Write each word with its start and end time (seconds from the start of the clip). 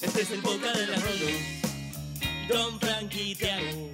Este 0.00 0.22
es 0.22 0.30
el 0.30 0.40
boca 0.40 0.72
de 0.72 0.86
la 0.86 0.96
Rolo. 0.96 1.26
Don 2.48 2.80
Frankie 2.80 3.34
Tiago. 3.34 3.90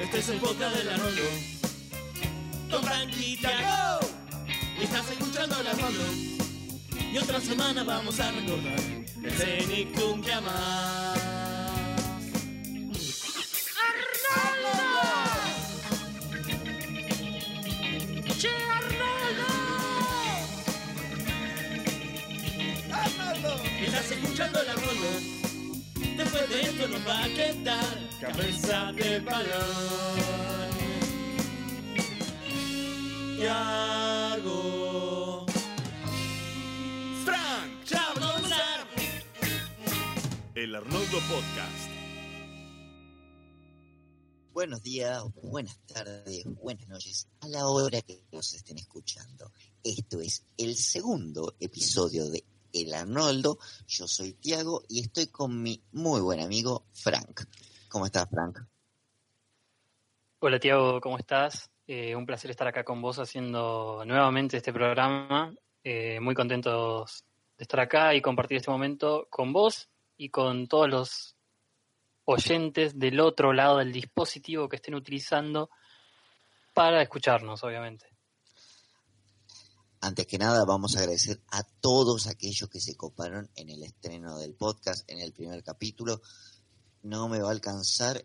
Este 0.00 0.18
es 0.18 0.28
el 0.28 0.38
boca 0.38 0.70
de 0.70 0.84
la 0.84 0.96
Rolo. 0.96 1.22
Don 2.68 2.82
Frankie 2.82 3.36
Tiago. 3.36 4.00
Y 4.80 4.84
estás 4.84 5.10
escuchando 5.10 5.62
la 5.62 5.72
Rolo. 5.72 6.04
Y 7.12 7.18
otra 7.18 7.40
semana 7.40 7.84
vamos 7.84 8.20
a 8.20 8.30
recordar 8.30 8.80
el 9.22 9.32
Cenicum 9.32 10.22
que 10.22 10.32
amás. 10.32 10.97
Escuchando 24.38 24.62
la 24.62 24.74
Rolo. 24.74 25.10
Después 26.16 26.48
de 26.48 26.60
esto 26.60 26.86
nos 26.86 27.04
va 27.08 27.24
a 27.24 27.28
quedar 27.28 28.08
cabeza 28.20 28.92
de 28.92 29.18
balón. 29.18 30.70
Yago. 33.40 34.54
Frank. 37.24 37.84
Ya 37.84 38.12
vamos 38.14 38.30
a 38.30 38.34
comenzar. 38.34 38.86
El 40.54 40.74
Arnoldo 40.76 41.18
Podcast. 41.28 41.90
Buenos 44.52 44.82
días, 44.82 45.22
buenas 45.42 45.78
tardes, 45.86 46.44
buenas 46.44 46.88
noches, 46.88 47.28
a 47.40 47.48
la 47.48 47.66
hora 47.68 48.02
que 48.02 48.24
nos 48.32 48.54
estén 48.54 48.78
escuchando. 48.78 49.52
Esto 49.84 50.20
es 50.20 50.44
el 50.56 50.76
segundo 50.76 51.54
episodio 51.60 52.28
de 52.28 52.44
El 52.82 52.94
Arnoldo. 52.94 53.58
Yo 53.86 54.06
soy 54.06 54.34
Tiago 54.34 54.82
y 54.88 55.00
estoy 55.00 55.28
con 55.28 55.62
mi 55.62 55.82
muy 55.92 56.20
buen 56.20 56.40
amigo 56.40 56.84
Frank. 56.92 57.42
¿Cómo 57.88 58.06
estás, 58.06 58.28
Frank? 58.30 58.60
Hola 60.40 60.60
Tiago, 60.60 61.00
¿cómo 61.00 61.18
estás? 61.18 61.70
Eh, 61.86 62.14
un 62.14 62.26
placer 62.26 62.50
estar 62.50 62.68
acá 62.68 62.84
con 62.84 63.02
vos 63.02 63.18
haciendo 63.18 64.04
nuevamente 64.06 64.56
este 64.56 64.72
programa. 64.72 65.52
Eh, 65.82 66.20
muy 66.20 66.34
contentos 66.34 67.24
de 67.56 67.62
estar 67.62 67.80
acá 67.80 68.14
y 68.14 68.20
compartir 68.20 68.58
este 68.58 68.70
momento 68.70 69.26
con 69.30 69.52
vos 69.52 69.88
y 70.16 70.28
con 70.28 70.68
todos 70.68 70.88
los 70.88 71.36
oyentes 72.24 72.98
del 72.98 73.20
otro 73.20 73.52
lado 73.52 73.78
del 73.78 73.92
dispositivo 73.92 74.68
que 74.68 74.76
estén 74.76 74.94
utilizando 74.94 75.70
para 76.74 77.02
escucharnos, 77.02 77.64
obviamente. 77.64 78.17
Antes 80.00 80.26
que 80.26 80.38
nada, 80.38 80.64
vamos 80.64 80.96
a 80.96 81.00
agradecer 81.00 81.40
a 81.50 81.62
todos 81.80 82.28
aquellos 82.28 82.68
que 82.70 82.80
se 82.80 82.94
coparon 82.94 83.50
en 83.56 83.68
el 83.68 83.82
estreno 83.82 84.38
del 84.38 84.54
podcast, 84.54 85.10
en 85.10 85.18
el 85.18 85.32
primer 85.32 85.62
capítulo. 85.64 86.20
No 87.02 87.28
me 87.28 87.40
va 87.40 87.48
a 87.48 87.52
alcanzar 87.52 88.24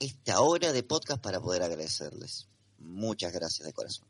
esta 0.00 0.40
hora 0.40 0.72
de 0.72 0.82
podcast 0.82 1.22
para 1.22 1.40
poder 1.40 1.62
agradecerles. 1.62 2.48
Muchas 2.78 3.32
gracias 3.32 3.66
de 3.66 3.72
corazón. 3.72 4.08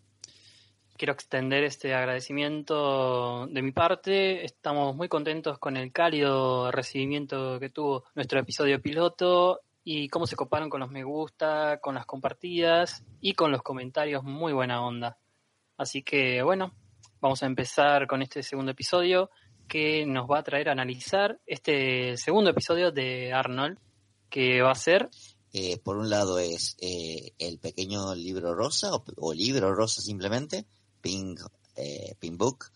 Quiero 0.97 1.13
extender 1.13 1.63
este 1.63 1.95
agradecimiento 1.95 3.47
de 3.47 3.63
mi 3.63 3.71
parte. 3.73 4.45
Estamos 4.45 4.97
muy 4.97 5.09
contentos 5.09 5.59
con 5.59 5.77
el 5.77 5.93
cálido 5.93 6.73
recibimiento 6.73 7.61
que 7.61 7.69
tuvo 7.69 8.05
nuestro 8.15 8.41
episodio 8.41 8.81
piloto 8.81 9.61
y 9.85 10.09
cómo 10.09 10.27
se 10.27 10.37
coparon 10.37 10.71
con 10.71 10.81
los 10.81 10.91
me 10.91 11.05
gusta, 11.05 11.79
con 11.81 11.95
las 11.95 12.07
compartidas 12.07 13.05
y 13.21 13.35
con 13.35 13.53
los 13.53 13.63
comentarios 13.63 14.25
muy 14.25 14.53
buena 14.53 14.85
onda. 14.85 15.19
Así 15.79 16.03
que 16.03 16.43
bueno, 16.43 16.75
vamos 17.21 17.43
a 17.43 17.47
empezar 17.47 18.07
con 18.07 18.21
este 18.21 18.43
segundo 18.43 18.73
episodio 18.73 19.31
que 19.69 20.05
nos 20.05 20.29
va 20.29 20.41
a 20.41 20.43
traer 20.43 20.69
a 20.69 20.73
analizar 20.73 21.39
este 21.47 22.17
segundo 22.17 22.51
episodio 22.51 22.91
de 22.91 23.33
Arnold, 23.33 23.79
que 24.29 24.61
va 24.61 24.73
a 24.73 24.75
ser 24.75 25.09
Eh, 25.53 25.79
por 25.79 25.97
un 25.97 26.11
lado 26.11 26.39
es 26.39 26.77
eh, 26.81 27.33
el 27.39 27.59
pequeño 27.59 28.15
libro 28.15 28.55
rosa 28.55 28.95
o, 28.95 29.03
o 29.17 29.33
libro 29.33 29.75
rosa 29.75 30.03
simplemente, 30.03 30.67
Pink, 31.01 31.41
eh, 31.77 32.15
Pink 32.19 32.37
Book, 32.37 32.67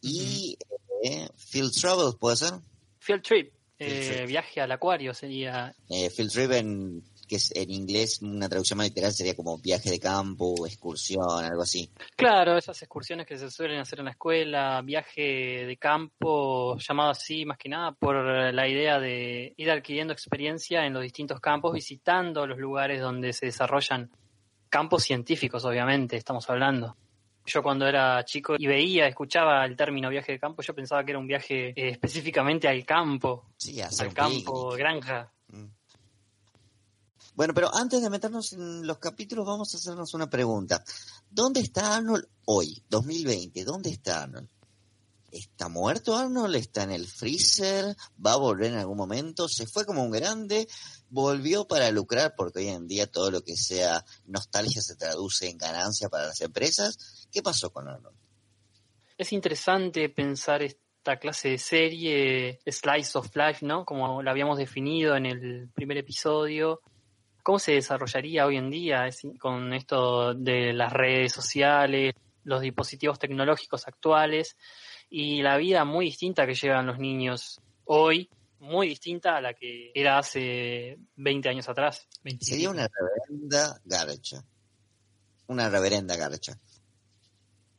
y 0.00 0.56
eh, 1.02 1.28
Field 1.36 1.72
Travel, 1.72 2.14
¿puede 2.20 2.36
ser? 2.36 2.52
Field 2.98 3.22
Trip, 3.22 3.52
Field 3.78 3.92
eh, 3.92 4.12
Trip. 4.14 4.28
viaje 4.28 4.60
al 4.60 4.70
acuario 4.72 5.12
sería 5.14 5.74
Field 5.88 6.30
Trip, 6.30 6.52
en, 6.52 7.02
que 7.26 7.36
es 7.36 7.50
en 7.54 7.70
inglés 7.70 8.20
una 8.22 8.48
traducción 8.48 8.76
más 8.78 8.88
literal 8.88 9.12
sería 9.12 9.34
como 9.34 9.58
viaje 9.58 9.90
de 9.90 9.98
campo, 9.98 10.66
excursión, 10.66 11.44
algo 11.44 11.62
así. 11.62 11.90
Claro, 12.16 12.56
esas 12.56 12.80
excursiones 12.82 13.26
que 13.26 13.38
se 13.38 13.50
suelen 13.50 13.80
hacer 13.80 13.98
en 14.00 14.06
la 14.06 14.10
escuela, 14.12 14.82
viaje 14.82 15.64
de 15.66 15.76
campo, 15.76 16.76
llamado 16.78 17.10
así 17.10 17.44
más 17.44 17.58
que 17.58 17.68
nada 17.68 17.92
por 17.92 18.16
la 18.16 18.68
idea 18.68 18.98
de 18.98 19.54
ir 19.56 19.70
adquiriendo 19.70 20.12
experiencia 20.12 20.86
en 20.86 20.92
los 20.92 21.02
distintos 21.02 21.40
campos, 21.40 21.72
visitando 21.72 22.46
los 22.46 22.58
lugares 22.58 23.00
donde 23.00 23.32
se 23.32 23.46
desarrollan 23.46 24.10
campos 24.68 25.04
científicos, 25.04 25.64
obviamente, 25.64 26.16
estamos 26.16 26.48
hablando. 26.50 26.96
Yo 27.46 27.62
cuando 27.62 27.86
era 27.86 28.24
chico 28.24 28.54
y 28.58 28.66
veía, 28.66 29.06
escuchaba 29.06 29.64
el 29.66 29.76
término 29.76 30.08
viaje 30.08 30.32
de 30.32 30.38
campo, 30.38 30.62
yo 30.62 30.74
pensaba 30.74 31.04
que 31.04 31.10
era 31.12 31.18
un 31.18 31.26
viaje 31.26 31.68
eh, 31.76 31.90
específicamente 31.90 32.66
al 32.66 32.84
campo, 32.86 33.50
Sí, 33.58 33.80
al 33.82 34.14
campo, 34.14 34.70
picnic. 34.70 34.78
granja. 34.78 35.32
Bueno, 37.34 37.52
pero 37.52 37.74
antes 37.74 38.00
de 38.00 38.10
meternos 38.10 38.52
en 38.52 38.86
los 38.86 38.98
capítulos, 38.98 39.44
vamos 39.44 39.74
a 39.74 39.78
hacernos 39.78 40.14
una 40.14 40.30
pregunta. 40.30 40.84
¿Dónde 41.28 41.60
está 41.60 41.96
Arnold 41.96 42.26
hoy, 42.44 42.82
2020? 42.88 43.64
¿Dónde 43.64 43.90
está 43.90 44.22
Arnold? 44.22 44.48
¿Está 45.32 45.68
muerto 45.68 46.16
Arnold? 46.16 46.54
¿Está 46.54 46.84
en 46.84 46.92
el 46.92 47.08
freezer? 47.08 47.96
¿Va 48.24 48.34
a 48.34 48.36
volver 48.36 48.70
en 48.70 48.78
algún 48.78 48.96
momento? 48.96 49.48
¿Se 49.48 49.66
fue 49.66 49.84
como 49.84 50.04
un 50.04 50.12
grande? 50.12 50.68
¿Volvió 51.10 51.66
para 51.66 51.90
lucrar? 51.90 52.34
Porque 52.36 52.60
hoy 52.60 52.68
en 52.68 52.86
día 52.86 53.10
todo 53.10 53.32
lo 53.32 53.42
que 53.42 53.56
sea 53.56 54.04
nostalgia 54.26 54.80
se 54.80 54.94
traduce 54.94 55.48
en 55.48 55.58
ganancia 55.58 56.08
para 56.08 56.26
las 56.26 56.40
empresas. 56.40 57.26
¿Qué 57.32 57.42
pasó 57.42 57.72
con 57.72 57.88
Arnold? 57.88 58.16
Es 59.18 59.32
interesante 59.32 60.08
pensar 60.08 60.62
esta 60.62 61.18
clase 61.18 61.48
de 61.48 61.58
serie, 61.58 62.60
Slice 62.64 63.18
of 63.18 63.34
Life, 63.34 63.66
¿no? 63.66 63.84
Como 63.84 64.22
la 64.22 64.30
habíamos 64.30 64.56
definido 64.56 65.16
en 65.16 65.26
el 65.26 65.68
primer 65.74 65.98
episodio. 65.98 66.80
¿Cómo 67.44 67.58
se 67.58 67.72
desarrollaría 67.72 68.46
hoy 68.46 68.56
en 68.56 68.70
día 68.70 69.06
con 69.38 69.74
esto 69.74 70.32
de 70.32 70.72
las 70.72 70.90
redes 70.90 71.30
sociales, 71.30 72.14
los 72.42 72.62
dispositivos 72.62 73.18
tecnológicos 73.18 73.86
actuales 73.86 74.56
y 75.10 75.42
la 75.42 75.58
vida 75.58 75.84
muy 75.84 76.06
distinta 76.06 76.46
que 76.46 76.54
llevan 76.54 76.86
los 76.86 76.98
niños 76.98 77.60
hoy, 77.84 78.30
muy 78.60 78.88
distinta 78.88 79.36
a 79.36 79.42
la 79.42 79.52
que 79.52 79.92
era 79.94 80.16
hace 80.16 80.96
20 81.16 81.50
años 81.50 81.68
atrás? 81.68 82.08
25. 82.22 82.50
Sería 82.50 82.70
una 82.70 82.88
reverenda 82.88 83.78
garcha. 83.84 84.42
Una 85.48 85.68
reverenda 85.68 86.16
garcha. 86.16 86.58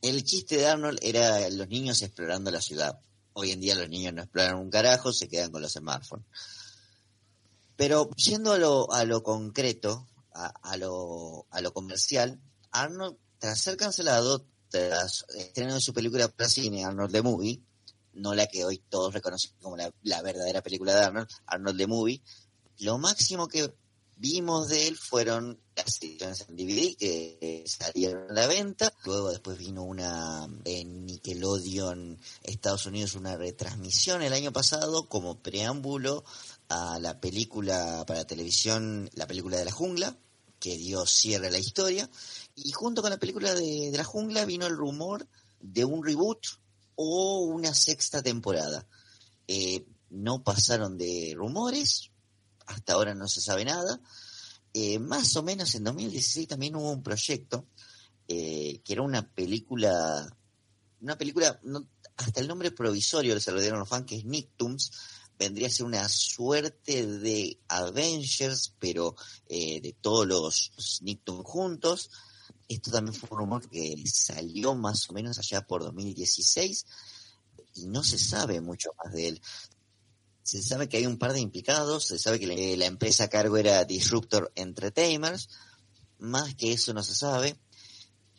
El 0.00 0.22
chiste 0.22 0.58
de 0.58 0.68
Arnold 0.68 1.00
era 1.02 1.50
los 1.50 1.66
niños 1.66 2.02
explorando 2.02 2.52
la 2.52 2.60
ciudad. 2.60 3.00
Hoy 3.32 3.50
en 3.50 3.60
día 3.60 3.74
los 3.74 3.88
niños 3.88 4.14
no 4.14 4.22
exploran 4.22 4.58
un 4.58 4.70
carajo, 4.70 5.12
se 5.12 5.28
quedan 5.28 5.50
con 5.50 5.60
los 5.60 5.72
smartphones. 5.72 6.24
Pero 7.76 8.10
yendo 8.16 8.52
a 8.52 8.58
lo, 8.58 8.92
a 8.92 9.04
lo 9.04 9.22
concreto, 9.22 10.06
a, 10.32 10.46
a 10.46 10.76
lo, 10.76 11.46
a 11.50 11.60
lo 11.60 11.72
comercial, 11.72 12.40
Arnold, 12.70 13.16
tras 13.38 13.60
ser 13.60 13.76
cancelado, 13.76 14.46
tras 14.68 15.24
estreno 15.36 15.74
de 15.74 15.80
su 15.80 15.92
película 15.92 16.28
para 16.28 16.48
cine, 16.48 16.84
Arnold 16.84 17.12
the 17.12 17.22
Movie, 17.22 17.62
no 18.14 18.34
la 18.34 18.46
que 18.46 18.64
hoy 18.64 18.78
todos 18.88 19.14
reconocen 19.14 19.52
como 19.60 19.76
la, 19.76 20.22
verdadera 20.22 20.62
película 20.62 20.94
de 20.94 21.04
Arnold, 21.04 21.28
Arnold 21.46 21.78
the 21.78 21.86
Movie, 21.86 22.22
lo 22.78 22.98
máximo 22.98 23.48
que 23.48 23.74
vimos 24.16 24.68
de 24.68 24.88
él 24.88 24.96
fueron 24.96 25.60
las 25.76 26.02
ediciones 26.02 26.46
en 26.48 26.56
DVD 26.56 26.96
que 26.96 27.64
salieron 27.66 28.30
a 28.30 28.34
la 28.34 28.46
venta. 28.46 28.92
Luego 29.04 29.30
después 29.30 29.58
vino 29.58 29.82
una 29.82 30.48
en 30.64 31.04
Nickelodeon 31.04 32.18
Estados 32.42 32.86
Unidos, 32.86 33.14
una 33.14 33.36
retransmisión 33.36 34.22
el 34.22 34.32
año 34.32 34.52
pasado 34.52 35.06
como 35.06 35.38
preámbulo 35.42 36.24
a 36.68 36.98
la 36.98 37.20
película 37.20 38.04
para 38.06 38.26
televisión, 38.26 39.08
la 39.14 39.26
película 39.26 39.56
de 39.58 39.64
la 39.64 39.72
jungla, 39.72 40.16
que 40.58 40.76
dio 40.76 41.06
cierre 41.06 41.48
a 41.48 41.50
la 41.50 41.58
historia. 41.58 42.08
Y 42.54 42.72
junto 42.72 43.02
con 43.02 43.10
la 43.10 43.18
película 43.18 43.54
de, 43.54 43.92
la 43.94 44.04
jungla 44.04 44.44
vino 44.44 44.66
el 44.66 44.76
rumor 44.76 45.26
de 45.60 45.84
un 45.84 46.04
reboot 46.04 46.44
o 46.96 47.40
una 47.40 47.74
sexta 47.74 48.22
temporada. 48.22 48.86
Eh, 49.48 49.86
no 50.10 50.42
pasaron 50.42 50.96
de 50.96 51.34
rumores, 51.36 52.10
hasta 52.66 52.94
ahora 52.94 53.14
no 53.14 53.28
se 53.28 53.40
sabe 53.40 53.64
nada. 53.64 54.00
Eh, 54.72 54.98
más 54.98 55.36
o 55.36 55.42
menos 55.42 55.74
en 55.74 55.84
2016 55.84 56.48
también 56.48 56.76
hubo 56.76 56.90
un 56.90 57.02
proyecto 57.02 57.66
eh, 58.28 58.80
que 58.84 58.92
era 58.92 59.02
una 59.02 59.22
película, 59.26 60.36
una 61.00 61.16
película, 61.16 61.60
no- 61.62 61.86
hasta 62.16 62.40
el 62.40 62.48
nombre 62.48 62.70
provisorio 62.72 63.38
se 63.40 63.52
lo 63.52 63.60
dieron 63.60 63.78
los 63.78 63.88
fans, 63.88 64.06
que 64.06 64.16
es 64.16 64.24
Nicktoons, 64.24 64.90
vendría 65.38 65.68
a 65.68 65.70
ser 65.70 65.86
una 65.86 66.08
suerte 66.08 67.06
de 67.06 67.58
Avengers, 67.68 68.74
pero 68.78 69.16
eh, 69.48 69.80
de 69.80 69.92
todos 69.92 70.26
los 70.26 71.00
Nicktoons 71.02 71.44
juntos. 71.44 72.10
Esto 72.68 72.90
también 72.90 73.14
fue 73.14 73.28
un 73.32 73.38
rumor 73.38 73.68
que 73.68 73.96
salió 74.06 74.74
más 74.74 75.08
o 75.08 75.12
menos 75.12 75.38
allá 75.38 75.66
por 75.66 75.82
2016 75.82 76.86
y 77.76 77.86
no 77.86 78.02
se 78.02 78.18
sabe 78.18 78.60
mucho 78.60 78.90
más 79.02 79.12
de 79.12 79.28
él. 79.28 79.42
Se 80.42 80.62
sabe 80.62 80.88
que 80.88 80.96
hay 80.96 81.06
un 81.06 81.18
par 81.18 81.32
de 81.32 81.40
implicados, 81.40 82.06
se 82.06 82.18
sabe 82.18 82.38
que 82.38 82.76
la, 82.76 82.86
empresa 82.86 83.24
a 83.24 83.28
cargo 83.28 83.56
era 83.56 83.84
Disruptor 83.84 84.52
Entertainers, 84.54 85.48
más 86.18 86.54
que 86.54 86.72
eso 86.72 86.94
no 86.94 87.02
se 87.02 87.14
sabe. 87.14 87.56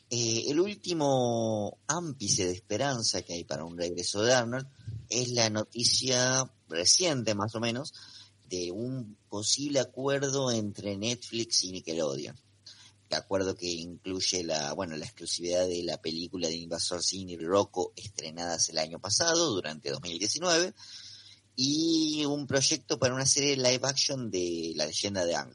Eh, 0.09 0.45
el 0.47 0.59
último 0.59 1.79
ápice 1.85 2.45
de 2.45 2.53
esperanza 2.53 3.21
que 3.23 3.33
hay 3.33 3.43
para 3.43 3.65
un 3.65 3.77
regreso 3.77 4.21
de 4.21 4.33
Arnold 4.33 4.67
es 5.09 5.29
la 5.29 5.49
noticia 5.49 6.49
reciente, 6.67 7.35
más 7.35 7.55
o 7.55 7.59
menos, 7.59 7.93
de 8.49 8.71
un 8.71 9.17
posible 9.29 9.79
acuerdo 9.79 10.51
entre 10.51 10.97
Netflix 10.97 11.63
y 11.63 11.71
Nickelodeon. 11.71 12.35
De 13.09 13.15
acuerdo 13.15 13.55
que 13.55 13.67
incluye 13.67 14.43
la, 14.43 14.73
bueno, 14.73 14.97
la 14.97 15.05
exclusividad 15.05 15.65
de 15.67 15.83
la 15.83 16.01
película 16.01 16.47
de 16.47 16.55
Invasor 16.55 17.01
Sin 17.01 17.29
y 17.29 17.37
Rocco 17.37 17.93
estrenadas 17.95 18.67
el 18.69 18.77
año 18.77 18.99
pasado, 18.99 19.53
durante 19.53 19.91
2019, 19.91 20.73
y 21.55 22.25
un 22.25 22.47
proyecto 22.47 22.99
para 22.99 23.15
una 23.15 23.25
serie 23.25 23.51
de 23.51 23.57
live 23.57 23.87
action 23.87 24.29
de 24.29 24.73
La 24.75 24.85
leyenda 24.85 25.25
de 25.25 25.35
Ang. 25.35 25.53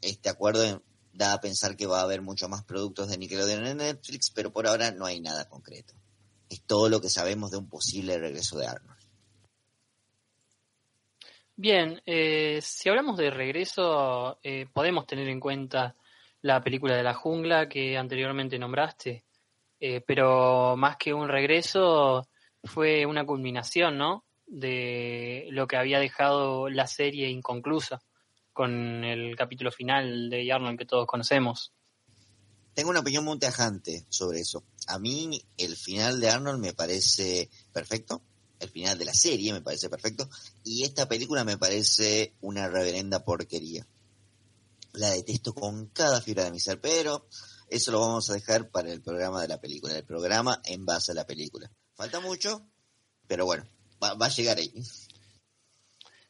Este 0.00 0.28
acuerdo 0.28 0.82
da 1.12 1.32
a 1.32 1.40
pensar 1.40 1.76
que 1.76 1.86
va 1.86 2.00
a 2.00 2.04
haber 2.04 2.22
mucho 2.22 2.48
más 2.48 2.64
productos 2.64 3.08
de 3.08 3.18
Nickelodeon 3.18 3.66
en 3.66 3.76
Netflix, 3.78 4.30
pero 4.30 4.52
por 4.52 4.66
ahora 4.66 4.90
no 4.92 5.06
hay 5.06 5.20
nada 5.20 5.48
concreto. 5.48 5.94
Es 6.48 6.62
todo 6.62 6.88
lo 6.88 7.00
que 7.00 7.10
sabemos 7.10 7.50
de 7.50 7.58
un 7.58 7.68
posible 7.68 8.18
regreso 8.18 8.58
de 8.58 8.66
Arnold. 8.66 8.93
Bien, 11.56 12.02
eh, 12.04 12.58
si 12.60 12.88
hablamos 12.88 13.16
de 13.16 13.30
regreso, 13.30 14.38
eh, 14.42 14.66
podemos 14.72 15.06
tener 15.06 15.28
en 15.28 15.38
cuenta 15.38 15.94
la 16.42 16.60
película 16.60 16.96
de 16.96 17.04
la 17.04 17.14
jungla 17.14 17.68
que 17.68 17.96
anteriormente 17.96 18.58
nombraste, 18.58 19.24
eh, 19.78 20.00
pero 20.04 20.76
más 20.76 20.96
que 20.96 21.14
un 21.14 21.28
regreso, 21.28 22.26
fue 22.64 23.06
una 23.06 23.24
culminación, 23.24 23.96
¿no? 23.98 24.24
De 24.46 25.46
lo 25.50 25.68
que 25.68 25.76
había 25.76 26.00
dejado 26.00 26.68
la 26.68 26.88
serie 26.88 27.28
inconclusa 27.28 28.02
con 28.52 29.04
el 29.04 29.36
capítulo 29.36 29.70
final 29.70 30.30
de 30.30 30.52
Arnold 30.52 30.78
que 30.78 30.86
todos 30.86 31.06
conocemos. 31.06 31.72
Tengo 32.74 32.90
una 32.90 33.00
opinión 33.00 33.24
muy 33.24 33.38
tajante 33.38 34.04
sobre 34.08 34.40
eso. 34.40 34.64
A 34.88 34.98
mí 34.98 35.40
el 35.56 35.76
final 35.76 36.20
de 36.20 36.30
Arnold 36.30 36.60
me 36.60 36.72
parece 36.72 37.48
perfecto, 37.72 38.22
el 38.58 38.68
final 38.68 38.98
de 38.98 39.04
la 39.04 39.14
serie 39.14 39.52
me 39.52 39.60
parece 39.60 39.88
perfecto, 39.88 40.28
y 40.64 40.82
esta 40.82 41.06
película 41.06 41.44
me 41.44 41.58
parece 41.58 42.34
una 42.40 42.68
reverenda 42.68 43.24
porquería. 43.24 43.86
La 44.94 45.10
detesto 45.10 45.54
con 45.54 45.88
cada 45.88 46.20
fibra 46.20 46.44
de 46.44 46.52
mi 46.52 46.58
ser, 46.58 46.80
pero 46.80 47.28
eso 47.68 47.92
lo 47.92 48.00
vamos 48.00 48.30
a 48.30 48.34
dejar 48.34 48.70
para 48.70 48.90
el 48.90 49.02
programa 49.02 49.42
de 49.42 49.48
la 49.48 49.60
película, 49.60 49.96
el 49.96 50.04
programa 50.04 50.60
en 50.64 50.86
base 50.86 51.12
a 51.12 51.14
la 51.14 51.26
película. 51.26 51.70
Falta 51.94 52.20
mucho, 52.20 52.66
pero 53.26 53.44
bueno, 53.44 53.64
va, 54.02 54.16
a 54.18 54.28
llegar 54.28 54.56
ahí. 54.56 54.72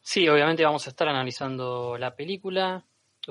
Sí, 0.01 0.27
obviamente 0.27 0.65
vamos 0.65 0.85
a 0.85 0.89
estar 0.89 1.07
analizando 1.07 1.97
la 1.97 2.15
película. 2.15 2.85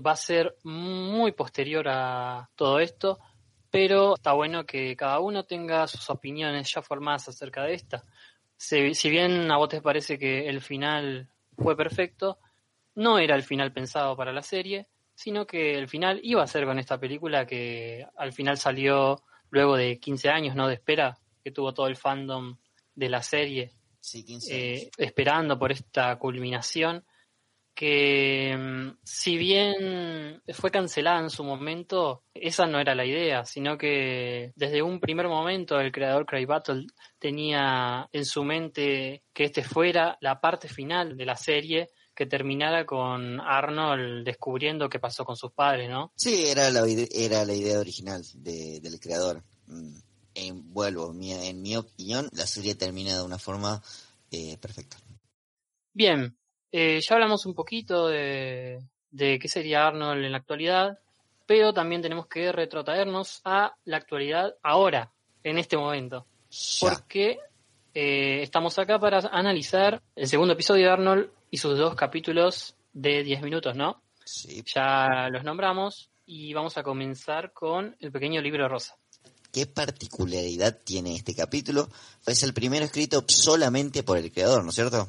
Va 0.05 0.13
a 0.13 0.17
ser 0.17 0.57
muy 0.65 1.33
posterior 1.33 1.87
a 1.89 2.51
todo 2.57 2.81
esto, 2.81 3.19
pero 3.71 4.17
está 4.17 4.33
bueno 4.33 4.65
que 4.65 4.97
cada 4.97 5.21
uno 5.21 5.45
tenga 5.45 5.87
sus 5.87 6.09
opiniones 6.11 6.73
ya 6.75 6.83
formadas 6.83 7.29
acerca 7.29 7.63
de 7.63 7.75
esta. 7.75 8.03
Si, 8.67 8.95
si 8.95 9.11
bien 9.11 9.51
a 9.51 9.57
vos 9.57 9.69
te 9.69 9.83
parece 9.83 10.19
que 10.19 10.49
el 10.49 10.61
final 10.61 11.29
fue 11.57 11.77
perfecto, 11.77 12.39
no 12.95 13.19
era 13.19 13.37
el 13.37 13.43
final 13.43 13.73
pensado 13.73 14.17
para 14.17 14.33
la 14.33 14.43
serie, 14.43 14.89
sino 15.15 15.47
que 15.47 15.75
el 15.79 15.89
final 15.89 16.21
iba 16.23 16.43
a 16.43 16.47
ser 16.47 16.65
con 16.65 16.79
esta 16.79 16.99
película 16.99 17.47
que 17.47 18.07
al 18.17 18.33
final 18.33 18.57
salió 18.57 19.23
luego 19.51 19.77
de 19.77 20.01
15 20.01 20.31
años, 20.31 20.57
¿no? 20.57 20.67
De 20.67 20.75
espera, 20.75 21.19
que 21.43 21.51
tuvo 21.51 21.75
todo 21.75 21.87
el 21.87 21.97
fandom 21.97 22.57
de 22.95 23.09
la 23.09 23.23
serie 23.23 23.73
Sí, 24.05 24.23
15 24.23 24.55
eh, 24.55 24.91
esperando 24.99 25.59
por 25.59 25.73
esta 25.73 26.19
culminación 26.19 27.05
que 27.75 28.57
mm, 28.57 28.99
si 29.05 29.37
bien 29.37 30.43
fue 30.53 30.71
cancelada 30.71 31.21
en 31.21 31.31
su 31.31 31.43
momento, 31.45 32.23
esa 32.35 32.67
no 32.67 32.79
era 32.81 32.95
la 32.95 33.05
idea, 33.05 33.45
sino 33.45 33.77
que 33.77 34.53
desde 34.57 34.83
un 34.83 35.01
primer 35.01 35.29
momento 35.29 35.81
el 35.81 35.93
creador 35.93 36.27
Craig 36.27 36.47
Battle 36.47 36.87
tenía 37.19 38.09
en 38.13 38.25
su 38.25 38.45
mente 38.45 39.23
que 39.33 39.45
este 39.45 39.65
fuera 39.65 40.17
la 40.21 40.41
parte 40.41 40.69
final 40.69 41.17
de 41.17 41.27
la 41.27 41.37
serie 41.37 41.91
que 42.15 42.27
terminara 42.27 42.87
con 42.87 43.41
Arnold 43.41 44.25
descubriendo 44.25 44.89
qué 44.89 45.01
pasó 45.01 45.25
con 45.25 45.37
sus 45.37 45.51
padres, 45.53 45.91
¿no? 45.91 46.13
Sí, 46.15 46.45
era 46.47 46.71
la, 46.71 46.85
era 47.13 47.45
la 47.45 47.55
idea 47.55 47.81
original 47.81 48.23
de- 48.35 48.79
del 48.81 49.01
creador. 49.01 49.43
Mm, 49.67 49.97
En, 50.37 50.73
vuelvo, 50.73 51.13
mi- 51.13 51.33
en 51.33 51.63
mi 51.63 51.77
opinión, 51.77 52.29
la 52.33 52.47
serie 52.47 52.75
termina 52.75 53.17
de 53.17 53.23
una 53.23 53.39
forma 53.39 53.81
eh, 54.33 54.57
perfecta. 54.59 54.97
Bien, 55.93 56.37
eh, 56.77 57.01
ya 57.01 57.15
hablamos 57.15 57.47
un 57.47 57.55
poquito 57.55 58.09
de, 58.09 58.81
de 59.13 59.39
qué 59.39 59.47
sería 59.49 59.87
Arnold 59.87 60.25
en 60.25 60.33
la 60.33 60.39
actualidad, 60.39 60.99
pero 61.47 61.73
también 61.73 62.03
tenemos 62.03 62.27
que 62.27 62.51
retrotraernos 62.51 63.41
a 63.45 63.77
la 63.85 63.97
actualidad 63.99 64.57
ahora, 64.61 65.13
en 65.45 65.59
este 65.59 65.77
momento, 65.77 66.27
Ya. 66.51 66.89
porque 66.91 67.39
eh, 67.95 68.43
estamos 68.43 68.77
acá 68.81 68.99
para 68.99 69.19
analizar 69.31 70.03
el 70.17 70.27
segundo 70.27 70.55
episodio 70.55 70.87
de 70.87 70.91
Arnold 70.93 71.31
y 71.49 71.59
sus 71.59 71.79
dos 71.79 71.95
capítulos 71.95 72.75
de 72.93 73.23
10 73.23 73.43
minutos, 73.43 73.77
¿no? 73.77 74.03
Sí. 74.25 74.65
Ya 74.75 75.29
los 75.31 75.45
nombramos 75.45 76.11
y 76.27 76.55
vamos 76.55 76.77
a 76.77 76.83
comenzar 76.83 77.53
con 77.53 77.95
el 78.01 78.11
pequeño 78.11 78.41
libro 78.43 78.69
rosa. 78.69 78.97
¿Qué 79.53 79.67
particularidad 79.67 80.77
tiene 80.83 81.15
este 81.15 81.37
capítulo? 81.37 81.89
Es 82.27 82.43
el 82.43 82.53
primero 82.53 82.85
escrito 82.85 83.23
solamente 83.29 84.03
por 84.03 84.19
el 84.19 84.33
creador, 84.33 84.65
¿no 84.65 84.71
es 84.71 84.75
cierto? 84.75 85.07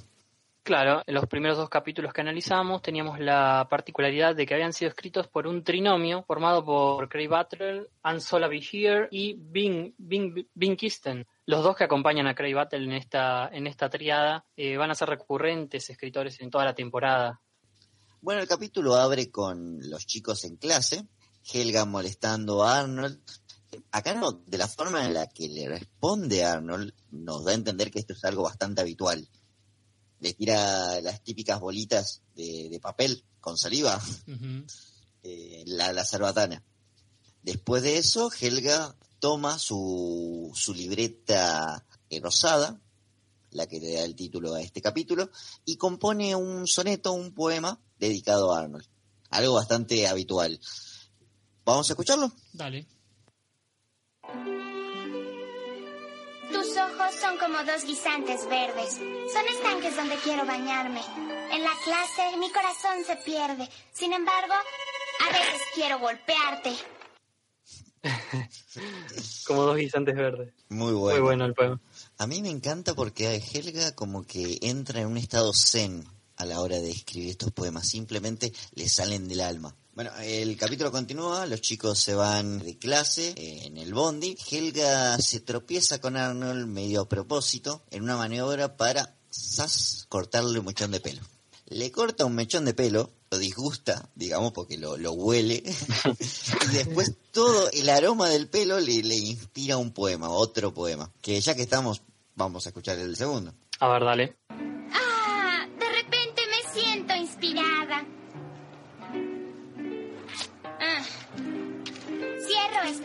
Claro, 0.66 1.04
en 1.06 1.14
los 1.14 1.28
primeros 1.28 1.60
dos 1.60 1.70
capítulos 1.70 2.12
que 2.12 2.22
analizamos 2.22 2.82
teníamos 2.82 3.20
la 3.20 3.68
particularidad 3.70 4.36
de 4.36 4.48
que 4.48 4.56
habían 4.56 4.74
sido 4.74 4.90
escritos 4.90 5.28
por 5.28 5.46
un 5.46 5.64
trinomio 5.64 6.24
formado 6.24 6.66
por 6.66 7.08
Craig 7.08 7.30
Anne 8.02 8.20
Solovey 8.20 8.68
Here 8.68 9.08
y 9.12 9.36
Bing, 9.38 9.94
Bing, 9.96 10.48
Bing 10.56 10.76
Kisten. 10.76 11.28
Los 11.46 11.64
dos 11.64 11.76
que 11.76 11.84
acompañan 11.84 12.26
a 12.26 12.34
Craig 12.34 12.56
Butler 12.56 12.82
en 12.82 12.94
esta, 12.94 13.48
en 13.54 13.68
esta 13.68 13.92
triada 13.92 14.44
eh, 14.58 14.76
van 14.76 14.90
a 14.90 14.96
ser 14.96 15.08
recurrentes 15.08 15.88
escritores 15.92 16.42
en 16.42 16.50
toda 16.50 16.66
la 16.66 16.74
temporada. 16.74 17.40
Bueno, 18.22 18.42
el 18.42 18.48
capítulo 18.48 18.96
abre 18.96 19.30
con 19.30 19.78
los 19.88 20.08
chicos 20.08 20.46
en 20.46 20.56
clase, 20.56 21.06
Helga 21.54 21.86
molestando 21.86 22.64
a 22.64 22.80
Arnold. 22.80 23.22
Acá 23.92 24.16
no, 24.16 24.32
de 24.32 24.58
la 24.58 24.68
forma 24.68 25.06
en 25.06 25.14
la 25.14 25.28
que 25.28 25.48
le 25.48 25.70
responde 25.70 26.44
Arnold, 26.44 26.92
nos 27.12 27.46
da 27.46 27.52
a 27.52 27.54
entender 27.54 27.92
que 27.92 28.00
esto 28.00 28.14
es 28.14 28.26
algo 28.26 28.42
bastante 28.42 28.82
habitual. 28.82 29.30
Le 30.20 30.34
tira 30.34 31.02
las 31.02 31.22
típicas 31.22 31.60
bolitas 31.60 32.22
de, 32.36 32.70
de 32.70 32.80
papel 32.80 33.24
con 33.42 33.58
saliva, 33.58 34.02
eh, 35.24 35.64
la, 35.68 35.94
la 35.94 36.06
cerbatana. 36.06 36.64
Después 37.44 37.84
de 37.84 37.98
eso, 37.98 38.32
Helga 38.40 38.96
toma 39.20 39.60
su, 39.60 40.52
su 40.56 40.74
libreta 40.74 41.86
eh, 42.10 42.20
rosada, 42.20 42.82
la 43.52 43.68
que 43.68 43.80
le 43.80 43.94
da 43.94 44.04
el 44.04 44.16
título 44.16 44.56
a 44.56 44.62
este 44.62 44.82
capítulo, 44.82 45.30
y 45.64 45.78
compone 45.78 46.36
un 46.36 46.68
soneto, 46.68 47.14
un 47.14 47.34
poema 47.34 47.80
dedicado 48.00 48.54
a 48.54 48.60
Arnold. 48.62 48.86
Algo 49.30 49.54
bastante 49.54 50.08
habitual. 50.08 50.60
¿Vamos 51.66 51.90
a 51.90 51.94
escucharlo? 51.94 52.32
Dale. 52.54 52.88
Ojos 57.06 57.20
son 57.20 57.38
como 57.38 57.64
dos 57.64 57.84
guisantes 57.86 58.48
verdes. 58.48 58.96
Son 58.96 59.48
estanques 59.48 59.96
donde 59.96 60.16
quiero 60.18 60.46
bañarme. 60.46 61.02
En 61.52 61.64
la 61.64 61.74
clase 61.84 62.38
mi 62.38 62.52
corazón 62.52 63.04
se 63.06 63.16
pierde. 63.18 63.70
Sin 63.94 64.14
embargo, 64.14 64.54
a 64.54 65.34
veces 65.34 65.62
quiero 65.74 66.00
golpearte. 66.00 66.74
Como 69.48 69.64
dos 69.64 69.78
guisantes 69.78 70.16
verdes. 70.16 70.54
Muy 70.70 70.94
bueno. 70.94 71.20
Muy 71.20 71.28
bueno 71.28 71.46
el 71.46 71.54
poema. 71.54 71.82
A 72.18 72.28
mí 72.28 72.42
me 72.42 72.50
encanta 72.50 72.94
porque 72.94 73.36
Helga 73.36 73.96
como 73.96 74.26
que 74.26 74.60
entra 74.62 75.02
en 75.02 75.08
un 75.08 75.18
estado 75.18 75.54
zen 75.54 76.06
a 76.36 76.46
la 76.46 76.62
hora 76.62 76.78
de 76.78 76.92
escribir 76.92 77.32
estos 77.32 77.52
poemas. 77.52 77.88
Simplemente 77.88 78.54
le 78.76 78.88
salen 78.88 79.28
del 79.28 79.42
alma. 79.42 79.76
Bueno, 79.96 80.12
el 80.22 80.58
capítulo 80.58 80.92
continúa, 80.92 81.46
los 81.46 81.62
chicos 81.62 81.98
se 81.98 82.14
van 82.14 82.60
de 82.60 82.78
clase 82.78 83.30
eh, 83.30 83.62
en 83.68 83.78
el 83.78 83.94
bondi. 83.94 84.38
Helga 84.52 85.18
se 85.20 85.40
tropieza 85.40 86.02
con 86.02 86.18
Arnold 86.18 86.68
medio 86.68 87.04
a 87.04 87.08
propósito 87.08 87.82
en 87.92 88.04
una 88.04 88.18
maniobra 88.18 88.76
para, 88.76 89.16
¡zas!, 89.32 90.06
cortarle 90.10 90.60
un 90.60 90.66
mechón 90.66 90.92
de 90.92 91.00
pelo. 91.00 91.22
Le 91.68 91.94
corta 91.94 92.26
un 92.26 92.36
mechón 92.36 92.66
de 92.66 92.74
pelo, 92.74 93.10
lo 93.32 93.38
disgusta, 93.38 94.10
digamos, 94.16 94.52
porque 94.52 94.78
lo, 94.78 94.98
lo 94.98 95.14
huele. 95.14 95.64
y 95.64 96.68
después 96.74 97.14
todo 97.32 97.72
el 97.72 97.88
aroma 97.88 98.28
del 98.28 98.50
pelo 98.50 98.82
le, 98.82 99.02
le 99.02 99.16
inspira 99.16 99.78
un 99.78 99.94
poema, 99.94 100.30
otro 100.30 100.74
poema. 100.74 101.10
Que 101.22 101.40
ya 101.40 101.56
que 101.56 101.62
estamos, 101.62 102.02
vamos 102.36 102.66
a 102.66 102.70
escuchar 102.70 103.00
el 103.00 103.16
segundo. 103.16 103.54
A 103.80 103.88
ver, 103.88 104.04
dale. 104.04 104.75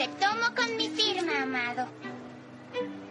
Este 0.01 0.25
tomo 0.25 0.55
con 0.57 0.77
mi 0.77 0.89
firma, 0.89 1.43
amado. 1.43 1.87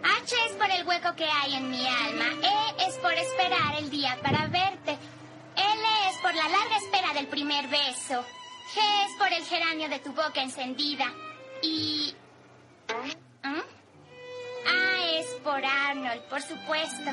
H 0.02 0.34
es 0.46 0.52
por 0.56 0.68
el 0.70 0.84
hueco 0.84 1.14
que 1.14 1.24
hay 1.24 1.54
en 1.54 1.70
mi 1.70 1.86
alma. 1.86 2.24
E 2.42 2.88
es 2.88 2.96
por 2.96 3.12
esperar 3.12 3.76
el 3.78 3.90
día 3.90 4.18
para 4.20 4.48
verte. 4.48 4.98
L 5.56 6.08
es 6.08 6.16
por 6.18 6.34
la 6.34 6.48
larga 6.48 6.76
espera 6.78 7.12
del 7.14 7.28
primer 7.28 7.68
beso. 7.68 8.24
G 8.74 8.80
es 9.06 9.16
por 9.18 9.32
el 9.32 9.44
geranio 9.44 9.88
de 9.88 10.00
tu 10.00 10.12
boca 10.12 10.42
encendida. 10.42 11.06
Y... 11.62 12.12
¿Mm? 13.44 13.60
A 14.66 15.04
es 15.14 15.26
por 15.44 15.64
Arnold, 15.64 16.22
por 16.22 16.42
supuesto. 16.42 17.10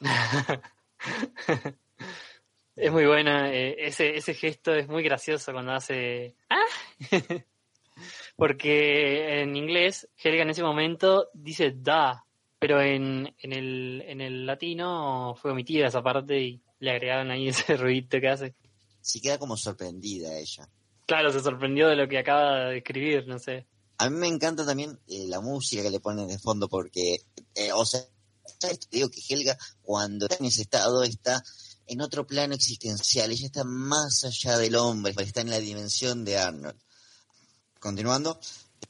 Es 2.76 2.90
muy 2.90 3.06
buena, 3.06 3.52
eh, 3.52 3.76
ese, 3.78 4.16
ese 4.16 4.34
gesto 4.34 4.74
es 4.74 4.88
muy 4.88 5.02
gracioso 5.02 5.52
cuando 5.52 5.72
hace... 5.72 6.36
¡Ah! 6.50 6.64
Porque 8.36 9.42
en 9.42 9.56
inglés, 9.56 10.08
Helga 10.16 10.42
en 10.42 10.50
ese 10.50 10.64
momento 10.64 11.28
dice 11.32 11.72
da, 11.76 12.24
pero 12.58 12.80
en, 12.80 13.32
en, 13.38 13.52
el, 13.52 14.02
en 14.06 14.20
el 14.20 14.46
latino 14.46 15.36
fue 15.40 15.52
omitida 15.52 15.86
esa 15.86 16.02
parte 16.02 16.40
y 16.40 16.60
le 16.80 16.90
agregaron 16.90 17.30
ahí 17.30 17.48
ese 17.50 17.76
ruidito 17.76 18.20
que 18.20 18.28
hace. 18.28 18.54
Sí 19.00 19.20
queda 19.20 19.38
como 19.38 19.56
sorprendida 19.56 20.36
ella. 20.36 20.68
Claro, 21.06 21.30
se 21.30 21.40
sorprendió 21.40 21.88
de 21.88 21.96
lo 21.96 22.08
que 22.08 22.18
acaba 22.18 22.70
de 22.70 22.78
escribir, 22.78 23.28
no 23.28 23.38
sé. 23.38 23.66
A 23.98 24.10
mí 24.10 24.16
me 24.16 24.26
encanta 24.26 24.66
también 24.66 24.98
eh, 25.06 25.26
la 25.28 25.40
música 25.40 25.82
que 25.82 25.90
le 25.90 26.00
ponen 26.00 26.26
de 26.26 26.38
fondo 26.38 26.68
porque, 26.68 27.18
eh, 27.54 27.72
o 27.72 27.84
sea, 27.84 28.00
te 28.58 28.76
digo 28.90 29.10
que 29.10 29.20
Helga 29.28 29.56
cuando 29.82 30.26
está 30.26 30.38
en 30.38 30.46
ese 30.46 30.62
estado 30.62 31.04
está 31.04 31.44
en 31.86 32.00
otro 32.00 32.26
plano 32.26 32.54
existencial, 32.54 33.30
ella 33.30 33.46
está 33.46 33.64
más 33.64 34.24
allá 34.24 34.58
del 34.58 34.76
hombre, 34.76 35.14
está 35.18 35.40
en 35.42 35.50
la 35.50 35.58
dimensión 35.58 36.24
de 36.24 36.38
Arnold. 36.38 36.78
Continuando, 37.78 38.38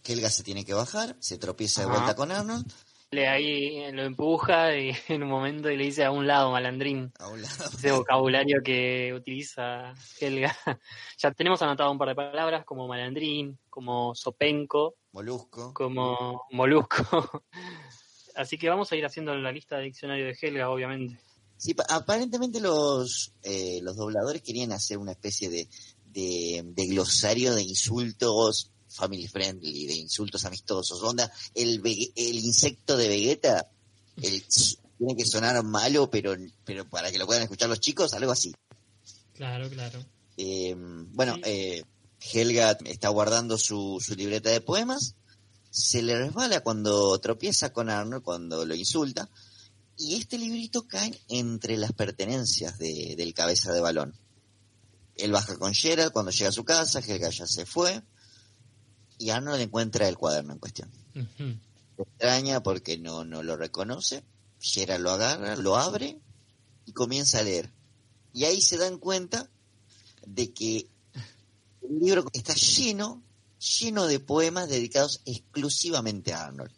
Helga 0.05 0.31
se 0.31 0.43
tiene 0.43 0.65
que 0.65 0.75
bajar, 0.75 1.17
se 1.21 1.39
tropieza 1.39 1.81
de 1.83 1.87
Ajá. 1.89 1.97
vuelta 1.97 2.17
con 2.17 2.31
Arnold, 2.31 2.71
Le 3.11 3.29
ahí 3.29 3.91
lo 3.93 4.03
empuja 4.03 4.77
y 4.77 4.91
en 5.09 5.23
un 5.23 5.29
momento 5.29 5.71
y 5.71 5.77
le 5.77 5.85
dice 5.85 6.05
a 6.05 6.11
un 6.11 6.27
lado, 6.27 6.51
malandrín. 6.53 7.13
a 7.19 7.29
un 7.29 7.43
lado. 7.43 7.65
Ese 7.77 7.93
vocabulario 7.93 8.61
que 8.65 9.13
utiliza 9.15 9.95
Helga. 10.21 10.57
Ya 11.19 11.31
tenemos 11.33 11.63
anotado 11.63 11.91
un 11.91 11.99
par 11.99 12.09
de 12.09 12.15
palabras 12.17 12.65
como 12.65 12.87
malandrín, 12.89 13.59
como 13.71 14.15
sopenco, 14.15 14.97
Molusco. 15.13 15.73
como 15.75 16.43
molusco. 16.51 17.03
Así 18.37 18.59
que 18.59 18.69
vamos 18.69 18.91
a 18.91 18.97
ir 18.97 19.07
haciendo 19.07 19.35
la 19.37 19.53
lista 19.53 19.77
de 19.79 19.85
diccionario 19.85 20.27
de 20.27 20.37
Helga, 20.41 20.69
obviamente. 20.71 21.19
Sí, 21.57 21.75
pa- 21.75 21.87
aparentemente 21.89 22.61
los, 22.61 23.33
eh, 23.43 23.81
los 23.83 23.97
dobladores 23.97 24.43
querían 24.43 24.73
hacer 24.73 24.99
una 24.99 25.13
especie 25.13 25.49
de, 25.49 25.69
de, 26.07 26.63
de 26.67 26.87
glosario 26.87 27.55
de 27.55 27.63
insultos 27.63 28.71
family 28.89 29.27
friendly, 29.27 29.87
de 29.87 29.95
insultos 29.95 30.45
amistosos. 30.45 31.03
Onda, 31.03 31.31
el, 31.55 31.83
el 32.15 32.39
insecto 32.39 32.97
de 32.97 33.09
Vegeta 33.09 33.69
el, 34.23 34.45
tiene 34.99 35.17
que 35.17 35.27
sonar 35.27 35.61
malo, 35.65 36.09
pero, 36.11 36.37
pero 36.65 36.89
para 36.89 37.11
que 37.11 37.19
lo 37.19 37.27
puedan 37.27 37.43
escuchar 37.43 37.69
los 37.69 37.81
chicos, 37.81 38.15
algo 38.15 38.31
así. 38.31 38.55
Claro, 39.35 39.69
claro. 39.69 40.05
Eh, 40.37 40.75
bueno, 40.77 41.35
Sí. 41.37 41.41
eh, 41.45 41.85
Helga 42.33 42.79
está 42.85 43.09
guardando 43.09 43.59
su, 43.59 44.01
su 44.05 44.15
libreta 44.15 44.51
de 44.51 44.61
poemas, 44.61 45.17
se 45.71 46.01
le 46.03 46.17
resbala 46.17 46.61
cuando 46.61 47.19
tropieza 47.19 47.73
con 47.73 47.91
Arnold, 47.91 48.23
cuando 48.23 48.65
lo 48.65 48.75
insulta, 48.77 49.29
y 49.97 50.17
este 50.17 50.39
librito 50.39 50.87
cae 50.87 51.19
entre 51.29 51.77
las 51.77 51.93
pertenencias 51.93 52.79
de- 52.79 53.15
del 53.17 53.33
cabeza 53.35 53.73
de 53.73 53.81
balón. 53.81 54.15
Él 55.17 55.31
baja 55.33 55.57
con 55.57 55.73
Gerald 55.75 56.13
cuando 56.13 56.33
llega 56.33 56.49
a 56.49 56.53
su 56.53 56.65
casa, 56.65 56.99
Helga 57.01 57.31
ya 57.31 57.47
se 57.47 57.65
fue, 57.67 58.03
y 59.19 59.31
Arnold 59.31 59.61
encuentra 59.63 60.09
el 60.09 60.17
cuaderno 60.19 60.53
en 60.55 60.59
cuestión. 60.59 60.91
Extraña 61.97 62.63
porque 62.63 62.99
no, 62.99 63.25
no 63.25 63.43
lo 63.45 63.57
reconoce, 63.57 64.25
Gerald 64.61 65.05
lo 65.05 65.13
agarra, 65.13 65.55
lo 65.57 65.77
abre 65.77 66.19
y 66.87 66.93
comienza 66.93 67.39
a 67.39 67.43
leer. 67.45 67.71
Y 68.33 68.45
ahí 68.45 68.61
se 68.61 68.77
dan 68.77 68.99
cuenta 68.99 69.49
de 70.27 70.53
que 70.53 70.89
el 71.83 71.99
libro 72.01 72.25
está 72.33 72.55
lleno, 72.55 73.23
lleno 73.79 74.07
de 74.09 74.19
poemas 74.19 74.69
dedicados 74.69 75.21
exclusivamente 75.25 76.33
a 76.33 76.47
Arnold. 76.47 76.73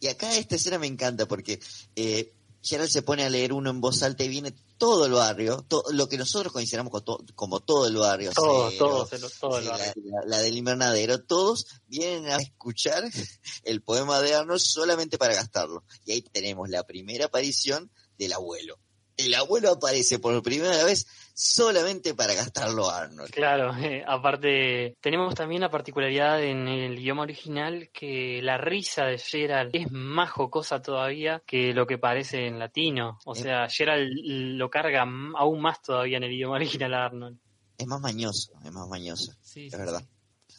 Y 0.00 0.08
acá 0.08 0.34
esta 0.36 0.56
escena 0.56 0.78
me 0.78 0.86
encanta 0.86 1.26
porque 1.28 1.60
eh, 1.94 2.32
Gerald 2.62 2.90
se 2.90 3.02
pone 3.02 3.22
a 3.24 3.30
leer 3.30 3.52
uno 3.52 3.70
en 3.70 3.80
voz 3.80 4.02
alta 4.02 4.24
y 4.24 4.28
viene 4.28 4.54
todo 4.78 5.04
el 5.06 5.12
barrio, 5.12 5.62
to- 5.68 5.84
lo 5.92 6.08
que 6.08 6.16
nosotros 6.16 6.52
consideramos 6.52 6.90
como, 6.90 7.02
to- 7.04 7.24
como 7.34 7.60
todo 7.60 7.86
el 7.86 7.96
barrio, 7.96 8.32
Todo, 8.32 8.70
Cero, 8.70 9.06
todo, 9.40 9.58
el 9.58 9.66
la, 9.66 9.70
barrio. 9.72 9.92
la- 10.06 10.24
la 10.26 10.38
del 10.42 10.56
invernadero, 10.56 11.22
todos 11.22 11.66
vienen 11.86 12.26
a 12.30 12.36
escuchar 12.38 13.04
el 13.64 13.82
poema 13.82 14.20
de 14.20 14.34
Arnold 14.34 14.60
solamente 14.62 15.18
para 15.18 15.34
gastarlo. 15.34 15.84
Y 16.06 16.12
ahí 16.12 16.22
tenemos 16.22 16.68
la 16.70 16.82
primera 16.84 17.26
aparición 17.26 17.90
del 18.18 18.32
abuelo. 18.32 18.78
El 19.18 19.34
abuelo 19.34 19.70
aparece 19.72 20.18
por 20.18 20.42
primera 20.42 20.82
vez 20.84 21.06
solamente 21.40 22.14
para 22.14 22.34
gastarlo 22.34 22.90
a 22.90 23.02
Arnold. 23.02 23.30
Claro, 23.30 23.74
eh, 23.78 24.04
aparte 24.06 24.96
tenemos 25.00 25.34
también 25.34 25.62
la 25.62 25.70
particularidad 25.70 26.42
en 26.42 26.68
el 26.68 26.98
idioma 26.98 27.22
original 27.22 27.88
que 27.92 28.40
la 28.42 28.58
risa 28.58 29.06
de 29.06 29.18
Gerald 29.18 29.70
es 29.74 29.90
más 29.90 30.30
jocosa 30.30 30.82
todavía 30.82 31.42
que 31.46 31.72
lo 31.72 31.86
que 31.86 31.96
parece 31.98 32.46
en 32.46 32.58
latino. 32.58 33.18
O 33.24 33.34
Eh. 33.34 33.40
sea, 33.42 33.68
Gerald 33.68 34.10
lo 34.24 34.68
carga 34.70 35.02
aún 35.02 35.60
más 35.62 35.80
todavía 35.82 36.18
en 36.18 36.24
el 36.24 36.32
idioma 36.32 36.56
original 36.82 36.94
a 36.94 37.04
Arnold. 37.06 37.38
Es 37.78 37.86
más 37.86 38.00
mañoso, 38.00 38.52
es 38.62 38.72
más 38.72 38.86
mañoso, 38.88 39.32
Sí, 39.40 39.66
es 39.68 39.78
verdad. 39.78 40.04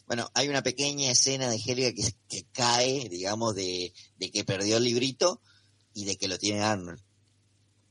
Bueno, 0.08 0.28
hay 0.34 0.48
una 0.48 0.62
pequeña 0.62 1.12
escena 1.12 1.48
de 1.48 1.56
Helga 1.56 1.92
que, 1.92 2.02
que 2.28 2.44
cae, 2.52 3.08
digamos, 3.08 3.54
de, 3.54 3.92
de 4.16 4.30
que 4.32 4.42
perdió 4.44 4.78
el 4.78 4.84
librito 4.84 5.40
y 5.94 6.04
de 6.04 6.16
que 6.18 6.26
lo 6.26 6.38
tiene 6.38 6.60
Arnold. 6.62 7.00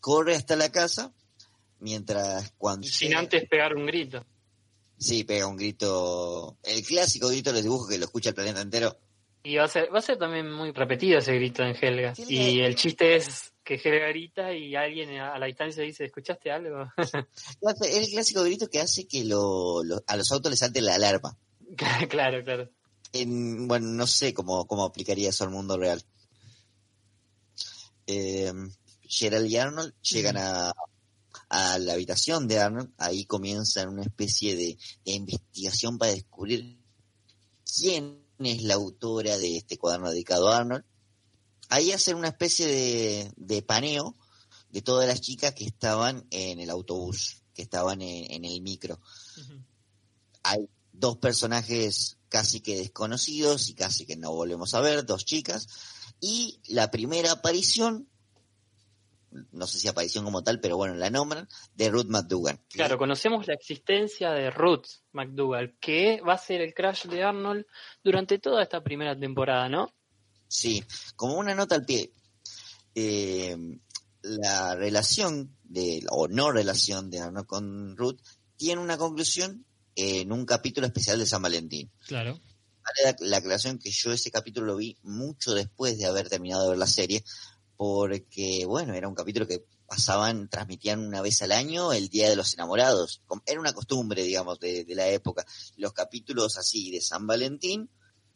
Corre 0.01 0.35
hasta 0.35 0.57
la 0.57 0.69
casa, 0.71 1.13
mientras 1.81 2.53
cuando... 2.57 2.87
Sin 2.87 3.13
antes 3.15 3.47
pegar 3.49 3.75
un 3.75 3.85
grito. 3.85 4.25
Sí, 4.97 5.23
pega 5.23 5.47
un 5.47 5.57
grito, 5.57 6.57
el 6.63 6.83
clásico 6.85 7.27
grito 7.29 7.49
de 7.49 7.55
los 7.55 7.63
dibujos 7.63 7.89
que 7.89 7.97
lo 7.97 8.05
escucha 8.05 8.29
el 8.29 8.35
planeta 8.35 8.61
entero. 8.61 8.97
Y 9.43 9.55
va 9.55 9.63
a 9.63 9.67
ser, 9.67 9.91
va 9.93 9.97
a 9.97 10.03
ser 10.03 10.17
también 10.17 10.51
muy 10.51 10.71
repetido 10.71 11.17
ese 11.17 11.33
grito 11.33 11.63
en 11.63 11.75
Helga. 11.75 12.13
Sí, 12.13 12.25
Y 12.29 12.61
el 12.61 12.75
chiste 12.75 13.15
es 13.15 13.51
que 13.63 13.75
Helga 13.83 14.09
grita 14.09 14.53
y 14.53 14.75
alguien 14.75 15.17
a 15.19 15.39
la 15.39 15.47
distancia 15.47 15.81
dice, 15.83 16.05
¿escuchaste 16.05 16.51
algo? 16.51 16.85
Es 17.81 17.97
el 17.97 18.07
clásico 18.11 18.43
grito 18.43 18.67
que 18.69 18.79
hace 18.79 19.07
que 19.07 19.23
lo- 19.25 19.83
lo- 19.83 20.03
a 20.05 20.15
los 20.17 20.31
autos 20.31 20.51
les 20.51 20.59
salte 20.59 20.81
la 20.81 20.93
alarma. 20.95 21.35
claro, 22.09 22.43
claro. 22.43 22.69
En, 23.13 23.67
bueno, 23.67 23.87
no 23.87 24.05
sé 24.05 24.33
cómo, 24.35 24.67
cómo 24.67 24.85
aplicaría 24.85 25.29
eso 25.29 25.43
al 25.43 25.49
mundo 25.49 25.77
real. 25.77 26.03
Eh, 28.07 28.53
Gerald 29.03 29.49
y 29.49 29.57
Arnold 29.57 29.93
llegan 30.01 30.37
a, 30.37 30.71
a 31.53 31.77
la 31.79 31.93
habitación 31.93 32.47
de 32.47 32.59
Arnold, 32.59 32.93
ahí 32.97 33.25
comienzan 33.25 33.89
una 33.89 34.03
especie 34.03 34.55
de, 34.55 34.77
de 35.05 35.11
investigación 35.11 35.97
para 35.97 36.13
descubrir 36.13 36.79
quién 37.77 38.25
es 38.39 38.63
la 38.63 38.75
autora 38.75 39.37
de 39.37 39.57
este 39.57 39.77
cuaderno 39.77 40.09
dedicado 40.11 40.49
a 40.49 40.59
Arnold. 40.59 40.85
Ahí 41.69 41.91
hacen 41.91 42.15
una 42.15 42.29
especie 42.29 42.65
de, 42.67 43.31
de 43.35 43.61
paneo 43.61 44.15
de 44.69 44.81
todas 44.81 45.07
las 45.07 45.19
chicas 45.19 45.53
que 45.53 45.65
estaban 45.65 46.25
en 46.31 46.59
el 46.59 46.69
autobús, 46.69 47.43
que 47.53 47.61
estaban 47.63 48.01
en- 48.01 48.31
en 48.31 48.45
el 48.45 48.61
micro. 48.61 48.99
hay 50.43 50.67
dos 50.93 51.17
personajes 51.17 52.17
casi 52.29 52.61
que 52.61 52.77
desconocidos 52.77 53.69
y 53.69 53.73
casi 53.75 54.05
que 54.05 54.15
no 54.15 54.31
volvemos 54.31 54.73
a 54.73 54.79
ver, 54.79 55.05
dos 55.05 55.25
chicas, 55.25 55.67
y 56.19 56.59
la 56.67 56.89
primera 56.91 57.31
aparición, 57.33 58.07
no 59.51 59.65
sé 59.67 59.79
si 59.79 59.87
aparición 59.87 60.25
como 60.25 60.43
tal, 60.43 60.59
pero 60.59 60.77
bueno, 60.77 60.95
la 60.95 61.09
nombran, 61.09 61.47
de 61.75 61.89
Ruth 61.89 62.07
McDougan. 62.07 62.57
que- 62.69 62.77
Claro, 62.77 62.97
conocemos 62.97 63.47
la 63.47 63.53
existencia 63.53 64.31
de 64.31 64.49
Ruth 64.51 64.85
McDougall, 65.13 65.77
que 65.79 66.21
va 66.21 66.33
a 66.33 66.37
ser 66.37 66.61
el 66.61 66.73
crash 66.73 67.05
de 67.05 67.23
Arnold 67.23 67.65
durante 68.03 68.39
toda 68.39 68.61
esta 68.63 68.83
primera 68.83 69.17
temporada, 69.17 69.69
¿no? 69.69 69.93
Sí, 70.47 70.83
como 71.15 71.35
una 71.37 71.55
nota 71.55 71.75
al 71.75 71.85
pie, 71.85 72.11
eh, 72.95 73.55
la 74.21 74.75
relación 74.75 75.55
de, 75.63 76.03
o 76.09 76.27
no 76.27 76.51
relación 76.51 77.09
de 77.09 77.19
Arnold 77.19 77.47
con 77.47 77.95
Ruth 77.97 78.19
tiene 78.57 78.81
una 78.81 78.97
conclusión 78.97 79.65
en 79.95 80.31
un 80.31 80.45
capítulo 80.45 80.87
especial 80.87 81.17
de 81.19 81.25
San 81.25 81.41
Valentín. 81.41 81.91
Claro. 82.07 82.39
Vale 82.83 83.15
la, 83.19 83.27
la 83.27 83.37
aclaración 83.37 83.77
que 83.79 83.91
yo 83.91 84.11
ese 84.11 84.31
capítulo 84.31 84.67
lo 84.67 84.75
vi 84.77 84.97
mucho 85.03 85.53
después 85.53 85.97
de 85.97 86.05
haber 86.05 86.29
terminado 86.29 86.63
de 86.63 86.69
ver 86.69 86.77
la 86.79 86.87
serie, 86.87 87.23
porque, 87.83 88.63
bueno, 88.67 88.93
era 88.93 89.07
un 89.07 89.15
capítulo 89.15 89.47
que 89.47 89.63
pasaban, 89.87 90.47
transmitían 90.49 90.99
una 90.99 91.19
vez 91.19 91.41
al 91.41 91.51
año 91.51 91.93
el 91.93 92.09
Día 92.09 92.29
de 92.29 92.35
los 92.35 92.53
Enamorados. 92.53 93.23
Era 93.43 93.59
una 93.59 93.73
costumbre, 93.73 94.21
digamos, 94.21 94.59
de, 94.59 94.85
de 94.85 94.93
la 94.93 95.07
época. 95.07 95.43
Los 95.77 95.91
capítulos 95.91 96.59
así 96.59 96.91
de 96.91 97.01
San 97.01 97.25
Valentín, 97.25 97.89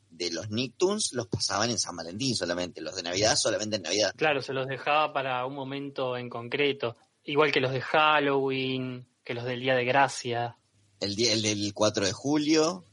de 0.10 0.32
los 0.32 0.50
Nicktoons, 0.50 1.14
los 1.14 1.28
pasaban 1.28 1.70
en 1.70 1.78
San 1.78 1.96
Valentín 1.96 2.36
solamente. 2.36 2.82
Los 2.82 2.96
de 2.96 3.04
Navidad 3.04 3.36
solamente 3.36 3.76
en 3.76 3.84
Navidad. 3.84 4.14
Claro, 4.16 4.42
se 4.42 4.52
los 4.52 4.66
dejaba 4.66 5.14
para 5.14 5.46
un 5.46 5.54
momento 5.54 6.18
en 6.18 6.28
concreto, 6.28 6.96
igual 7.24 7.52
que 7.52 7.62
los 7.62 7.72
de 7.72 7.82
Halloween, 7.82 9.08
que 9.24 9.36
los 9.36 9.44
del 9.44 9.60
Día 9.60 9.76
de 9.76 9.86
Gracia. 9.86 10.58
El, 11.00 11.16
día, 11.16 11.34
el 11.34 11.44
del 11.44 11.72
4 11.72 12.04
de 12.04 12.14
julio. 12.14 12.84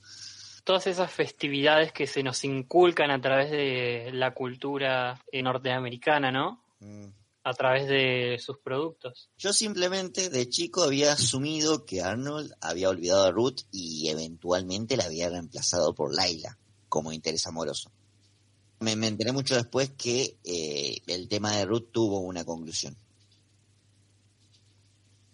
Todas 0.65 0.87
esas 0.87 1.11
festividades 1.11 1.93
que 1.93 2.07
se 2.07 2.23
nos 2.23 2.45
inculcan 2.45 3.11
a 3.11 3.21
través 3.21 3.51
de 3.51 4.11
la 4.13 4.33
cultura 4.35 5.21
eh, 5.31 5.43
norteamericana, 5.43 6.31
¿no? 6.31 6.63
Mm. 6.81 7.07
A 7.45 7.55
través 7.55 7.89
de 7.89 8.39
sus 8.39 8.59
productos. 8.59 9.29
Yo 9.37 9.53
simplemente 9.53 10.31
de 10.31 10.49
chico 10.49 10.85
había 10.85 11.13
asumido 11.13 11.85
que 11.85 12.01
Arnold 12.01 12.53
había 12.61 12.89
olvidado 12.89 13.25
a 13.25 13.33
Ruth 13.33 13.63
y 13.73 14.09
eventualmente 14.09 14.97
la 14.97 15.05
había 15.05 15.29
reemplazado 15.29 15.93
por 15.93 16.15
Laila 16.15 16.57
como 16.89 17.13
interés 17.13 17.47
amoroso. 17.49 17.91
Me, 18.79 18.95
me 18.95 19.09
enteré 19.09 19.33
mucho 19.33 19.57
después 19.57 19.91
que 19.91 20.37
eh, 20.45 20.99
el 21.09 21.29
tema 21.29 21.57
de 21.57 21.65
Ruth 21.65 21.89
tuvo 21.91 22.21
una 22.21 22.45
conclusión. 22.45 22.97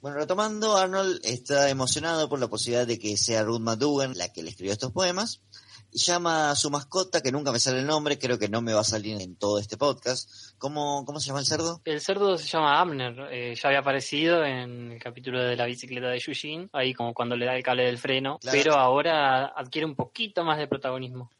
Bueno, 0.00 0.19
retomando, 0.19 0.76
Arnold 0.76 1.21
está 1.25 1.71
emocionado 1.71 2.28
por 2.28 2.38
la 2.38 2.49
posibilidad 2.49 2.87
de 2.87 2.99
que 2.99 3.17
sea 3.17 3.43
Ruth 3.43 3.61
McDougan 3.61 4.17
la 4.17 4.33
que 4.33 4.43
le 4.43 4.50
escribió 4.50 4.73
estos 4.73 4.93
poemas. 4.93 5.43
Y 5.90 5.99
llama 6.00 6.50
a 6.50 6.55
su 6.55 6.71
mascota, 6.71 7.23
que 7.23 7.33
nunca 7.33 7.50
me 7.50 7.59
sale 7.59 7.78
el 7.81 7.87
nombre, 7.87 8.19
creo 8.19 8.38
que 8.38 8.50
no 8.50 8.61
me 8.61 8.75
va 8.75 8.83
a 8.83 8.85
salir 8.85 9.19
en 9.23 9.37
todo 9.37 9.59
este 9.59 9.78
podcast. 9.78 10.28
¿Cómo, 10.59 11.02
cómo 11.07 11.19
se 11.19 11.28
llama 11.28 11.40
el 11.40 11.47
cerdo? 11.47 11.81
El 11.87 12.00
cerdo 12.02 12.37
se 12.37 12.47
llama 12.47 12.78
Abner, 12.78 13.28
eh, 13.33 13.55
ya 13.61 13.69
había 13.69 13.81
aparecido 13.81 14.45
en 14.45 14.93
el 14.93 15.02
capítulo 15.02 15.43
de 15.43 15.57
la 15.57 15.64
bicicleta 15.64 16.09
de 16.09 16.19
Yushin, 16.21 16.69
ahí 16.75 16.93
como 16.93 17.14
cuando 17.14 17.37
le 17.37 17.47
da 17.47 17.57
el 17.57 17.62
cable 17.62 17.85
del 17.87 17.97
freno, 17.97 18.38
Claro. 18.38 18.59
pero 18.59 18.75
ahora 18.75 19.47
adquiere 19.47 19.87
un 19.87 19.97
poquito 19.97 20.45
más 20.45 20.59
de 20.59 20.69
protagonismo. 20.69 21.31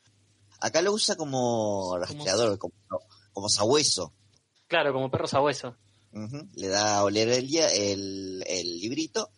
Acá 0.61 0.81
lo 0.81 0.93
usa 0.95 1.15
como 1.15 1.97
rastreador, 1.99 2.59
como, 2.59 2.73
como 3.35 3.49
sabueso. 3.51 4.15
Claro, 4.67 4.95
como 4.95 5.11
perro 5.11 5.27
sabueso. 5.27 5.77
Le 6.13 6.69
da 6.69 6.97
a 6.97 7.05
oler 7.05 7.29
el, 7.29 7.55
el, 7.57 8.45
el 8.47 8.81
librito 8.81 9.31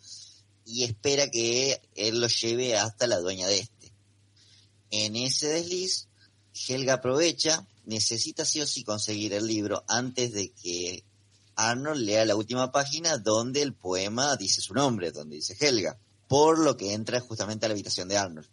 y 0.65 0.85
espera 0.85 1.31
que 1.31 1.81
él 1.95 2.21
lo 2.21 2.29
lleve 2.29 2.77
hasta 2.77 3.07
la 3.07 3.19
dueña 3.19 3.49
de 3.49 3.59
este. 3.59 3.93
En 4.91 5.17
ese 5.17 5.49
desliz, 5.49 6.09
Helga 6.69 6.95
aprovecha, 6.95 7.67
necesita 7.87 8.45
sí 8.45 8.61
o 8.61 8.67
sí 8.67 8.85
conseguir 8.85 9.33
el 9.35 9.47
libro 9.47 9.85
antes 9.89 10.33
de 10.33 10.51
que 10.51 11.05
Arnold 11.57 12.03
lea 12.03 12.25
la 12.25 12.37
última 12.37 12.73
página 12.73 13.19
donde 13.19 13.63
el 13.63 13.75
poema 13.75 14.37
dice 14.37 14.61
su 14.61 14.75
nombre, 14.75 15.13
donde 15.13 15.37
dice 15.37 15.57
Helga, 15.59 15.99
por 16.29 16.59
lo 16.59 16.77
que 16.77 16.93
entra 16.93 17.21
justamente 17.21 17.67
a 17.67 17.69
la 17.69 17.75
habitación 17.75 18.09
de 18.09 18.17
Arnold. 18.17 18.49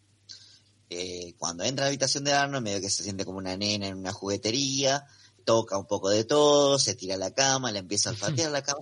Eh, 0.89 1.33
cuando 1.37 1.63
entra 1.63 1.83
a 1.83 1.87
la 1.87 1.89
habitación 1.89 2.23
de 2.23 2.33
Arnold, 2.33 2.63
medio 2.63 2.81
que 2.81 2.89
se 2.89 3.03
siente 3.03 3.25
como 3.25 3.37
una 3.37 3.57
nena 3.57 3.87
en 3.87 3.97
una 3.97 4.13
juguetería, 4.13 5.05
toca 5.47 5.77
un 5.77 5.87
poco 5.87 6.09
de 6.09 6.25
todo, 6.25 6.77
se 6.77 6.93
tira 6.93 7.15
a 7.15 7.17
la 7.17 7.31
cama, 7.31 7.71
le 7.71 7.79
empieza 7.79 8.09
a 8.09 8.11
olfatear 8.11 8.51
la 8.51 8.61
cama. 8.61 8.81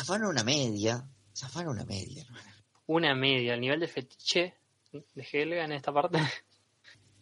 Afana 0.00 0.30
una 0.30 0.42
media, 0.42 1.06
afana 1.42 1.70
una 1.70 1.84
media, 1.84 2.22
hermano. 2.22 2.50
Una 2.86 3.14
media, 3.14 3.52
el 3.52 3.60
nivel 3.60 3.80
de 3.80 3.88
fetiche 3.88 4.54
de 4.92 5.28
Helga 5.30 5.62
en 5.66 5.72
esta 5.72 5.92
parte. 5.92 6.18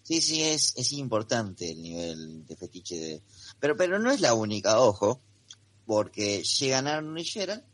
Sí, 0.04 0.20
sí, 0.20 0.42
es, 0.42 0.74
es 0.76 0.92
importante 0.92 1.70
el 1.72 1.82
nivel 1.82 2.46
de 2.46 2.56
fetiche 2.56 2.96
de... 2.96 3.22
Pero, 3.58 3.76
pero 3.76 3.98
no 3.98 4.12
es 4.12 4.20
la 4.20 4.34
única, 4.34 4.78
ojo, 4.80 5.20
porque 5.84 6.42
llegan 6.42 6.86
Arnold 6.86 7.18
y 7.18 7.24
Gerald. 7.24 7.64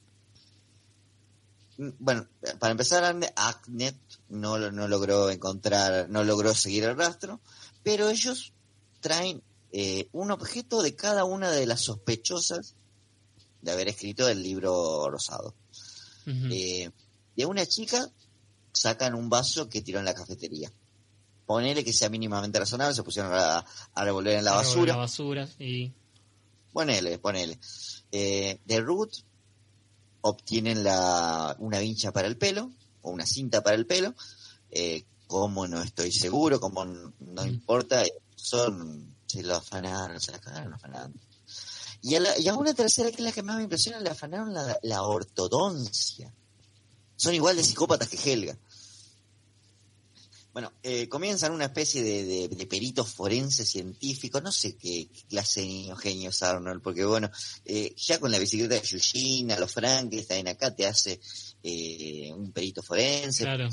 Mm, 1.76 1.90
Bueno, 1.98 2.28
para 2.58 2.72
empezar, 2.72 3.04
Agnet 3.36 3.96
no, 4.30 4.58
no 4.58 4.88
logró 4.88 5.30
encontrar, 5.30 6.08
no 6.08 6.24
logró 6.24 6.54
seguir 6.54 6.84
el 6.84 6.96
rastro, 6.96 7.40
pero 7.82 8.08
ellos 8.08 8.52
traen 9.00 9.42
eh, 9.72 10.08
un 10.12 10.30
objeto 10.30 10.82
de 10.82 10.94
cada 10.94 11.24
una 11.24 11.50
de 11.50 11.66
las 11.66 11.82
sospechosas 11.82 12.74
de 13.62 13.70
haber 13.72 13.88
escrito 13.88 14.28
el 14.28 14.42
libro 14.42 15.08
rosado. 15.10 15.54
Eh, 16.26 16.90
de 17.36 17.46
una 17.46 17.64
chica 17.64 18.10
sacan 18.72 19.14
un 19.14 19.30
vaso 19.30 19.68
que 19.68 19.80
tiró 19.80 19.98
en 19.98 20.04
la 20.04 20.14
cafetería. 20.14 20.70
Ponele 21.46 21.82
que 21.82 21.92
sea 21.94 22.10
mínimamente 22.10 22.58
razonable, 22.58 22.94
se 22.94 23.02
pusieron 23.02 23.32
a, 23.32 23.64
a 23.94 24.04
revolver 24.04 24.36
en 24.36 24.44
la 24.44 24.52
basura. 24.52 24.92
La 24.92 24.98
basura 24.98 25.48
y 25.58 25.92
Ponele, 26.72 27.18
ponele. 27.18 27.58
Eh, 28.12 28.60
de 28.64 28.80
Ruth 28.80 29.14
obtienen 30.20 30.84
la, 30.84 31.56
una 31.58 31.78
vincha 31.78 32.12
para 32.12 32.28
el 32.28 32.36
pelo, 32.36 32.70
o 33.02 33.10
una 33.10 33.24
cinta 33.26 33.62
para 33.62 33.76
el 33.76 33.86
pelo. 33.86 34.14
Eh, 34.70 35.04
como 35.26 35.66
no 35.66 35.82
estoy 35.82 36.12
seguro, 36.12 36.60
como 36.60 36.84
no 36.84 37.12
Mm. 37.44 37.48
importa, 37.48 38.02
eh, 38.04 38.12
son, 38.36 39.14
se 39.28 39.42
lo 39.44 39.54
afanaron, 39.56 40.20
se 40.20 40.32
la 40.32 40.40
cagaron 40.40 40.74
afanando. 40.74 41.16
Y 42.02 42.14
a, 42.16 42.20
la- 42.20 42.38
y 42.38 42.48
a 42.48 42.54
una 42.54 42.74
tercera, 42.74 43.10
que 43.10 43.16
es 43.16 43.22
la 43.22 43.32
que 43.32 43.42
más 43.42 43.56
me 43.56 43.62
impresiona, 43.64 44.00
le 44.00 44.10
afanaron 44.10 44.52
la, 44.82 45.02
ortodoncia. 45.02 46.32
Son 47.16 47.34
igual 47.34 47.56
de 47.56 47.62
psicópatas 47.64 48.08
que 48.08 48.32
Helga. 48.32 48.56
Bueno, 50.52 50.72
eh, 50.82 51.08
comienzan 51.08 51.52
una 51.52 51.66
especie 51.66 52.02
de, 52.02 52.24
de- 52.24 52.48
de 52.48 52.66
peritos 52.66 53.08
forenses 53.12 53.68
científicos, 53.68 54.42
no 54.42 54.50
sé 54.50 54.76
qué, 54.76 55.08
qué 55.12 55.22
clase 55.28 55.60
de 55.60 55.66
niño 55.66 55.96
genio 55.96 56.30
es 56.30 56.42
Arnold, 56.42 56.82
porque 56.82 57.04
bueno, 57.04 57.30
eh, 57.64 57.94
ya 57.96 58.18
con 58.18 58.30
la 58.32 58.38
bicicleta 58.38 58.74
de 58.74 58.82
Eugene, 58.90 59.52
a 59.54 59.60
los 59.60 59.70
Frankenstein 59.72 60.48
acá 60.48 60.74
te 60.74 60.86
hace 60.86 61.20
eh, 61.62 62.32
un 62.34 62.50
perito 62.52 62.82
forense. 62.82 63.44
claro. 63.44 63.68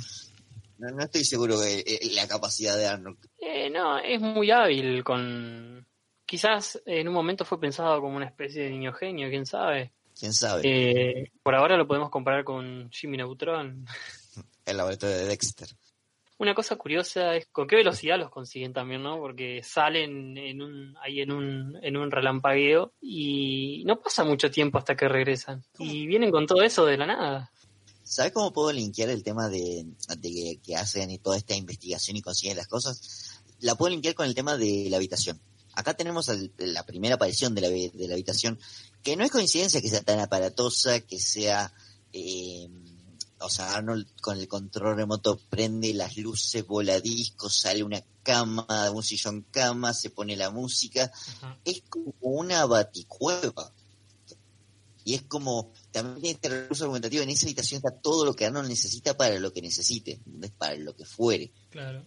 No, 0.78 0.90
no 0.92 1.04
estoy 1.04 1.24
seguro 1.24 1.60
de 1.60 1.80
eh, 1.80 2.00
la 2.14 2.28
capacidad 2.28 2.78
de 2.78 2.88
Arnold. 2.88 3.18
Eh, 3.40 3.70
no, 3.70 3.98
es 3.98 4.20
muy 4.20 4.52
hábil 4.52 5.04
con... 5.04 5.86
Quizás 6.26 6.82
en 6.86 7.08
un 7.08 7.14
momento 7.14 7.46
fue 7.46 7.60
pensado 7.60 8.02
como 8.02 8.18
una 8.18 8.26
especie 8.26 8.64
de 8.64 8.72
niño 8.72 8.94
genio, 8.94 9.30
quién 9.30 9.46
sabe. 9.46 9.92
¿Quién 10.18 10.34
sabe? 10.34 10.62
Eh, 10.64 11.32
por 11.44 11.56
ahora 11.56 11.78
lo 11.78 11.88
podemos 11.88 12.10
comparar 12.10 12.44
con 12.44 12.90
Jimmy 12.92 13.18
Neutron. 13.18 13.86
El 14.66 14.78
laboratorio 14.78 15.18
de 15.18 15.26
Dexter. 15.26 15.68
Una 16.38 16.54
cosa 16.54 16.76
curiosa 16.76 17.36
es 17.36 17.48
con 17.48 17.66
qué 17.66 17.78
velocidad 17.78 18.20
los 18.20 18.30
consiguen 18.30 18.74
también, 18.74 19.04
¿no? 19.04 19.18
Porque 19.18 19.62
salen 19.64 20.38
en 20.38 20.62
un, 20.62 20.98
ahí 21.02 21.22
en 21.22 21.32
un, 21.32 21.80
en 21.82 21.96
un 21.96 22.12
relampagueo 22.12 22.92
y 23.00 23.84
no 23.86 24.02
pasa 24.02 24.26
mucho 24.26 24.52
tiempo 24.52 24.78
hasta 24.78 24.98
que 24.98 25.08
regresan. 25.08 25.64
Y 25.80 26.08
vienen 26.08 26.32
con 26.32 26.46
todo 26.46 26.62
eso 26.62 26.86
de 26.86 26.98
la 26.98 27.06
nada. 27.06 27.52
¿Sabes 28.16 28.32
cómo 28.32 28.54
puedo 28.54 28.72
linkear 28.72 29.10
el 29.10 29.24
tema 29.24 29.50
de, 29.50 29.86
de 30.20 30.60
que, 30.64 30.76
hacen 30.78 31.12
y 31.12 31.18
toda 31.18 31.36
esta 31.36 31.54
investigación 31.54 32.16
y 32.16 32.22
consiguen 32.22 32.56
las 32.56 32.68
cosas? 32.68 33.02
La 33.60 33.76
puedo 33.76 33.90
linkear 33.90 34.16
con 34.16 34.26
el 34.26 34.34
tema 34.34 34.56
de 34.56 34.88
la 34.90 34.96
habitación. 34.96 35.42
Acá 35.74 35.96
tenemos 35.96 36.30
el- 36.30 36.54
la 36.58 36.86
primera 36.86 37.16
aparición 37.16 37.54
de 37.56 37.60
la, 37.60 37.68
de 37.68 38.08
la 38.08 38.14
habitación, 38.14 38.58
que 39.04 39.18
no 39.18 39.26
es 39.26 39.32
coincidencia 39.32 39.82
que 39.82 39.90
sea 39.90 40.02
tan 40.02 40.22
aparatosa, 40.22 41.02
que 41.02 41.20
sea... 41.20 41.74
eh, 42.14 42.70
o 43.42 43.50
sea, 43.50 43.76
Arnold 43.76 44.08
con 44.22 44.40
el 44.40 44.48
control 44.48 44.96
remoto 44.96 45.38
prende 45.50 45.94
las 45.94 46.16
luces, 46.16 46.66
voladiscos, 46.66 47.60
sale 47.60 47.84
una 47.84 48.02
cama, 48.24 48.66
un 48.94 49.04
sillón 49.04 49.46
cama, 49.52 49.94
se 49.94 50.10
pone 50.10 50.38
la 50.38 50.52
música. 50.52 51.12
Es 51.66 51.84
como 51.90 52.14
una 52.22 52.66
baticueva. 52.66 53.74
Y 55.06 55.14
es 55.14 55.22
como, 55.22 55.72
también 55.92 56.20
tiene 56.20 56.32
este 56.36 56.50
recurso 56.50 56.84
argumentativo, 56.84 57.24
en 57.24 57.30
esa 57.30 57.46
habitación 57.46 57.78
está 57.78 58.02
todo 58.02 58.26
lo 58.26 58.34
que 58.34 58.48
Arnold 58.48 58.68
necesita 58.68 59.16
para 59.16 59.40
lo 59.40 59.54
que 59.54 59.62
necesite, 59.62 60.14
¿entendés? 60.14 60.52
para 60.52 60.76
lo 60.76 60.94
que 60.96 61.06
fuere. 61.06 61.52
Claro. 61.70 62.04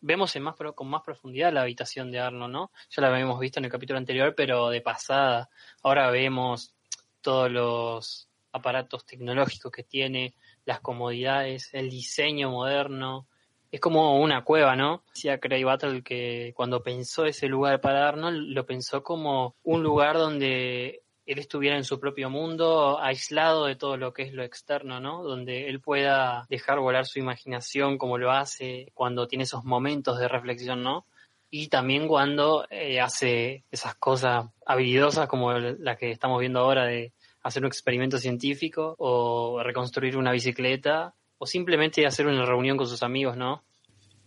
Vemos 0.00 0.34
en 0.34 0.42
más 0.42 0.56
pro- 0.56 0.74
con 0.74 0.88
más 0.88 1.02
profundidad 1.02 1.52
la 1.52 1.62
habitación 1.62 2.10
de 2.10 2.18
Arnold, 2.18 2.52
¿no? 2.52 2.72
Ya 2.90 3.02
la 3.02 3.08
habíamos 3.14 3.38
visto 3.38 3.60
en 3.60 3.66
el 3.66 3.70
capítulo 3.70 3.98
anterior, 3.98 4.34
pero 4.36 4.68
de 4.70 4.80
pasada. 4.80 5.48
Ahora 5.82 6.10
vemos 6.10 6.74
todos 7.20 7.50
los 7.50 8.28
aparatos 8.50 9.06
tecnológicos 9.06 9.70
que 9.70 9.84
tiene, 9.84 10.34
las 10.64 10.80
comodidades, 10.80 11.68
el 11.72 11.88
diseño 11.88 12.50
moderno. 12.50 13.28
Es 13.70 13.78
como 13.78 14.20
una 14.20 14.42
cueva, 14.42 14.74
¿no? 14.74 15.04
Decía 15.14 15.38
Craig 15.38 15.64
Battle 15.64 16.02
que 16.02 16.52
cuando 16.56 16.82
pensó 16.82 17.26
ese 17.26 17.46
lugar 17.46 17.80
para 17.80 18.08
Arnold, 18.08 18.48
lo 18.54 18.66
pensó 18.66 19.04
como 19.04 19.54
un 19.62 19.82
lugar 19.84 20.16
donde 20.16 21.02
él 21.30 21.38
estuviera 21.38 21.76
en 21.76 21.84
su 21.84 22.00
propio 22.00 22.28
mundo, 22.28 23.00
aislado 23.00 23.66
de 23.66 23.76
todo 23.76 23.96
lo 23.96 24.12
que 24.12 24.24
es 24.24 24.32
lo 24.32 24.42
externo, 24.42 24.98
¿no? 24.98 25.22
Donde 25.22 25.68
él 25.68 25.80
pueda 25.80 26.44
dejar 26.50 26.80
volar 26.80 27.06
su 27.06 27.20
imaginación 27.20 27.98
como 27.98 28.18
lo 28.18 28.32
hace 28.32 28.90
cuando 28.94 29.28
tiene 29.28 29.44
esos 29.44 29.62
momentos 29.62 30.18
de 30.18 30.26
reflexión, 30.26 30.82
¿no? 30.82 31.06
Y 31.48 31.68
también 31.68 32.08
cuando 32.08 32.66
eh, 32.68 33.00
hace 33.00 33.62
esas 33.70 33.94
cosas 33.94 34.46
habilidosas 34.66 35.28
como 35.28 35.52
la 35.52 35.94
que 35.96 36.10
estamos 36.10 36.40
viendo 36.40 36.58
ahora 36.58 36.84
de 36.86 37.12
hacer 37.44 37.62
un 37.62 37.68
experimento 37.68 38.18
científico 38.18 38.96
o 38.98 39.62
reconstruir 39.62 40.16
una 40.16 40.32
bicicleta 40.32 41.14
o 41.38 41.46
simplemente 41.46 42.06
hacer 42.06 42.26
una 42.26 42.44
reunión 42.44 42.76
con 42.76 42.88
sus 42.88 43.04
amigos, 43.04 43.36
¿no? 43.36 43.62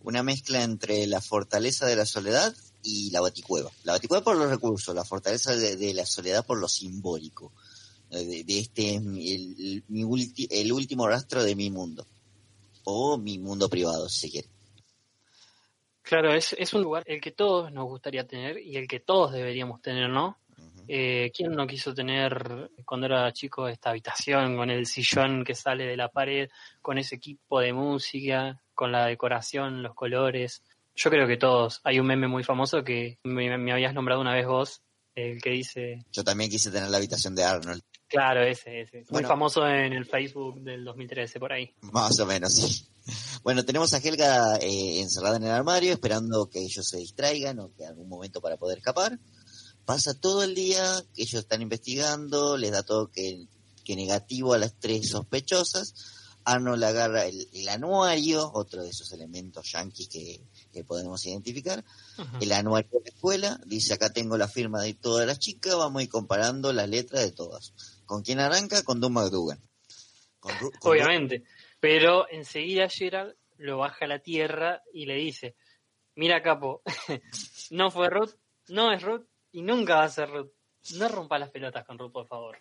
Una 0.00 0.22
mezcla 0.22 0.62
entre 0.62 1.06
la 1.06 1.20
fortaleza 1.20 1.84
de 1.84 1.96
la 1.96 2.06
soledad 2.06 2.54
y 2.84 3.10
la 3.10 3.20
baticueva. 3.20 3.70
La 3.84 3.94
baticueva 3.94 4.22
por 4.22 4.36
los 4.36 4.48
recursos, 4.50 4.94
la 4.94 5.04
fortaleza 5.04 5.56
de, 5.56 5.76
de 5.76 5.94
la 5.94 6.06
soledad 6.06 6.46
por 6.46 6.58
lo 6.58 6.68
simbólico. 6.68 7.52
Eh, 8.10 8.24
De, 8.24 8.44
de 8.44 8.58
este 8.60 8.94
el, 8.96 9.16
el- 9.18 9.84
mi 9.88 10.04
ulti- 10.04 10.46
el 10.50 10.70
último 10.72 11.08
rastro 11.08 11.42
de 11.42 11.56
mi 11.56 11.70
mundo. 11.70 12.06
O 12.84 13.16
mi 13.16 13.38
mundo 13.38 13.68
privado, 13.68 14.08
si 14.08 14.20
se 14.20 14.30
quiere. 14.30 14.48
Claro, 16.02 16.34
es, 16.34 16.54
es 16.58 16.74
un 16.74 16.82
lugar 16.82 17.02
el 17.06 17.18
que 17.20 17.30
todos 17.32 17.72
nos 17.72 17.86
gustaría 17.86 18.26
tener 18.26 18.58
y 18.58 18.76
el 18.76 18.86
que 18.86 19.00
todos 19.00 19.32
deberíamos 19.32 19.80
tener, 19.80 20.10
¿no? 20.10 20.38
Eh, 20.86 21.32
¿Quién 21.34 21.52
no 21.52 21.66
quiso 21.66 21.94
tener 21.94 22.70
cuando 22.84 23.06
era 23.06 23.32
chico 23.32 23.66
esta 23.68 23.88
habitación 23.88 24.54
con 24.54 24.68
el 24.68 24.84
sillón 24.84 25.42
que 25.42 25.54
sale 25.54 25.86
de 25.86 25.96
la 25.96 26.10
pared, 26.10 26.50
con 26.82 26.98
ese 26.98 27.14
equipo 27.14 27.58
de 27.60 27.72
música, 27.72 28.60
con 28.74 28.92
la 28.92 29.06
decoración, 29.06 29.82
los 29.82 29.94
colores? 29.94 30.62
Yo 30.94 31.10
creo 31.10 31.26
que 31.26 31.36
todos. 31.36 31.80
Hay 31.84 31.98
un 31.98 32.06
meme 32.06 32.28
muy 32.28 32.44
famoso 32.44 32.84
que 32.84 33.18
me, 33.24 33.56
me 33.58 33.72
habías 33.72 33.94
nombrado 33.94 34.20
una 34.20 34.34
vez 34.34 34.46
vos, 34.46 34.82
el 35.14 35.40
que 35.42 35.50
dice... 35.50 36.04
Yo 36.12 36.22
también 36.24 36.50
quise 36.50 36.70
tener 36.70 36.88
la 36.90 36.96
habitación 36.98 37.34
de 37.34 37.44
Arnold. 37.44 37.82
Claro, 38.06 38.42
ese, 38.42 38.82
ese. 38.82 38.98
Muy 38.98 39.06
Bueno. 39.10 39.28
famoso 39.28 39.66
en 39.66 39.92
el 39.92 40.06
Facebook 40.06 40.60
del 40.60 40.84
2013, 40.84 41.40
por 41.40 41.52
ahí. 41.52 41.74
Más 41.80 42.18
o 42.20 42.26
menos, 42.26 42.52
sí. 42.52 42.86
Bueno, 43.42 43.62
tenemos 43.66 43.92
a 43.92 43.98
Helga 43.98 44.56
eh, 44.56 45.00
encerrada 45.00 45.36
en 45.36 45.42
el 45.44 45.50
armario, 45.50 45.92
esperando 45.92 46.48
que 46.48 46.60
ellos 46.60 46.86
se 46.88 46.96
distraigan 46.96 47.58
o 47.60 47.70
que 47.74 47.84
algún 47.84 48.08
momento 48.08 48.40
para 48.40 48.56
poder 48.56 48.78
escapar. 48.78 49.18
Pasa 49.84 50.18
todo 50.18 50.42
el 50.42 50.54
día, 50.54 50.82
ellos 51.14 51.34
están 51.42 51.60
investigando, 51.60 52.56
les 52.56 52.70
da 52.70 52.82
todo 52.82 53.10
que, 53.10 53.46
que 53.84 53.96
negativo 53.96 54.54
a 54.54 54.58
las 54.58 54.78
tres 54.78 55.10
sospechosas. 55.10 55.92
Arnold 56.44 56.84
agarra 56.84 57.26
el, 57.26 57.48
el 57.52 57.68
anuario, 57.68 58.50
otro 58.52 58.82
de 58.82 58.90
esos 58.90 59.10
elementos 59.12 59.70
yanquis 59.72 60.08
que, 60.08 60.40
que 60.72 60.84
podemos 60.84 61.24
identificar. 61.26 61.84
Ajá. 62.18 62.38
El 62.40 62.52
anuario 62.52 62.90
de 62.92 63.00
la 63.00 63.08
escuela, 63.08 63.60
dice 63.66 63.94
acá 63.94 64.12
tengo 64.12 64.36
la 64.36 64.48
firma 64.48 64.82
de 64.82 64.94
todas 64.94 65.26
las 65.26 65.38
chicas, 65.38 65.74
vamos 65.76 66.00
a 66.00 66.02
ir 66.04 66.10
comparando 66.10 66.72
las 66.72 66.88
letras 66.88 67.22
de 67.22 67.32
todas. 67.32 67.72
¿Con 68.04 68.22
quién 68.22 68.40
arranca? 68.40 68.82
Con 68.82 69.00
Don 69.00 69.12
McDougan. 69.12 69.58
Con 70.38 70.52
con 70.80 70.92
Obviamente. 70.92 71.44
Pero 71.80 72.28
enseguida 72.30 72.88
Gerald 72.88 73.34
lo 73.58 73.78
baja 73.78 74.04
a 74.04 74.08
la 74.08 74.18
tierra 74.18 74.82
y 74.92 75.06
le 75.06 75.14
dice, 75.16 75.56
mira 76.14 76.42
capo, 76.42 76.82
no 77.70 77.90
fue 77.90 78.10
Ruth, 78.10 78.34
no 78.68 78.92
es 78.92 79.02
Ruth 79.02 79.26
y 79.52 79.62
nunca 79.62 79.96
va 79.96 80.04
a 80.04 80.10
ser 80.10 80.30
Ruth. 80.30 80.50
No 80.96 81.08
rompa 81.08 81.38
las 81.38 81.50
pelotas 81.50 81.86
con 81.86 81.98
Ruth, 81.98 82.12
por 82.12 82.26
favor. 82.26 82.58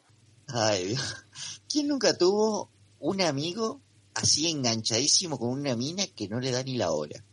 Ay, 0.48 0.88
Dios. 0.88 1.26
¿Quién 1.68 1.88
nunca 1.88 2.18
tuvo 2.18 2.73
un 3.04 3.22
amigo 3.22 3.82
así 4.16 4.50
enganchadísimo 4.50 5.38
con 5.38 5.50
una 5.50 5.76
mina 5.76 6.06
que 6.16 6.28
no 6.28 6.40
le 6.40 6.52
da 6.52 6.64
ni 6.64 6.76
la 6.78 6.92
hora? 6.92 7.24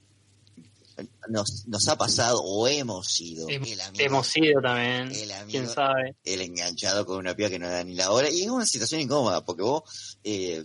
Nos, 1.31 1.67
nos 1.67 1.89
ha 1.89 1.97
pasado 1.97 2.41
o 2.43 2.69
hemos 2.69 3.07
sido 3.07 3.49
Hem- 3.49 3.67
el 3.73 3.81
amigo, 3.81 4.05
Hemos 4.05 4.27
sido 4.27 4.61
también, 4.61 5.11
el 5.13 5.33
amigo, 5.33 5.51
quién 5.51 5.69
sabe. 5.69 6.17
el 6.25 6.41
enganchado 6.43 7.07
con 7.07 7.17
una 7.19 7.35
piba 7.35 7.49
que 7.49 7.59
no 7.59 7.67
le 7.67 7.73
da 7.73 7.85
ni 7.85 7.95
la 7.95 8.11
hora. 8.11 8.29
Y 8.31 8.43
es 8.43 8.49
una 8.51 8.67
situación 8.67 9.01
incómoda 9.01 9.43
porque 9.43 9.63
vos, 9.63 10.19
eh, 10.25 10.63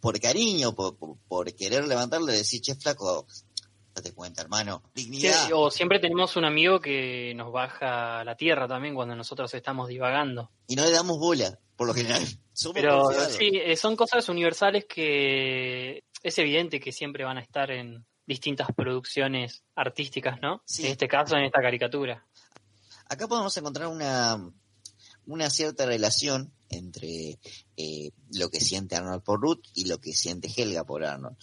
por 0.00 0.18
cariño, 0.20 0.74
por, 0.74 0.96
por, 0.98 1.16
por 1.28 1.54
querer 1.54 1.86
levantarle, 1.86 2.32
decís, 2.34 2.60
che, 2.60 2.74
flaco, 2.74 3.26
date 3.94 4.12
cuenta, 4.12 4.42
hermano, 4.42 4.82
dignidad. 4.94 5.46
Sí, 5.46 5.52
O 5.54 5.70
siempre 5.70 5.98
tenemos 5.98 6.36
un 6.36 6.44
amigo 6.44 6.78
que 6.80 7.32
nos 7.34 7.50
baja 7.50 8.20
a 8.20 8.24
la 8.24 8.36
tierra 8.36 8.68
también 8.68 8.94
cuando 8.94 9.14
nosotros 9.16 9.54
estamos 9.54 9.88
divagando. 9.88 10.50
Y 10.66 10.76
no 10.76 10.84
le 10.84 10.90
damos 10.90 11.18
bola, 11.18 11.58
por 11.80 11.86
lo 11.86 11.94
general. 11.94 12.22
Somos 12.52 12.74
Pero 12.74 13.10
sí, 13.30 13.52
eh, 13.54 13.74
son 13.74 13.96
cosas 13.96 14.28
universales 14.28 14.84
que 14.84 16.04
es 16.22 16.36
evidente 16.36 16.78
que 16.78 16.92
siempre 16.92 17.24
van 17.24 17.38
a 17.38 17.40
estar 17.40 17.70
en 17.70 18.04
distintas 18.26 18.68
producciones 18.76 19.62
artísticas, 19.74 20.38
¿no? 20.42 20.62
Sí. 20.66 20.84
En 20.84 20.92
este 20.92 21.08
caso, 21.08 21.36
en 21.36 21.44
esta 21.44 21.62
caricatura. 21.62 22.22
acá 23.06 23.26
podemos 23.26 23.56
encontrar 23.56 23.88
una, 23.88 24.52
una 25.24 25.48
cierta 25.48 25.86
relación 25.86 26.52
entre 26.68 27.38
eh, 27.78 28.10
lo 28.30 28.50
que 28.50 28.60
siente 28.60 28.96
Arnold 28.96 29.22
por 29.22 29.40
Ruth 29.40 29.62
y 29.72 29.86
lo 29.86 30.02
que 30.02 30.12
siente 30.12 30.52
Helga 30.54 30.84
por 30.84 31.02
Arnold. 31.02 31.38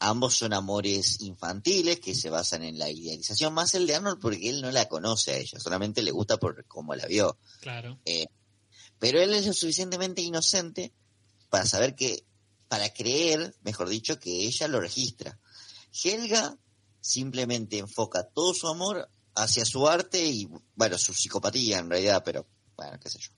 Ambos 0.00 0.34
son 0.34 0.52
amores 0.52 1.22
infantiles 1.22 1.98
que 1.98 2.14
se 2.14 2.28
basan 2.28 2.62
en 2.62 2.78
la 2.78 2.90
idealización, 2.90 3.54
más 3.54 3.74
el 3.74 3.86
de 3.86 3.94
Arnold 3.94 4.20
porque 4.20 4.50
él 4.50 4.60
no 4.60 4.70
la 4.70 4.86
conoce 4.86 5.32
a 5.32 5.38
ella, 5.38 5.58
solamente 5.58 6.02
le 6.02 6.10
gusta 6.10 6.36
por 6.36 6.66
cómo 6.66 6.94
la 6.94 7.06
vio. 7.06 7.38
Claro. 7.62 7.98
Pero 9.04 9.20
él 9.20 9.34
es 9.34 9.44
lo 9.46 9.52
suficientemente 9.52 10.22
inocente 10.22 10.90
para 11.50 11.66
saber 11.66 11.94
que, 11.94 12.24
para 12.68 12.88
creer, 12.88 13.54
mejor 13.62 13.90
dicho, 13.90 14.18
que 14.18 14.46
ella 14.46 14.66
lo 14.66 14.80
registra. 14.80 15.38
Helga 16.02 16.56
simplemente 17.02 17.76
enfoca 17.76 18.24
todo 18.24 18.54
su 18.54 18.66
amor 18.66 19.10
hacia 19.34 19.66
su 19.66 19.86
arte 19.86 20.24
y, 20.24 20.48
bueno, 20.74 20.96
su 20.96 21.12
psicopatía 21.12 21.80
en 21.80 21.90
realidad, 21.90 22.22
pero, 22.24 22.46
bueno, 22.76 22.98
qué 22.98 23.10
sé 23.10 23.18
yo. 23.18 23.30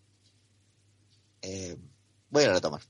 Eh, 1.43 1.77
voy 2.31 2.45
a 2.45 2.53
retomar. 2.53 2.83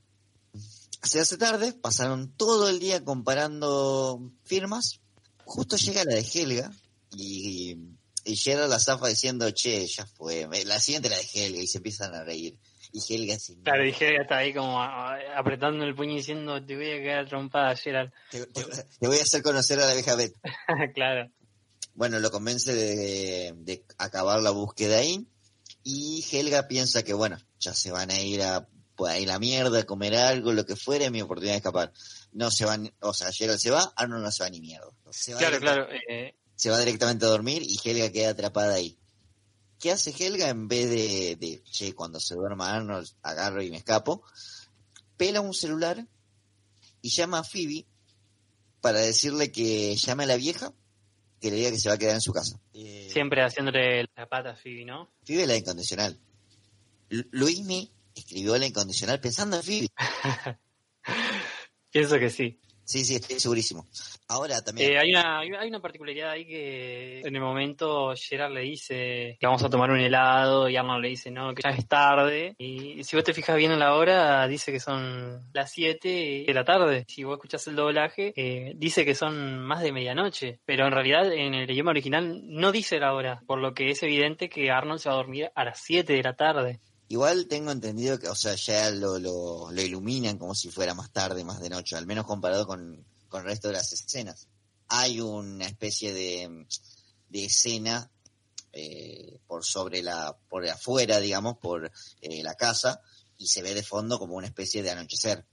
Se 1.02 1.18
hace 1.18 1.38
tarde, 1.38 1.72
pasaron 1.72 2.36
todo 2.36 2.68
el 2.68 2.78
día 2.78 3.02
comparando 3.02 4.20
firmas. 4.44 5.00
Justo 5.46 5.78
llega 5.78 6.04
la 6.04 6.16
de 6.16 6.28
Helga 6.30 6.70
y, 7.16 7.74
y 8.26 8.54
la 8.54 8.80
zafa 8.80 9.06
diciendo, 9.06 9.48
che, 9.52 9.86
ya 9.86 10.04
fue. 10.04 10.48
La 10.64 10.80
siguiente 10.80 11.08
la 11.08 11.16
de 11.16 11.28
Helga 11.32 11.62
y 11.62 11.66
se 11.68 11.78
empiezan 11.78 12.12
a 12.14 12.24
reír. 12.24 12.58
Y 12.98 13.14
Helga 13.14 13.35
así, 13.35 13.56
Claro, 13.62 13.85
y 13.85 13.90
Helga 13.90 14.22
está 14.22 14.38
ahí 14.38 14.54
como 14.54 14.80
apretando 14.80 15.85
el 15.85 15.94
puño 15.94 16.14
diciendo, 16.14 16.64
te 16.64 16.76
voy 16.76 16.90
a 16.92 16.98
quedar 17.02 17.28
trompada, 17.28 17.76
Gerald. 17.76 18.11
te, 18.30 18.46
te- 18.46 18.64
te 18.98 19.06
voy 19.06 19.18
a 19.18 19.22
hacer 19.22 19.42
conocer 19.42 19.78
a 19.80 19.87
la 19.87 19.94
vieja 19.94 20.14
Beth. 20.16 20.35
claro. 20.94 21.30
Bueno, 21.94 22.18
lo 22.20 22.30
convence 22.30 22.74
de, 22.74 23.52
de 23.56 23.85
acabar 23.98 24.40
la 24.40 24.50
búsqueda 24.50 24.98
ahí. 24.98 25.26
Y 25.82 26.24
Helga 26.32 26.68
piensa 26.68 27.02
que, 27.02 27.12
bueno, 27.14 27.37
ya 27.61 27.74
se 27.74 27.90
van 27.90 28.11
a 28.11 28.20
ir 28.20 28.42
a, 28.42 28.66
pues, 28.96 29.12
a 29.12 29.18
ir 29.18 29.28
a 29.30 29.35
la 29.35 29.38
mierda, 29.38 29.80
a 29.80 29.85
comer 29.85 30.14
algo, 30.16 30.52
lo 30.52 30.64
que 30.66 30.76
fuera, 30.76 31.11
mi 31.11 31.22
oportunidad 31.22 31.52
de 31.54 31.59
escapar. 31.59 31.92
No 32.32 32.50
se 32.50 32.64
van, 32.64 32.92
o 33.00 33.12
sea, 33.14 33.30
Gerald 33.32 33.59
se 33.61 33.70
va, 33.70 33.92
Arnold 33.96 34.24
no 34.24 34.30
se 34.32 34.42
va 34.42 34.50
ni 34.50 34.61
mierda. 34.61 34.88
Se 35.11 35.32
va 35.32 35.38
Claro, 35.38 35.59
claro. 35.61 35.88
eh, 36.09 36.35
Se 36.54 36.70
va 36.70 36.78
directamente 36.80 37.24
a 37.24 37.28
dormir 37.28 37.62
y 37.62 37.76
Helga 37.85 38.11
queda 38.11 38.30
atrapada 38.30 38.74
ahí. 38.74 38.98
¿Qué 39.87 39.92
hace 39.92 40.11
Helga 40.18 40.49
en 40.49 40.66
vez 40.66 40.90
de, 40.90 41.37
de 41.37 41.62
che, 41.62 41.94
cuando 41.94 42.18
se 42.18 42.35
duerma 42.35 42.75
Arnold, 42.75 43.07
agarro 43.22 43.62
y 43.62 43.70
me 43.70 43.77
escapo? 43.77 44.25
Pela 45.16 45.40
un 45.40 45.55
celular 45.55 46.05
y 47.03 47.09
llama 47.11 47.38
a 47.38 47.44
Phoebe 47.44 47.87
para 48.81 48.99
decirle 48.99 49.53
que 49.53 49.94
llame 49.94 50.25
a 50.25 50.27
la 50.27 50.35
vieja 50.35 50.72
que 51.40 51.51
le 51.53 51.59
diga 51.59 51.70
que 51.70 51.79
se 51.79 51.88
va 51.88 51.94
a 51.94 51.99
quedar 51.99 52.16
en 52.16 52.20
su 52.20 52.33
casa. 52.33 52.59
Eh, 52.75 53.09
siempre 53.12 53.44
haciéndole 53.44 54.07
la 54.16 54.29
pata 54.29 54.51
a 54.51 54.57
Phoebe, 54.57 54.85
¿no? 54.85 55.09
Phoebe 55.25 55.42
es 55.42 55.49
la 55.49 55.57
incondicional. 55.57 56.18
Lu- 57.11 57.29
Luismi 57.31 57.88
escribió 58.16 58.59
la 58.59 58.66
incondicional 58.66 59.20
pensando 59.20 59.57
en 59.59 59.62
Phoebe. 59.62 59.88
Pienso 61.92 62.18
que 62.18 62.31
sí. 62.31 62.59
Sí, 62.87 63.05
sí, 63.05 63.16
estoy 63.16 63.40
segurísimo. 63.40 63.85
Ahora 64.29 64.62
también. 64.62 64.92
Eh, 64.92 64.99
hay, 64.99 65.11
una, 65.11 65.40
hay 65.40 65.68
una 65.68 65.81
particularidad 65.81 66.31
ahí 66.31 66.46
que 66.46 67.20
en 67.20 67.35
el 67.35 67.42
momento 67.42 68.14
Gerard 68.14 68.53
le 68.53 68.61
dice 68.61 69.37
que 69.40 69.46
vamos 69.46 69.64
a 69.64 69.68
tomar 69.68 69.90
un 69.90 69.99
helado 69.99 70.68
y 70.68 70.77
Arnold 70.77 71.03
le 71.03 71.09
dice 71.09 71.33
no, 71.33 71.53
que 71.53 71.62
ya 71.62 71.70
es 71.70 71.88
tarde. 71.88 72.55
Y 72.59 73.03
si 73.03 73.16
vos 73.16 73.25
te 73.25 73.35
fijas 73.35 73.57
bien 73.57 73.72
en 73.72 73.81
la 73.81 73.94
hora, 73.94 74.46
dice 74.46 74.70
que 74.70 74.79
son 74.79 75.42
las 75.53 75.72
7 75.72 76.44
de 76.46 76.55
la 76.55 76.64
tarde. 76.64 77.05
Si 77.09 77.25
vos 77.25 77.35
escuchás 77.35 77.66
el 77.66 77.75
doblaje, 77.75 78.33
eh, 78.37 78.72
dice 78.77 79.05
que 79.05 79.16
son 79.16 79.59
más 79.59 79.83
de 79.83 79.90
medianoche. 79.90 80.61
Pero 80.64 80.87
en 80.87 80.92
realidad 80.92 81.33
en 81.33 81.55
el 81.55 81.68
idioma 81.68 81.90
original 81.90 82.40
no 82.44 82.70
dice 82.70 83.01
la 83.01 83.14
hora, 83.14 83.42
por 83.49 83.59
lo 83.59 83.75
que 83.75 83.90
es 83.90 84.01
evidente 84.05 84.49
que 84.49 84.70
Arnold 84.70 85.01
se 85.01 85.09
va 85.09 85.16
a 85.16 85.18
dormir 85.18 85.51
a 85.57 85.64
las 85.64 85.81
7 85.81 86.12
de 86.12 86.22
la 86.22 86.37
tarde. 86.37 86.79
Igual 87.09 87.47
tengo 87.47 87.71
entendido 87.71 88.19
que, 88.19 88.29
o 88.29 88.35
sea, 88.35 88.55
ya 88.57 88.90
lo, 88.90 89.19
lo, 89.19 89.71
lo 89.71 89.83
iluminan 89.83 90.38
como 90.38 90.55
si 90.55 90.71
fuera 90.71 90.95
más 90.95 91.12
tarde, 91.12 91.45
más 91.45 91.61
de 91.61 91.71
noche, 91.71 91.97
al 91.97 92.07
menos 92.07 92.27
comparado 92.27 92.66
con, 92.66 93.05
con 93.29 93.40
el 93.42 93.47
resto 93.47 93.69
de 93.69 93.75
las 93.75 93.92
escenas. 93.92 94.49
Hay 94.88 95.21
una 95.21 95.66
especie 95.66 96.12
de, 96.12 96.66
de 97.29 97.45
escena 97.45 98.11
eh, 98.73 99.38
por 99.47 99.64
sobre 99.64 100.03
la, 100.03 100.37
por 100.49 100.69
afuera, 100.69 101.21
digamos, 101.21 101.59
por 101.59 101.90
eh, 102.21 102.42
la 102.42 102.55
casa, 102.55 103.01
y 103.38 103.47
se 103.47 103.62
ve 103.62 103.75
de 103.75 103.83
fondo 103.83 104.19
como 104.19 104.35
una 104.35 104.49
especie 104.49 104.83
de 104.83 104.90
anochecer. 104.90 105.47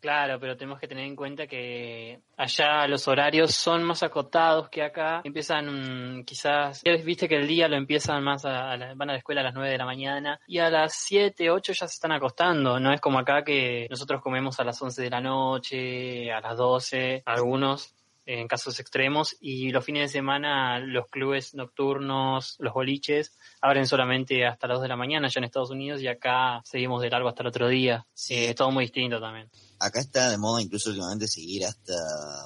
Claro, 0.00 0.38
pero 0.38 0.56
tenemos 0.56 0.78
que 0.78 0.86
tener 0.86 1.04
en 1.04 1.16
cuenta 1.16 1.48
que 1.48 2.20
allá 2.36 2.86
los 2.86 3.08
horarios 3.08 3.52
son 3.52 3.82
más 3.82 4.04
acotados 4.04 4.68
que 4.68 4.82
acá. 4.84 5.22
Empiezan 5.24 6.18
mm, 6.20 6.24
quizás, 6.24 6.82
ya 6.84 6.92
viste 7.04 7.28
que 7.28 7.34
el 7.34 7.48
día 7.48 7.66
lo 7.66 7.76
empiezan 7.76 8.22
más, 8.22 8.44
a, 8.44 8.76
la- 8.76 8.94
van 8.94 9.10
a 9.10 9.14
la 9.14 9.18
escuela 9.18 9.40
a 9.40 9.44
las 9.44 9.54
9 9.54 9.70
de 9.70 9.78
la 9.78 9.84
mañana 9.84 10.38
y 10.46 10.58
a 10.58 10.70
las 10.70 10.94
7, 10.94 11.50
8 11.50 11.72
ya 11.72 11.88
se 11.88 11.94
están 11.94 12.12
acostando. 12.12 12.78
No 12.78 12.92
es 12.92 13.00
como 13.00 13.18
acá 13.18 13.42
que 13.42 13.88
nosotros 13.90 14.22
comemos 14.22 14.60
a 14.60 14.64
las 14.64 14.80
11 14.80 15.02
de 15.02 15.10
la 15.10 15.20
noche, 15.20 16.32
a 16.32 16.40
las 16.40 16.56
12, 16.56 17.22
algunos 17.26 17.92
en 18.28 18.46
casos 18.46 18.78
extremos 18.78 19.34
y 19.40 19.70
los 19.70 19.82
fines 19.82 20.02
de 20.02 20.18
semana 20.18 20.78
los 20.80 21.08
clubes 21.08 21.54
nocturnos, 21.54 22.56
los 22.58 22.74
boliches 22.74 23.38
abren 23.62 23.86
solamente 23.86 24.46
hasta 24.46 24.66
las 24.66 24.76
2 24.76 24.82
de 24.82 24.88
la 24.88 24.96
mañana 24.96 25.28
ya 25.28 25.38
en 25.38 25.44
Estados 25.44 25.70
Unidos 25.70 26.02
y 26.02 26.08
acá 26.08 26.60
seguimos 26.62 27.00
de 27.00 27.08
largo 27.08 27.30
hasta 27.30 27.42
el 27.42 27.46
otro 27.46 27.68
día. 27.68 28.06
Sí. 28.12 28.34
Eh, 28.34 28.50
es 28.50 28.54
todo 28.54 28.70
muy 28.70 28.84
distinto 28.84 29.18
también. 29.18 29.48
Acá 29.80 30.00
está 30.00 30.28
de 30.28 30.36
moda 30.36 30.60
incluso 30.60 30.90
últimamente 30.90 31.26
seguir 31.26 31.64
hasta 31.64 31.94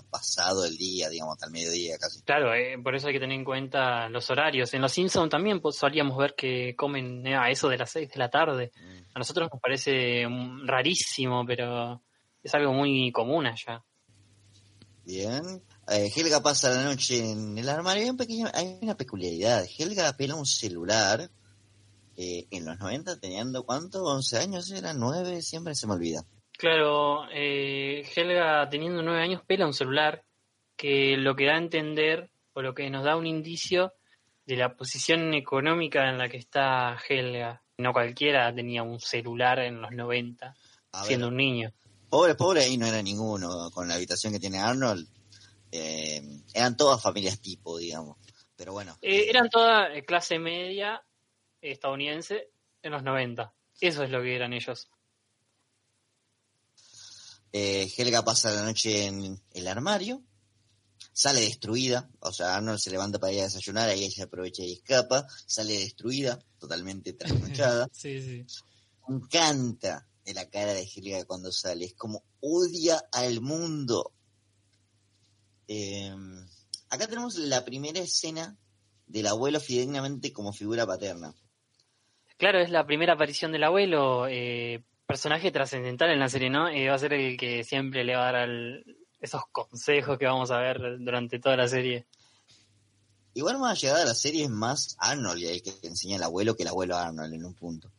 pasado 0.09 0.65
el 0.65 0.77
día, 0.77 1.09
digamos, 1.09 1.33
hasta 1.33 1.47
el 1.47 1.53
mediodía 1.53 1.99
casi. 1.99 2.23
Claro, 2.23 2.55
eh, 2.55 2.79
por 2.81 2.95
eso 2.95 3.09
hay 3.09 3.15
que 3.15 3.21
tener 3.21 3.37
en 3.37 3.45
cuenta 3.45 4.09
los 4.09 4.31
horarios. 4.31 4.73
En 4.75 4.83
Los 4.83 4.93
Simpsons 4.93 5.31
también 5.31 5.61
pues, 5.61 5.75
solíamos 5.75 6.17
ver 6.17 6.37
que 6.37 6.77
comen 6.77 7.27
eh, 7.27 7.35
a 7.35 7.51
eso 7.51 7.69
de 7.69 7.79
las 7.79 7.91
6 7.91 8.09
de 8.09 8.19
la 8.21 8.31
tarde. 8.31 8.71
Mm. 8.77 9.17
A 9.17 9.19
nosotros 9.19 9.49
nos 9.53 9.61
parece 9.61 10.29
mm, 10.29 10.65
rarísimo, 10.65 11.45
pero 11.45 12.01
es 12.41 12.55
algo 12.55 12.73
muy 12.73 13.11
común 13.11 13.47
allá. 13.47 13.83
Bien. 15.05 15.43
Eh, 15.89 16.11
Helga 16.15 16.41
pasa 16.41 16.71
la 16.71 16.85
noche 16.85 17.19
en 17.19 17.59
el 17.59 17.69
armario. 17.69 18.15
Hay, 18.55 18.79
una 18.81 18.97
peculiaridad. 18.97 19.65
Helga 19.79 20.09
apela 20.09 20.35
un 20.37 20.47
celular 20.47 21.29
eh, 22.17 22.47
en 22.51 22.65
los 22.65 22.79
90 22.79 23.19
teniendo 23.19 23.65
cuánto, 23.65 24.05
11 24.05 24.39
años 24.39 24.71
eran, 24.71 24.99
9, 24.99 25.43
siempre 25.43 25.75
se 25.75 25.87
me 25.87 25.95
olvida. 25.95 26.25
Claro, 26.57 27.25
eh, 27.35 28.07
Helga 28.15 28.69
teniendo 28.69 29.03
nueve 29.03 29.23
años 29.23 29.43
pela 29.45 29.67
un 29.67 29.75
celular 29.75 30.23
que 30.77 31.17
lo 31.17 31.35
que 31.35 31.47
da 31.47 31.55
a 31.55 31.59
entender 31.59 32.31
o 32.53 32.63
lo 32.63 32.75
que 32.75 32.89
nos 32.91 33.05
da 33.05 33.17
un 33.17 33.27
indicio 33.27 33.95
de 34.47 34.57
la 34.57 34.77
posición 34.77 35.35
económica 35.35 36.09
en 36.09 36.19
la 36.19 36.29
que 36.29 36.37
está 36.37 36.97
Helga. 37.09 37.63
No 37.79 37.93
cualquiera 37.93 38.55
tenía 38.55 38.83
un 38.83 39.01
celular 39.01 39.59
en 39.61 39.81
los 39.81 39.91
90, 39.91 40.55
A 40.93 41.05
siendo 41.05 41.27
ver, 41.27 41.33
un 41.33 41.37
niño. 41.37 41.73
pobre, 42.09 42.35
pobre 42.35 42.63
ahí 42.63 42.77
no 42.77 42.87
era 42.87 43.03
ninguno, 43.03 43.71
con 43.73 43.89
la 43.89 43.95
habitación 43.95 44.33
que 44.33 44.39
tiene 44.39 44.59
Arnold, 44.59 45.09
eh, 45.73 46.23
eran 46.55 46.77
todas 46.77 47.03
familias 47.03 47.41
tipo, 47.41 47.79
digamos. 47.79 48.19
Pero 48.55 48.73
bueno, 48.73 48.97
Eh, 49.03 49.29
eran 49.29 49.49
toda 49.51 49.93
eh, 49.93 50.05
clase 50.05 50.39
media 50.39 51.03
estadounidense 51.61 52.51
en 52.83 52.93
los 52.93 53.03
90. 53.03 53.53
Eso 53.81 54.05
es 54.05 54.11
lo 54.11 54.23
que 54.23 54.37
eran 54.37 54.53
ellos. 54.53 54.89
eh, 57.53 57.91
Helga 57.97 58.25
pasa 58.25 58.51
la 58.53 58.63
noche 58.65 59.07
en 59.07 59.39
el 59.53 59.69
armario, 59.69 60.23
sale 61.13 61.41
destruida, 61.41 62.11
o 62.21 62.33
sea, 62.33 62.57
Arnold 62.57 62.79
se 62.79 62.91
levanta 62.91 63.19
para 63.19 63.33
ir 63.33 63.41
a 63.41 63.45
desayunar, 63.45 63.89
ahí 63.89 64.05
ella 64.05 64.25
aprovecha 64.25 64.63
y 64.63 64.73
escapa, 64.73 65.27
sale 65.47 65.75
destruida, 65.79 66.39
totalmente 66.59 67.13
trasnochada. 67.13 67.89
Sí, 67.93 68.21
sí. 68.23 68.47
Me 69.09 69.17
encanta 69.17 70.09
de 70.25 70.33
la 70.35 70.49
cara 70.49 70.73
de 70.73 70.83
Helga 70.95 71.25
cuando 71.25 71.51
sale, 71.53 71.85
es 71.85 71.95
como 71.95 72.25
odia 72.41 73.03
al 73.13 73.41
mundo. 73.41 74.13
Eh, 75.75 76.15
acá 76.91 77.07
tenemos 77.07 77.37
la 77.37 77.65
primera 77.65 77.99
escena 78.01 78.55
del 79.07 79.27
abuelo 79.27 79.59
fidedignamente 79.59 80.31
como 80.33 80.53
figura 80.53 80.87
paterna. 80.87 81.35
Claro, 82.37 82.61
es 82.61 82.69
la 82.71 82.85
primera 82.85 83.15
aparición 83.15 83.53
del 83.53 83.65
abuelo, 83.65 84.27
eh, 84.29 84.83
personaje 85.07 85.51
trascendental 85.51 86.11
en 86.11 86.19
la 86.19 86.29
serie, 86.29 86.51
¿no? 86.51 86.69
Eh, 86.69 86.89
va 86.89 86.95
a 86.97 86.99
ser 86.99 87.15
el 87.15 87.39
que 87.39 87.65
siempre 87.65 88.05
le 88.05 88.15
va 88.17 88.23
a 88.29 88.33
dar 88.33 88.37
al- 88.43 88.85
esos 89.21 89.43
consejos 89.51 90.19
que 90.19 90.27
vamos 90.27 90.51
a 90.51 90.59
ver 90.59 90.79
durante 90.99 91.39
toda 91.39 91.57
la 91.57 91.69
serie. 91.69 92.07
Igual 93.35 93.59
más 93.59 93.81
llegada 93.81 94.03
a 94.03 94.07
la 94.07 94.15
serie 94.15 94.45
es 94.45 94.51
más 94.51 94.95
Arnold 94.99 95.43
el 95.43 95.63
que 95.63 95.73
enseña 95.85 96.17
al 96.17 96.25
abuelo 96.25 96.55
que 96.55 96.65
el 96.65 96.69
abuelo 96.69 96.97
Arnold 96.99 97.33
en 97.33 97.45
un 97.47 97.55
punto. 97.55 97.91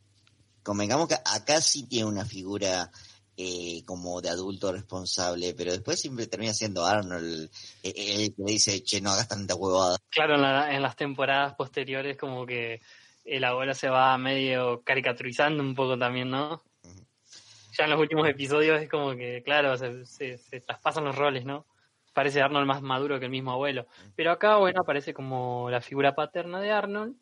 Convengamos 0.61 1.07
que 1.07 1.15
acá 1.15 1.59
sí 1.59 1.87
tiene 1.87 2.05
una 2.05 2.23
figura 2.25 2.91
eh, 3.37 3.83
como 3.85 4.21
de 4.21 4.29
adulto 4.29 4.71
responsable, 4.71 5.53
pero 5.55 5.71
después 5.71 5.99
siempre 5.99 6.27
termina 6.27 6.53
siendo 6.53 6.85
Arnold 6.85 7.49
eh, 7.83 7.93
el 7.95 8.35
que 8.35 8.43
dice, 8.51 8.83
che, 8.83 9.01
no 9.01 9.11
hagas 9.11 9.27
tanta 9.27 9.55
huevada. 9.55 9.97
Claro, 10.09 10.35
en, 10.35 10.41
la- 10.41 10.75
en 10.75 10.81
las 10.81 10.95
temporadas 10.95 11.55
posteriores 11.55 12.17
como 12.17 12.45
que 12.45 12.81
el 13.25 13.43
abuelo 13.43 13.73
se 13.73 13.89
va 13.89 14.17
medio 14.17 14.81
caricaturizando 14.83 15.63
un 15.63 15.73
poco 15.75 15.97
también, 15.97 16.29
¿no? 16.29 16.61
Ya 17.77 17.85
en 17.85 17.89
los 17.89 17.99
últimos 17.99 18.27
episodios 18.29 18.79
es 18.81 18.89
como 18.89 19.15
que, 19.15 19.41
claro, 19.43 19.75
se, 19.77 20.05
se- 20.05 20.37
se 20.37 20.59
traspasan 20.61 21.05
los 21.05 21.15
roles, 21.15 21.43
¿no? 21.45 21.65
Parece 22.13 22.41
Arnold 22.41 22.67
más 22.67 22.83
maduro 22.83 23.17
que 23.19 23.25
el 23.25 23.31
mismo 23.31 23.51
abuelo. 23.53 23.87
Pero 24.15 24.31
acá, 24.31 24.57
bueno, 24.57 24.81
aparece 24.81 25.15
como 25.15 25.69
la 25.71 25.81
figura 25.81 26.13
paterna 26.13 26.59
de 26.61 26.71
Arnold. 26.71 27.15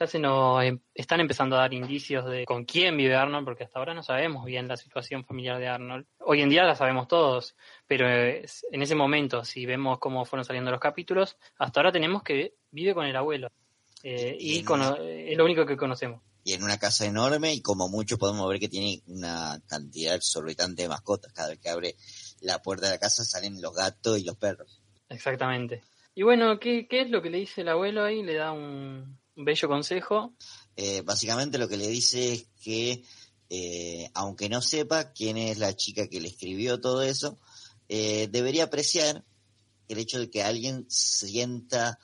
Ya 0.00 0.06
se 0.06 0.18
nos 0.18 0.64
em- 0.64 0.80
están 0.94 1.20
empezando 1.20 1.56
a 1.56 1.60
dar 1.60 1.74
indicios 1.74 2.24
de 2.24 2.46
con 2.46 2.64
quién 2.64 2.96
vive 2.96 3.14
Arnold, 3.14 3.44
porque 3.44 3.64
hasta 3.64 3.78
ahora 3.78 3.92
no 3.92 4.02
sabemos 4.02 4.46
bien 4.46 4.66
la 4.66 4.78
situación 4.78 5.26
familiar 5.26 5.58
de 5.58 5.68
Arnold. 5.68 6.06
Hoy 6.20 6.40
en 6.40 6.48
día 6.48 6.64
la 6.64 6.74
sabemos 6.74 7.06
todos, 7.06 7.54
pero 7.86 8.08
eh, 8.08 8.46
en 8.72 8.80
ese 8.82 8.94
momento, 8.94 9.44
si 9.44 9.66
vemos 9.66 9.98
cómo 9.98 10.24
fueron 10.24 10.46
saliendo 10.46 10.70
los 10.70 10.80
capítulos, 10.80 11.36
hasta 11.58 11.80
ahora 11.80 11.92
tenemos 11.92 12.22
que 12.22 12.54
vive 12.70 12.94
con 12.94 13.04
el 13.04 13.14
abuelo. 13.14 13.48
Eh, 14.02 14.38
Y 14.40 14.62
cono- 14.64 14.94
una- 14.94 15.04
es 15.06 15.36
lo 15.36 15.44
único 15.44 15.66
que 15.66 15.76
conocemos. 15.76 16.22
Y 16.44 16.54
en 16.54 16.62
una 16.62 16.78
casa 16.78 17.04
enorme 17.04 17.52
y 17.52 17.60
como 17.60 17.90
mucho 17.90 18.16
podemos 18.16 18.48
ver 18.48 18.58
que 18.58 18.70
tiene 18.70 19.02
una 19.06 19.60
cantidad 19.68 20.14
exorbitante 20.14 20.80
de 20.80 20.88
mascotas. 20.88 21.30
Cada 21.34 21.50
vez 21.50 21.58
que 21.58 21.68
abre 21.68 21.96
la 22.40 22.62
puerta 22.62 22.86
de 22.86 22.92
la 22.92 22.98
casa 22.98 23.22
salen 23.22 23.60
los 23.60 23.74
gatos 23.74 24.18
y 24.18 24.24
los 24.24 24.38
perros. 24.38 24.80
Exactamente. 25.10 25.82
Y 26.14 26.22
bueno, 26.22 26.58
¿qué, 26.58 26.88
qué 26.88 27.02
es 27.02 27.10
lo 27.10 27.20
que 27.20 27.28
le 27.28 27.36
dice 27.36 27.60
el 27.60 27.68
abuelo 27.68 28.02
ahí? 28.02 28.22
Le 28.22 28.34
da 28.34 28.52
un 28.52 29.19
bello 29.36 29.68
consejo. 29.68 30.34
Eh, 30.76 31.02
básicamente 31.02 31.58
lo 31.58 31.68
que 31.68 31.76
le 31.76 31.88
dice 31.88 32.32
es 32.32 32.46
que, 32.62 33.04
eh, 33.48 34.10
aunque 34.14 34.48
no 34.48 34.62
sepa 34.62 35.12
quién 35.12 35.36
es 35.36 35.58
la 35.58 35.74
chica 35.74 36.08
que 36.08 36.20
le 36.20 36.28
escribió 36.28 36.80
todo 36.80 37.02
eso, 37.02 37.38
eh, 37.88 38.28
debería 38.30 38.64
apreciar 38.64 39.24
el 39.88 39.98
hecho 39.98 40.18
de 40.20 40.30
que 40.30 40.42
alguien 40.42 40.86
sienta 40.88 41.98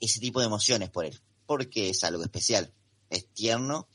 ese 0.00 0.20
tipo 0.20 0.40
de 0.40 0.46
emociones 0.46 0.90
por 0.90 1.04
él, 1.04 1.18
porque 1.46 1.90
es 1.90 2.04
algo 2.04 2.22
especial, 2.22 2.72
es 3.10 3.26
tierno, 3.32 3.88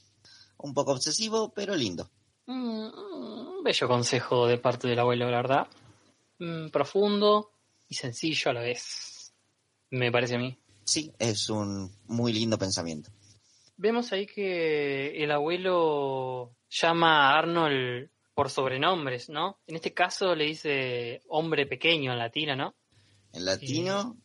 un 0.57 0.73
poco 0.73 0.91
obsesivo, 0.91 1.53
pero 1.53 1.75
lindo. 1.75 2.11
Mm, 2.45 2.87
Un 3.57 3.63
bello 3.63 3.87
consejo 3.87 4.47
de 4.47 4.57
parte 4.57 4.87
del 4.87 4.99
abuelo, 4.99 5.29
la 5.29 5.37
verdad. 5.37 5.67
Mm, 6.39 6.69
profundo 6.69 7.51
y 7.87 7.95
sencillo 7.95 8.51
a 8.51 8.53
la 8.53 8.61
vez. 8.61 9.33
Me 9.89 10.11
parece 10.11 10.35
a 10.35 10.39
mí. 10.39 10.57
Sí, 10.87 11.11
es 11.19 11.49
un 11.49 11.91
muy 12.07 12.31
lindo 12.31 12.57
pensamiento. 12.57 13.11
Vemos 13.75 14.13
ahí 14.13 14.25
que 14.25 15.21
el 15.21 15.31
abuelo 15.31 16.55
llama 16.69 17.27
a 17.27 17.37
Arnold 17.37 18.09
por 18.33 18.49
sobrenombres, 18.49 19.29
¿no? 19.29 19.59
En 19.67 19.75
este 19.75 19.93
caso 19.93 20.33
le 20.33 20.45
dice 20.45 21.21
hombre 21.27 21.65
pequeño 21.65 22.13
en 22.13 22.19
latino, 22.19 22.55
¿no? 22.55 22.73
En 23.33 23.43
latino, 23.43 24.15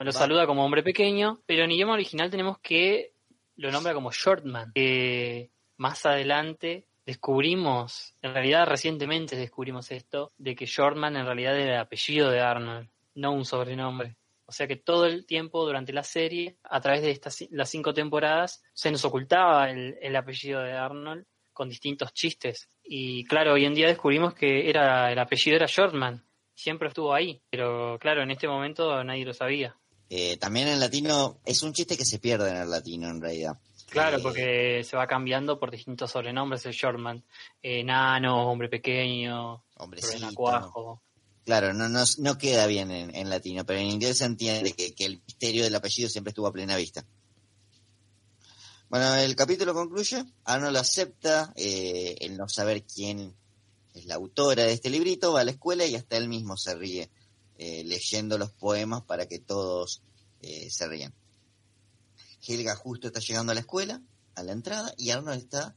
Lo 0.00 0.06
Va. 0.06 0.12
saluda 0.12 0.46
como 0.46 0.64
hombre 0.64 0.82
pequeño, 0.82 1.42
pero 1.46 1.62
en 1.62 1.70
idioma 1.70 1.92
original 1.92 2.28
tenemos 2.28 2.58
que 2.58 3.12
lo 3.54 3.70
nombra 3.70 3.94
como 3.94 4.10
Shortman. 4.10 4.72
Que 4.74 5.50
más 5.76 6.04
adelante 6.06 6.88
descubrimos, 7.06 8.14
en 8.20 8.34
realidad 8.34 8.66
recientemente 8.66 9.36
descubrimos 9.36 9.92
esto, 9.92 10.32
de 10.38 10.56
que 10.56 10.66
Shortman 10.66 11.16
en 11.16 11.26
realidad 11.26 11.56
era 11.56 11.74
el 11.74 11.80
apellido 11.80 12.30
de 12.30 12.40
Arnold, 12.40 12.88
no 13.14 13.32
un 13.32 13.44
sobrenombre. 13.44 14.16
O 14.50 14.52
sea 14.52 14.66
que 14.66 14.74
todo 14.74 15.06
el 15.06 15.26
tiempo 15.26 15.64
durante 15.64 15.92
la 15.92 16.02
serie, 16.02 16.56
a 16.64 16.80
través 16.80 17.02
de 17.02 17.12
estas 17.12 17.46
las 17.50 17.70
cinco 17.70 17.94
temporadas, 17.94 18.64
se 18.74 18.90
nos 18.90 19.04
ocultaba 19.04 19.70
el, 19.70 19.96
el 20.02 20.16
apellido 20.16 20.60
de 20.60 20.72
Arnold 20.72 21.24
con 21.52 21.68
distintos 21.68 22.12
chistes. 22.12 22.68
Y 22.82 23.24
claro, 23.26 23.52
hoy 23.52 23.64
en 23.64 23.74
día 23.74 23.86
descubrimos 23.86 24.34
que 24.34 24.68
era 24.68 25.12
el 25.12 25.18
apellido 25.20 25.54
era 25.54 25.66
Shortman. 25.68 26.24
Siempre 26.52 26.88
estuvo 26.88 27.14
ahí, 27.14 27.40
pero 27.48 27.96
claro, 28.00 28.24
en 28.24 28.32
este 28.32 28.48
momento 28.48 29.04
nadie 29.04 29.24
lo 29.24 29.34
sabía. 29.34 29.76
eh, 30.08 30.36
también 30.38 30.66
en 30.66 30.80
latino, 30.80 31.38
es 31.44 31.62
un 31.62 31.72
chiste 31.72 31.96
que 31.96 32.04
se 32.04 32.18
pierde 32.18 32.50
en 32.50 32.56
el 32.56 32.70
latino 32.70 33.08
en 33.08 33.20
realidad. 33.20 33.56
Claro, 33.88 34.16
Eh, 34.18 34.20
porque 34.20 34.82
se 34.82 34.96
va 34.96 35.06
cambiando 35.06 35.60
por 35.60 35.70
distintos 35.70 36.10
sobrenombres 36.10 36.66
el 36.66 36.72
Shortman. 36.72 37.22
Enano, 37.62 38.50
hombre 38.50 38.68
pequeño, 38.68 39.64
renacuajo. 40.12 41.02
Claro, 41.44 41.72
no, 41.72 41.88
no, 41.88 42.04
no 42.18 42.38
queda 42.38 42.66
bien 42.66 42.90
en, 42.90 43.14
en 43.14 43.30
latino, 43.30 43.64
pero 43.64 43.78
en 43.78 43.86
inglés 43.86 44.18
se 44.18 44.24
entiende 44.24 44.72
que, 44.72 44.94
el 44.98 45.22
misterio 45.26 45.64
del 45.64 45.74
apellido 45.74 46.08
siempre 46.08 46.30
estuvo 46.30 46.46
a 46.46 46.52
plena 46.52 46.76
vista. 46.76 47.04
Bueno, 48.88 49.14
el 49.16 49.34
capítulo 49.36 49.72
concluye. 49.72 50.24
Arnold 50.44 50.76
acepta 50.76 51.52
eh, 51.56 52.16
el 52.20 52.36
no 52.36 52.48
saber 52.48 52.84
quién 52.84 53.34
es 53.94 54.04
la 54.06 54.16
autora 54.16 54.64
de 54.64 54.72
este 54.72 54.90
librito, 54.90 55.32
va 55.32 55.40
a 55.40 55.44
la 55.44 55.52
escuela 55.52 55.86
y 55.86 55.94
hasta 55.94 56.16
él 56.16 56.28
mismo 56.28 56.56
se 56.56 56.74
ríe 56.74 57.10
eh, 57.56 57.84
leyendo 57.84 58.38
los 58.38 58.50
poemas 58.52 59.02
para 59.02 59.26
que 59.26 59.38
todos 59.38 60.02
eh, 60.42 60.68
se 60.70 60.88
rían. 60.88 61.14
Helga 62.46 62.74
justo 62.74 63.08
está 63.08 63.20
llegando 63.20 63.52
a 63.52 63.54
la 63.54 63.60
escuela, 63.60 64.02
a 64.34 64.42
la 64.42 64.52
entrada, 64.52 64.94
y 64.96 65.10
Arnold 65.10 65.42
está 65.42 65.76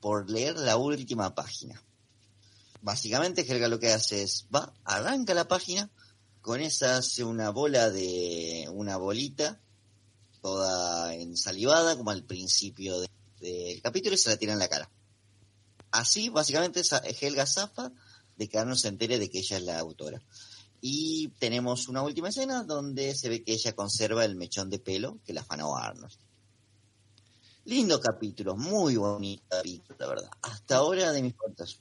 por 0.00 0.30
leer 0.30 0.56
la 0.56 0.76
última 0.76 1.34
página. 1.34 1.82
Básicamente 2.82 3.42
Helga 3.50 3.68
lo 3.68 3.78
que 3.78 3.92
hace 3.92 4.22
es 4.22 4.46
va, 4.54 4.72
arranca 4.84 5.34
la 5.34 5.48
página, 5.48 5.90
con 6.40 6.60
esa 6.60 6.98
hace 6.98 7.24
una 7.24 7.50
bola 7.50 7.90
de 7.90 8.68
una 8.72 8.96
bolita 8.96 9.60
toda 10.40 11.12
ensalivada 11.14 11.96
como 11.96 12.10
al 12.10 12.22
principio 12.22 13.00
de- 13.00 13.10
del 13.40 13.82
capítulo 13.82 14.14
y 14.14 14.18
se 14.18 14.30
la 14.30 14.36
tira 14.36 14.52
en 14.52 14.60
la 14.60 14.68
cara. 14.68 14.88
Así 15.90 16.28
básicamente 16.28 16.82
Helga 17.20 17.46
zafa 17.46 17.90
de 18.36 18.48
que 18.48 18.58
Arnold 18.58 18.78
se 18.78 18.88
entere 18.88 19.18
de 19.18 19.28
que 19.30 19.38
ella 19.40 19.56
es 19.56 19.62
la 19.64 19.78
autora. 19.78 20.22
Y 20.80 21.28
tenemos 21.40 21.88
una 21.88 22.02
última 22.02 22.28
escena 22.28 22.62
donde 22.62 23.14
se 23.16 23.28
ve 23.28 23.42
que 23.42 23.54
ella 23.54 23.74
conserva 23.74 24.24
el 24.24 24.36
mechón 24.36 24.70
de 24.70 24.78
pelo 24.78 25.18
que 25.24 25.32
la 25.32 25.40
afanó 25.40 25.76
Arnold. 25.76 26.12
Lindo 27.64 27.98
capítulo, 28.00 28.56
muy 28.56 28.96
bonito 28.96 29.42
capítulo, 29.48 29.96
la 29.98 30.06
verdad. 30.06 30.30
Hasta 30.42 30.76
ahora 30.76 31.10
de 31.12 31.22
mis 31.22 31.34
cortas. 31.34 31.80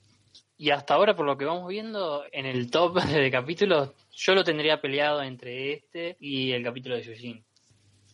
Y 0.57 0.69
hasta 0.69 0.93
ahora, 0.93 1.15
por 1.15 1.25
lo 1.25 1.37
que 1.37 1.45
vamos 1.45 1.67
viendo, 1.67 2.23
en 2.31 2.45
el 2.45 2.71
top 2.71 3.01
de 3.03 3.29
capítulos, 3.31 3.91
yo 4.11 4.33
lo 4.33 4.43
tendría 4.43 4.81
peleado 4.81 5.21
entre 5.21 5.73
este 5.73 6.17
y 6.19 6.51
el 6.51 6.63
capítulo 6.63 6.95
de 6.95 7.03
Yujin. 7.03 7.45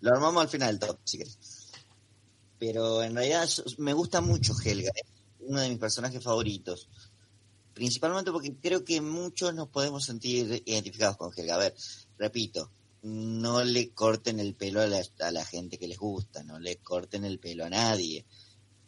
Lo 0.01 0.11
armamos 0.11 0.43
al 0.43 0.49
final 0.49 0.79
del 0.79 0.89
top, 0.89 0.99
si 1.03 1.17
querés. 1.19 1.71
Pero 2.57 3.03
en 3.03 3.15
realidad 3.15 3.47
me 3.77 3.93
gusta 3.93 4.21
mucho 4.21 4.53
Helga, 4.63 4.91
es 4.95 5.03
uno 5.39 5.59
de 5.59 5.69
mis 5.69 5.79
personajes 5.79 6.23
favoritos. 6.23 6.89
Principalmente 7.73 8.31
porque 8.31 8.55
creo 8.55 8.83
que 8.83 9.01
muchos 9.01 9.53
nos 9.53 9.69
podemos 9.69 10.05
sentir 10.05 10.63
identificados 10.65 11.17
con 11.17 11.31
Helga. 11.35 11.55
A 11.55 11.59
ver, 11.59 11.75
repito, 12.17 12.71
no 13.03 13.63
le 13.63 13.89
corten 13.91 14.39
el 14.39 14.53
pelo 14.55 14.81
a 14.81 14.87
la, 14.87 15.01
a 15.19 15.31
la 15.31 15.45
gente 15.45 15.77
que 15.77 15.87
les 15.87 15.97
gusta, 15.97 16.43
no 16.43 16.59
le 16.59 16.77
corten 16.77 17.25
el 17.25 17.39
pelo 17.39 17.65
a 17.65 17.69
nadie. 17.69 18.25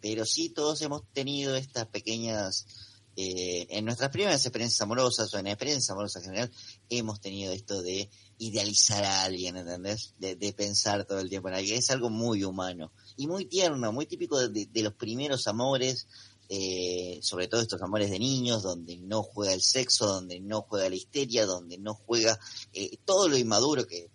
pero 0.02 0.26
sí 0.26 0.50
todos 0.50 0.82
hemos 0.82 1.04
tenido 1.14 1.56
estas 1.56 1.88
pequeñas, 1.88 2.68
eh, 3.16 3.68
en 3.70 3.86
nuestras 3.86 4.10
primeras 4.10 4.46
experiencias 4.46 4.82
amorosas 4.82 5.34
o 5.34 5.38
en 5.38 5.48
experiencias 5.48 5.90
amorosas 5.92 6.24
en 6.24 6.30
general, 6.30 6.52
hemos 6.90 7.22
tenido 7.22 7.54
esto 7.54 7.82
de 7.82 8.10
idealizar 8.40 9.04
a 9.04 9.24
alguien, 9.24 9.56
¿entendés? 9.58 10.14
De, 10.18 10.36
pensar 10.54 11.06
todo 11.06 11.20
el 11.20 11.30
tiempo 11.30 11.48
en 11.50 11.56
alguien. 11.56 11.78
Es 11.78 11.90
algo 11.92 12.10
muy 12.10 12.44
humano 12.44 12.92
y 13.16 13.28
muy 13.28 13.46
tierno, 13.46 13.92
muy 13.92 14.06
típico 14.06 14.40
de, 14.48 14.66
de 14.66 14.82
los 14.82 14.94
primeros 14.94 15.48
amores, 15.48 16.08
eh, 16.50 17.20
sobre 17.22 17.48
todo 17.48 17.62
estos 17.62 17.82
amores 17.82 18.10
de 18.12 18.20
niños, 18.20 18.64
donde 18.64 18.98
no 18.98 19.24
juega 19.24 19.54
el 19.54 19.62
sexo, 19.62 20.08
donde 20.08 20.40
no 20.40 20.62
juega 20.64 20.90
la 20.90 20.96
histeria, 20.96 21.46
donde 21.46 21.78
no 21.78 21.94
juega 21.94 22.38
eh, 22.74 22.98
todo 23.06 23.28
lo 23.28 23.38
inmaduro 23.38 23.88
que 23.88 24.10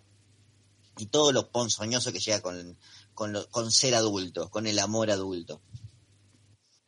y 0.97 1.05
todo 1.05 1.31
lo 1.31 1.49
ponzoñoso 1.49 2.11
que 2.11 2.19
llega 2.19 2.41
con, 2.41 2.77
con, 3.13 3.31
lo- 3.31 3.49
con 3.49 3.71
ser 3.71 3.95
adulto, 3.95 4.49
con 4.49 4.67
el 4.67 4.77
amor 4.79 5.09
adulto. 5.09 5.61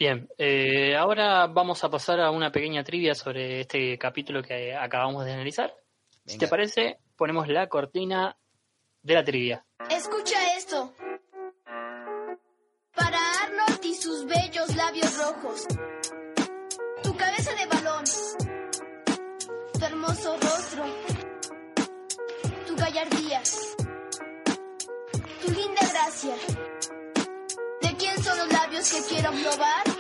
Bien, 0.02 0.28
eh, 0.40 0.96
ahora 0.98 1.46
vamos 1.46 1.84
a 1.84 1.90
pasar 1.92 2.20
a 2.22 2.32
una 2.32 2.52
pequeña 2.52 2.84
trivia 2.84 3.14
sobre 3.14 3.62
este 3.62 4.00
capítulo 4.00 4.42
que 4.42 4.74
acabamos 4.74 5.26
de 5.26 5.34
analizar. 5.34 5.76
Si 6.26 6.40
te 6.40 6.48
parece, 6.48 6.98
ponemos 7.16 7.48
la 7.48 7.70
cortina 7.70 8.36
de 9.04 9.14
la 9.14 9.24
trivia. 9.24 9.64
Escucha 9.92 10.58
esto. 10.58 10.96
Para 12.96 13.20
Arnold 13.44 13.86
y 13.86 13.94
sus 13.94 14.26
bellos 14.26 14.76
labios 14.76 15.18
rojos. 15.20 15.68
Tu 17.04 17.16
cabeza 17.16 17.52
de 17.54 17.66
balón. 17.68 18.04
Tu 19.72 19.86
hermoso 19.86 20.36
rostro. 20.38 20.84
Tu 22.66 22.76
gallardía. 22.76 23.44
Tu 25.46 25.52
linda 25.52 25.82
gracia. 25.94 26.36
¿De 27.82 27.96
quién 27.98 28.24
son 28.24 28.38
los 28.40 28.52
labios 28.52 28.92
que 28.92 29.14
quiero 29.14 29.30
probar? 29.30 29.91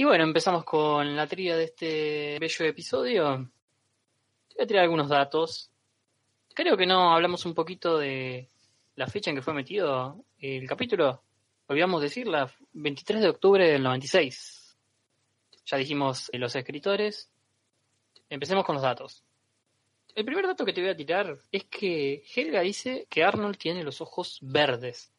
Y 0.00 0.04
bueno, 0.04 0.24
empezamos 0.24 0.64
con 0.64 1.14
la 1.14 1.26
trivia 1.26 1.58
de 1.58 1.64
este 1.64 2.38
bello 2.38 2.64
episodio. 2.64 3.50
Te 4.48 4.54
voy 4.54 4.64
a 4.64 4.66
tirar 4.66 4.84
algunos 4.84 5.10
datos. 5.10 5.70
Creo 6.54 6.74
que 6.76 6.86
no 6.86 7.12
hablamos 7.12 7.44
un 7.44 7.52
poquito 7.52 7.98
de 7.98 8.48
la 8.96 9.06
fecha 9.06 9.28
en 9.28 9.36
que 9.36 9.42
fue 9.42 9.52
metido 9.52 10.24
el 10.38 10.66
capítulo. 10.66 11.22
Olvidamos 11.66 12.00
decirla, 12.00 12.50
23 12.72 13.20
de 13.20 13.28
octubre 13.28 13.70
del 13.70 13.82
96. 13.82 14.76
Ya 15.66 15.76
dijimos 15.76 16.30
eh, 16.32 16.38
los 16.38 16.56
escritores. 16.56 17.30
Empecemos 18.30 18.64
con 18.64 18.76
los 18.76 18.82
datos. 18.82 19.22
El 20.14 20.24
primer 20.24 20.46
dato 20.46 20.64
que 20.64 20.72
te 20.72 20.80
voy 20.80 20.90
a 20.90 20.96
tirar 20.96 21.38
es 21.52 21.64
que 21.64 22.22
Helga 22.34 22.60
dice 22.60 23.06
que 23.08 23.22
Arnold 23.24 23.56
tiene 23.58 23.82
los 23.84 24.00
ojos 24.00 24.38
verdes. 24.42 25.12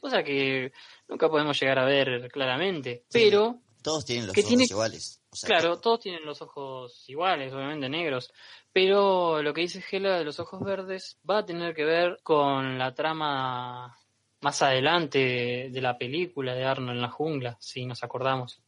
Cosa 0.00 0.22
que 0.22 0.72
nunca 1.08 1.28
podemos 1.28 1.58
llegar 1.60 1.78
a 1.78 1.84
ver 1.84 2.28
claramente. 2.32 3.04
Sí. 3.08 3.18
Pero 3.24 3.58
Todos 3.82 4.04
tienen 4.04 4.26
los 4.26 4.36
ojos 4.36 4.48
tiene- 4.48 4.64
iguales. 4.64 5.20
O 5.32 5.36
sea, 5.36 5.46
Claro, 5.48 5.78
todos 5.78 6.00
tienen 6.00 6.24
los 6.24 6.42
ojos 6.42 7.04
iguales, 7.08 7.52
obviamente 7.52 7.88
negros, 7.88 8.32
pero 8.72 9.42
lo 9.42 9.54
que 9.54 9.60
dice 9.60 9.80
Gela 9.80 10.18
de 10.18 10.24
los 10.24 10.40
ojos 10.40 10.60
verdes 10.64 11.18
va 11.28 11.38
a 11.38 11.46
tener 11.46 11.74
que 11.74 11.84
ver 11.84 12.18
con 12.22 12.78
la 12.78 12.94
trama 12.94 13.96
más 14.40 14.62
adelante 14.62 15.68
de 15.70 15.80
la 15.80 15.96
película 15.98 16.54
de 16.54 16.64
Arnold 16.64 16.96
en 16.96 17.02
la 17.02 17.10
jungla, 17.10 17.56
si 17.60 17.84
nos 17.86 18.02
acordamos. 18.02 18.60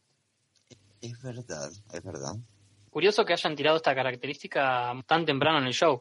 Es 1.01 1.21
verdad, 1.21 1.69
es 1.91 2.03
verdad. 2.03 2.35
Curioso 2.93 3.25
que 3.25 3.33
hayan 3.33 3.55
tirado 3.55 3.77
esta 3.77 3.95
característica 3.95 4.93
tan 5.07 5.25
temprano 5.25 5.57
en 5.57 5.65
el 5.65 5.73
show. 5.73 5.99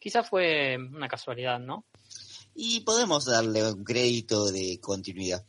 Quizás 0.00 0.28
fue 0.28 0.76
una 0.76 1.06
casualidad, 1.06 1.60
¿no? 1.60 1.84
Y 2.56 2.80
podemos 2.80 3.26
darle 3.26 3.62
un 3.72 3.84
crédito 3.84 4.46
de 4.50 4.80
continuidad, 4.80 5.44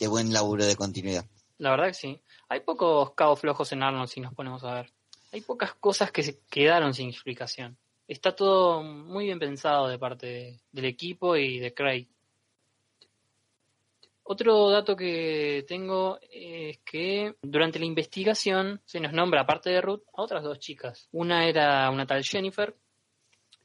de 0.00 0.08
buen 0.08 0.32
laburo 0.32 0.64
de 0.64 0.74
continuidad. 0.74 1.24
La 1.58 1.70
verdad 1.70 1.86
que 1.86 1.94
sí. 1.94 2.20
Hay 2.48 2.60
pocos 2.60 3.12
cabos 3.14 3.38
flojos 3.38 3.70
en 3.70 3.84
Arnold 3.84 4.08
si 4.08 4.20
nos 4.20 4.34
ponemos 4.34 4.64
a 4.64 4.74
ver. 4.74 4.92
Hay 5.32 5.42
pocas 5.42 5.74
cosas 5.74 6.10
que 6.10 6.24
se 6.24 6.40
quedaron 6.50 6.92
sin 6.92 7.08
explicación. 7.08 7.78
Está 8.08 8.34
todo 8.34 8.82
muy 8.82 9.26
bien 9.26 9.38
pensado 9.38 9.86
de 9.86 9.98
parte 10.00 10.26
de- 10.26 10.60
del 10.72 10.84
equipo 10.86 11.36
y 11.36 11.60
de 11.60 11.72
Craig. 11.72 12.08
Otro 14.28 14.70
dato 14.70 14.96
que 14.96 15.64
tengo 15.68 16.18
es 16.32 16.78
que 16.84 17.36
durante 17.42 17.78
la 17.78 17.84
investigación 17.84 18.80
se 18.84 18.98
nos 18.98 19.12
nombra, 19.12 19.42
aparte 19.42 19.70
de 19.70 19.80
Ruth, 19.80 20.02
a 20.16 20.22
otras 20.22 20.42
dos 20.42 20.58
chicas. 20.58 21.08
Una 21.12 21.46
era 21.46 21.88
una 21.90 22.06
tal 22.06 22.24
Jennifer 22.24 22.74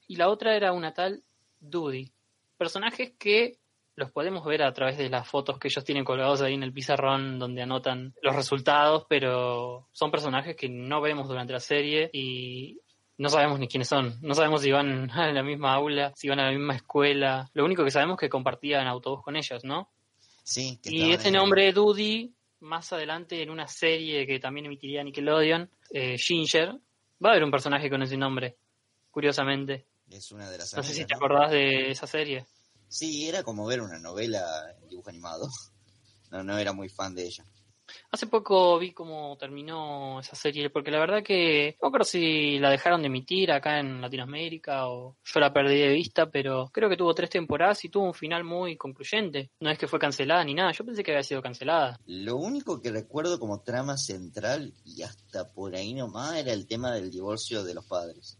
y 0.08 0.18
la 0.18 0.30
otra 0.30 0.56
era 0.56 0.72
una 0.72 0.94
tal 0.94 1.24
Dudy. 1.60 2.12
Personajes 2.60 3.14
que 3.18 3.58
los 3.96 4.12
podemos 4.12 4.46
ver 4.46 4.62
a 4.62 4.72
través 4.72 5.00
de 5.00 5.10
las 5.10 5.28
fotos 5.28 5.58
que 5.58 5.68
ellos 5.68 5.84
tienen 5.84 6.06
colgados 6.06 6.44
ahí 6.44 6.54
en 6.54 6.62
el 6.62 6.74
pizarrón 6.74 7.40
donde 7.40 7.64
anotan 7.64 8.14
los 8.22 8.36
resultados, 8.36 9.08
pero 9.10 9.88
son 9.92 10.12
personajes 10.12 10.56
que 10.56 10.70
no 10.70 11.02
vemos 11.02 11.28
durante 11.28 11.54
la 11.54 11.60
serie 11.60 12.12
y 12.14 12.80
no 13.18 13.30
sabemos 13.30 13.58
ni 13.58 13.68
quiénes 13.68 13.88
son. 13.88 14.16
No 14.22 14.36
sabemos 14.36 14.62
si 14.62 14.72
van 14.72 15.10
a 15.12 15.32
la 15.32 15.42
misma 15.42 15.74
aula, 15.74 16.12
si 16.16 16.30
van 16.30 16.40
a 16.40 16.46
la 16.46 16.52
misma 16.52 16.76
escuela. 16.76 17.50
Lo 17.54 17.66
único 17.66 17.84
que 17.84 17.90
sabemos 17.90 18.16
es 18.16 18.22
que 18.22 18.30
compartían 18.30 18.86
autobús 18.86 19.24
con 19.24 19.36
ellos, 19.36 19.64
¿no? 19.64 19.90
Sí, 20.44 20.80
que 20.82 20.90
Y 20.90 21.12
ese 21.12 21.28
en- 21.30 21.36
nombre 21.36 21.72
Dudy, 21.74 22.34
más 22.62 22.92
adelante 22.94 23.42
en 23.42 23.50
una 23.50 23.68
serie 23.68 24.26
que 24.28 24.40
también 24.40 24.66
emitiría 24.66 25.04
Nickelodeon, 25.04 25.70
eh, 25.92 26.18
Ginger, 26.18 26.70
va 27.24 27.30
a 27.30 27.32
haber 27.32 27.44
un 27.44 27.52
personaje 27.52 27.90
con 27.90 28.02
ese 28.02 28.18
nombre, 28.18 28.58
curiosamente. 29.12 29.86
Es 30.10 30.32
una 30.32 30.50
de 30.50 30.58
las 30.58 30.74
No 30.74 30.84
sé 30.84 30.94
si 30.94 31.06
te 31.06 31.14
¿no? 31.14 31.18
acordás 31.18 31.52
de 31.52 31.92
esa 31.92 32.08
serie. 32.08 32.46
Sí, 32.90 33.28
era 33.30 33.44
como 33.44 33.66
ver 33.66 33.82
una 33.82 33.98
novela 34.00 34.76
en 34.82 34.90
dibujo 34.90 35.10
animado. 35.10 35.48
No, 36.32 36.46
no 36.46 36.58
era 36.58 36.72
muy 36.72 36.88
fan 36.88 37.14
de 37.14 37.26
ella. 37.26 37.44
Hace 38.12 38.28
poco 38.28 38.78
vi 38.80 38.92
cómo 38.92 39.38
terminó 39.38 40.20
esa 40.20 40.36
serie, 40.36 40.70
porque 40.70 40.92
la 40.92 41.00
verdad 41.00 41.24
que 41.24 41.78
no 41.82 41.92
creo 41.92 42.04
si 42.04 42.60
la 42.60 42.70
dejaron 42.70 43.02
de 43.02 43.08
emitir 43.08 43.52
acá 43.52 43.80
en 43.80 44.02
Latinoamérica 44.02 44.88
o 44.90 45.18
yo 45.24 45.40
la 45.40 45.54
perdí 45.54 45.78
de 45.80 45.90
vista, 45.90 46.30
pero 46.30 46.70
creo 46.74 46.90
que 46.90 46.98
tuvo 46.98 47.14
tres 47.14 47.30
temporadas 47.30 47.84
y 47.86 47.90
tuvo 47.90 48.06
un 48.06 48.14
final 48.14 48.44
muy 48.44 48.78
concluyente. 48.78 49.52
No 49.60 49.70
es 49.70 49.78
que 49.78 49.88
fue 49.88 50.00
cancelada 50.00 50.44
ni 50.44 50.54
nada, 50.54 50.72
yo 50.72 50.86
pensé 50.86 51.04
que 51.04 51.12
había 51.12 51.24
sido 51.24 51.42
cancelada. 51.42 51.98
Lo 52.06 52.36
único 52.38 52.82
que 52.82 52.92
recuerdo 52.92 53.40
como 53.40 53.62
trama 53.62 53.98
central 53.98 54.74
y 54.86 55.02
hasta 55.04 55.52
por 55.52 55.76
ahí 55.76 55.94
nomás 55.94 56.36
era 56.38 56.54
el 56.54 56.68
tema 56.68 56.92
del 56.94 57.10
divorcio 57.12 57.64
de 57.64 57.74
los 57.74 57.86
padres. 57.86 58.38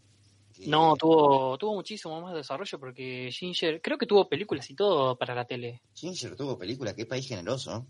Que- 0.54 0.66
No, 0.68 0.96
tuvo, 0.96 1.56
tuvo 1.56 1.74
muchísimo 1.74 2.20
más 2.20 2.34
desarrollo 2.34 2.78
porque 2.78 3.30
Ginger, 3.32 3.80
creo 3.80 3.96
que 3.96 4.06
tuvo 4.06 4.28
películas 4.28 4.68
y 4.70 4.74
todo 4.74 5.16
para 5.16 5.34
la 5.34 5.46
tele. 5.46 5.80
Ginger 5.94 6.36
tuvo 6.36 6.58
película, 6.58 6.94
qué 6.94 7.06
país 7.06 7.26
generoso. 7.26 7.86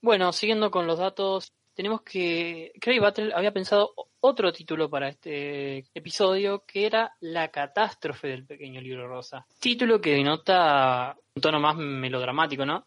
Bueno, 0.00 0.32
siguiendo 0.32 0.70
con 0.70 0.86
los 0.86 0.98
datos, 0.98 1.52
tenemos 1.74 2.02
que 2.02 2.72
Craig 2.80 3.00
Battle 3.00 3.32
había 3.34 3.52
pensado 3.52 3.92
otro 4.20 4.52
título 4.52 4.88
para 4.88 5.08
este 5.08 5.86
episodio 5.94 6.64
que 6.66 6.86
era 6.86 7.14
La 7.20 7.50
catástrofe 7.50 8.28
del 8.28 8.46
pequeño 8.46 8.80
libro 8.80 9.06
rosa. 9.06 9.46
Título 9.60 10.00
que 10.00 10.14
denota 10.14 11.16
un 11.34 11.42
tono 11.42 11.60
más 11.60 11.76
melodramático, 11.76 12.64
¿no? 12.64 12.86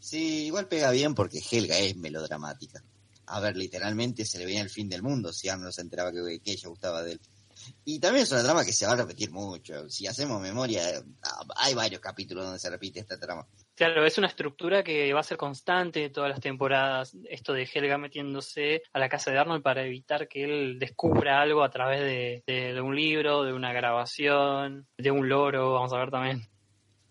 Sí, 0.00 0.46
igual 0.46 0.68
pega 0.68 0.90
bien 0.90 1.14
porque 1.14 1.40
Helga 1.50 1.78
es 1.78 1.96
melodramática. 1.96 2.82
A 3.26 3.40
ver, 3.40 3.56
literalmente 3.56 4.24
se 4.24 4.38
le 4.38 4.46
veía 4.46 4.60
el 4.60 4.68
fin 4.68 4.88
del 4.88 5.02
mundo 5.02 5.32
si 5.32 5.48
Arnold 5.48 5.72
se 5.72 5.80
enteraba 5.80 6.12
que, 6.12 6.40
que 6.40 6.52
ella 6.52 6.68
gustaba 6.68 7.02
de 7.02 7.12
él. 7.12 7.20
Y 7.84 7.98
también 7.98 8.24
es 8.24 8.32
una 8.32 8.42
trama 8.42 8.64
que 8.64 8.72
se 8.72 8.86
va 8.86 8.92
a 8.92 8.96
repetir 8.96 9.30
mucho. 9.30 9.88
Si 9.88 10.06
hacemos 10.06 10.40
memoria, 10.40 10.82
ah, 11.22 11.44
hay 11.56 11.74
varios 11.74 12.00
capítulos 12.00 12.44
donde 12.44 12.58
se 12.58 12.70
repite 12.70 13.00
esta 13.00 13.18
trama. 13.18 13.46
Claro, 13.76 14.06
es 14.06 14.18
una 14.18 14.28
estructura 14.28 14.84
que 14.84 15.12
va 15.12 15.18
a 15.20 15.24
ser 15.24 15.36
constante 15.36 16.08
todas 16.10 16.30
las 16.30 16.40
temporadas. 16.40 17.16
Esto 17.28 17.52
de 17.52 17.68
Helga 17.72 17.98
metiéndose 17.98 18.82
a 18.92 19.00
la 19.00 19.08
casa 19.08 19.32
de 19.32 19.38
Arnold 19.38 19.62
para 19.64 19.84
evitar 19.84 20.28
que 20.28 20.44
él 20.44 20.78
descubra 20.78 21.40
algo 21.40 21.64
a 21.64 21.70
través 21.70 22.00
de, 22.00 22.44
de- 22.46 22.72
de 22.72 22.80
un 22.80 22.94
libro, 22.94 23.42
de 23.42 23.52
una 23.52 23.72
grabación, 23.72 24.86
de 24.96 25.10
un 25.10 25.28
loro, 25.28 25.72
vamos 25.72 25.92
a 25.92 25.98
ver 25.98 26.10
también. 26.12 26.42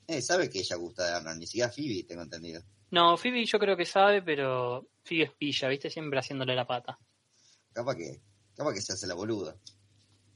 Eh, 0.08 0.22
sabe 0.22 0.50
que 0.50 0.60
ella 0.60 0.78
gusta 0.78 1.06
de 1.06 1.14
Arnold, 1.16 1.40
ni 1.40 1.48
siquiera 1.48 1.70
Phoebe, 1.70 2.04
tengo 2.08 2.22
entendido. 2.22 2.62
No, 2.92 3.18
Phoebe 3.18 3.44
yo 3.46 3.60
creo 3.60 3.76
que 3.76 3.86
sabe, 3.86 4.22
pero 4.22 4.88
Phoebe 5.04 5.24
es 5.24 5.32
pilla, 5.34 5.68
¿viste? 5.68 5.90
Siempre 5.90 6.20
haciéndole 6.20 6.56
la 6.56 6.66
pata. 6.68 6.98
Capaz 7.74 7.96
que, 7.96 8.22
capaz 8.56 8.74
que 8.74 8.82
se 8.82 8.94
hace 8.94 9.08
la 9.08 9.16
boluda. 9.16 9.56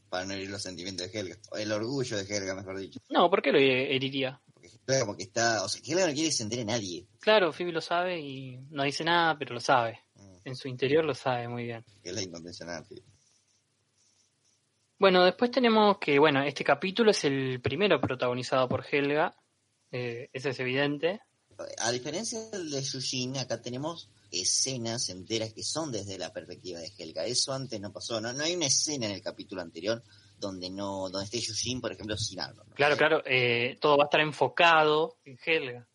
Para 0.09 0.25
no 0.25 0.33
herir 0.33 0.49
los 0.49 0.61
sentimientos 0.61 1.09
de 1.11 1.19
Helga. 1.19 1.37
O 1.51 1.57
el 1.57 1.71
orgullo 1.71 2.17
de 2.17 2.23
Helga, 2.23 2.55
mejor 2.55 2.77
dicho. 2.79 2.99
No, 3.09 3.29
¿por 3.29 3.41
qué 3.41 3.51
lo 3.51 3.59
heriría? 3.59 4.41
Helga 4.87 5.01
como 5.01 5.17
que 5.17 5.23
está... 5.23 5.63
O 5.63 5.69
sea, 5.69 5.81
Helga 5.85 6.07
no 6.07 6.13
quiere 6.13 6.29
que 6.29 6.35
se 6.35 6.43
entere 6.43 6.63
nadie. 6.65 7.05
Claro, 7.19 7.51
Phoebe 7.51 7.71
lo 7.73 7.81
sabe 7.81 8.19
y 8.19 8.57
no 8.69 8.83
dice 8.83 9.03
nada, 9.03 9.37
pero 9.37 9.53
lo 9.53 9.59
sabe. 9.59 9.99
Mm, 10.15 10.35
En 10.45 10.55
su 10.55 10.67
interior 10.67 11.03
lo 11.05 11.13
sabe 11.13 11.47
muy 11.47 11.63
bien. 11.65 11.83
es 12.03 12.13
la 12.13 12.21
incondicional. 12.21 12.85
Bueno, 14.99 15.23
después 15.25 15.51
tenemos 15.51 15.97
que, 15.99 16.17
bueno, 16.17 16.41
este 16.43 16.63
capítulo 16.63 17.11
es 17.11 17.23
el 17.25 17.59
primero 17.61 18.01
protagonizado 18.01 18.67
por 18.67 18.83
Helga. 18.89 19.35
eh, 19.91 20.29
eso 20.33 20.49
es 20.49 20.59
evidente. 20.59 21.21
A 21.79 21.91
diferencia 21.91 22.39
del 22.51 22.69
de 22.69 22.81
Yushin, 22.83 23.37
acá 23.37 23.61
tenemos 23.61 24.09
escenas 24.31 25.09
enteras 25.09 25.53
que 25.53 25.63
son 25.63 25.91
desde 25.91 26.17
la 26.17 26.31
perspectiva 26.31 26.79
de 26.79 26.91
Helga. 26.97 27.25
Eso 27.25 27.51
antes 27.53 27.79
no 27.81 27.91
pasó. 27.91 28.19
No, 28.21 28.31
no 28.33 28.43
hay 28.43 28.55
una 28.55 28.67
escena 28.67 29.05
en 29.07 29.13
el 29.13 29.21
capítulo 29.21 29.61
anterior 29.61 30.03
donde 30.39 30.69
no 30.69 31.09
donde 31.09 31.25
esté 31.25 31.39
Yushin, 31.39 31.81
por 31.81 31.91
ejemplo, 31.91 32.17
sin 32.17 32.39
Arnold. 32.39 32.69
¿no? 32.69 32.75
Claro, 32.75 32.97
claro, 32.97 33.21
eh, 33.25 33.77
todo 33.79 33.97
va 33.97 34.03
a 34.03 34.07
estar 34.07 34.21
enfocado 34.21 35.17
en 35.25 35.37
Helga. 35.43 35.87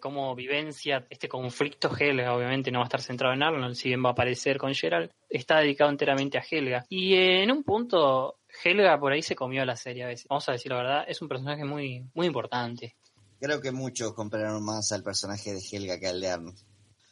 Como 0.00 0.34
vivencia 0.34 1.06
este 1.10 1.28
conflicto 1.28 1.94
Helga, 1.94 2.34
obviamente 2.34 2.70
no 2.70 2.78
va 2.78 2.86
a 2.86 2.88
estar 2.88 3.02
centrado 3.02 3.34
en 3.34 3.42
Arnold, 3.42 3.74
si 3.74 3.88
bien 3.88 4.02
va 4.02 4.08
a 4.08 4.12
aparecer 4.12 4.56
con 4.56 4.74
Gerald, 4.74 5.10
está 5.28 5.58
dedicado 5.58 5.90
enteramente 5.90 6.38
a 6.38 6.44
Helga. 6.48 6.86
Y 6.88 7.12
eh, 7.14 7.42
en 7.42 7.50
un 7.52 7.62
punto, 7.64 8.38
Helga 8.64 8.98
por 8.98 9.12
ahí 9.12 9.20
se 9.20 9.36
comió 9.36 9.64
la 9.66 9.76
serie 9.76 10.04
a 10.04 10.06
veces. 10.06 10.26
Vamos 10.28 10.48
a 10.48 10.52
decir 10.52 10.72
la 10.72 10.78
verdad, 10.78 11.04
es 11.06 11.20
un 11.20 11.28
personaje 11.28 11.64
muy, 11.64 12.08
muy 12.14 12.26
importante. 12.26 12.96
Creo 13.38 13.60
que 13.60 13.70
muchos 13.70 14.14
compraron 14.14 14.64
más 14.64 14.90
al 14.92 15.02
personaje 15.02 15.52
de 15.52 15.60
Helga 15.60 16.00
que 16.00 16.08
al 16.08 16.20
de 16.20 16.28
Arnold. 16.28 16.58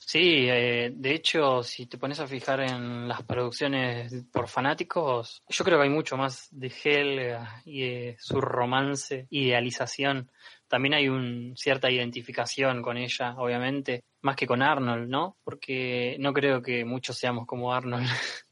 Sí, 0.09 0.47
eh, 0.49 0.93
de 0.95 1.15
hecho, 1.15 1.65
si 1.65 1.87
te 1.87 1.99
pones 1.99 2.21
a 2.21 2.29
fijar 2.29 2.61
en 2.61 3.09
las 3.09 3.25
producciones 3.25 4.25
por 4.33 4.47
fanáticos, 4.47 5.43
yo 5.49 5.65
creo 5.65 5.79
que 5.79 5.85
hay 5.85 5.91
mucho 5.91 6.17
más 6.17 6.47
de 6.53 6.69
Helga 6.69 7.61
y 7.65 7.81
de 7.81 8.17
su 8.21 8.41
romance, 8.41 9.27
idealización. 9.31 10.31
También 10.69 10.95
hay 10.95 11.09
una 11.09 11.57
cierta 11.57 11.91
identificación 11.91 12.83
con 12.83 12.97
ella, 12.99 13.35
obviamente, 13.37 14.05
más 14.21 14.37
que 14.37 14.47
con 14.47 14.63
Arnold, 14.63 15.09
¿no? 15.09 15.39
Porque 15.43 16.17
no 16.21 16.33
creo 16.33 16.63
que 16.63 16.85
muchos 16.85 17.19
seamos 17.19 17.45
como 17.45 17.75
Arnold. 17.75 18.07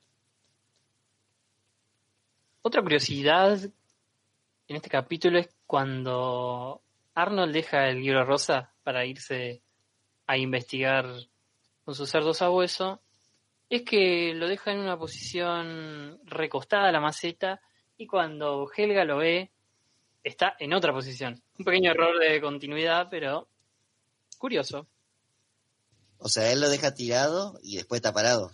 Otra 2.62 2.82
curiosidad 2.82 3.60
en 3.62 4.76
este 4.76 4.90
capítulo 4.90 5.38
es 5.38 5.54
cuando 5.68 6.82
Arnold 7.14 7.54
deja 7.54 7.88
el 7.90 8.00
libro 8.00 8.24
rosa 8.24 8.72
para 8.82 9.06
irse 9.06 9.62
a 10.26 10.36
investigar 10.36 11.06
con 11.84 11.94
sus 11.94 12.10
cerdos 12.10 12.42
a 12.42 12.50
hueso, 12.50 13.00
es 13.68 13.82
que 13.82 14.32
lo 14.34 14.48
deja 14.48 14.72
en 14.72 14.80
una 14.80 14.98
posición 14.98 16.20
recostada 16.24 16.88
a 16.88 16.92
la 16.92 17.00
maceta 17.00 17.60
y 17.96 18.06
cuando 18.06 18.70
Helga 18.74 19.04
lo 19.04 19.18
ve, 19.18 19.50
está 20.22 20.56
en 20.58 20.72
otra 20.72 20.92
posición. 20.92 21.42
Un 21.58 21.64
pequeño 21.64 21.90
error 21.92 22.18
de 22.18 22.40
continuidad, 22.40 23.08
pero 23.10 23.48
curioso. 24.38 24.86
O 26.18 26.28
sea, 26.28 26.50
él 26.50 26.60
lo 26.60 26.68
deja 26.68 26.94
tirado 26.94 27.58
y 27.62 27.76
después 27.76 27.98
está 27.98 28.12
parado. 28.12 28.50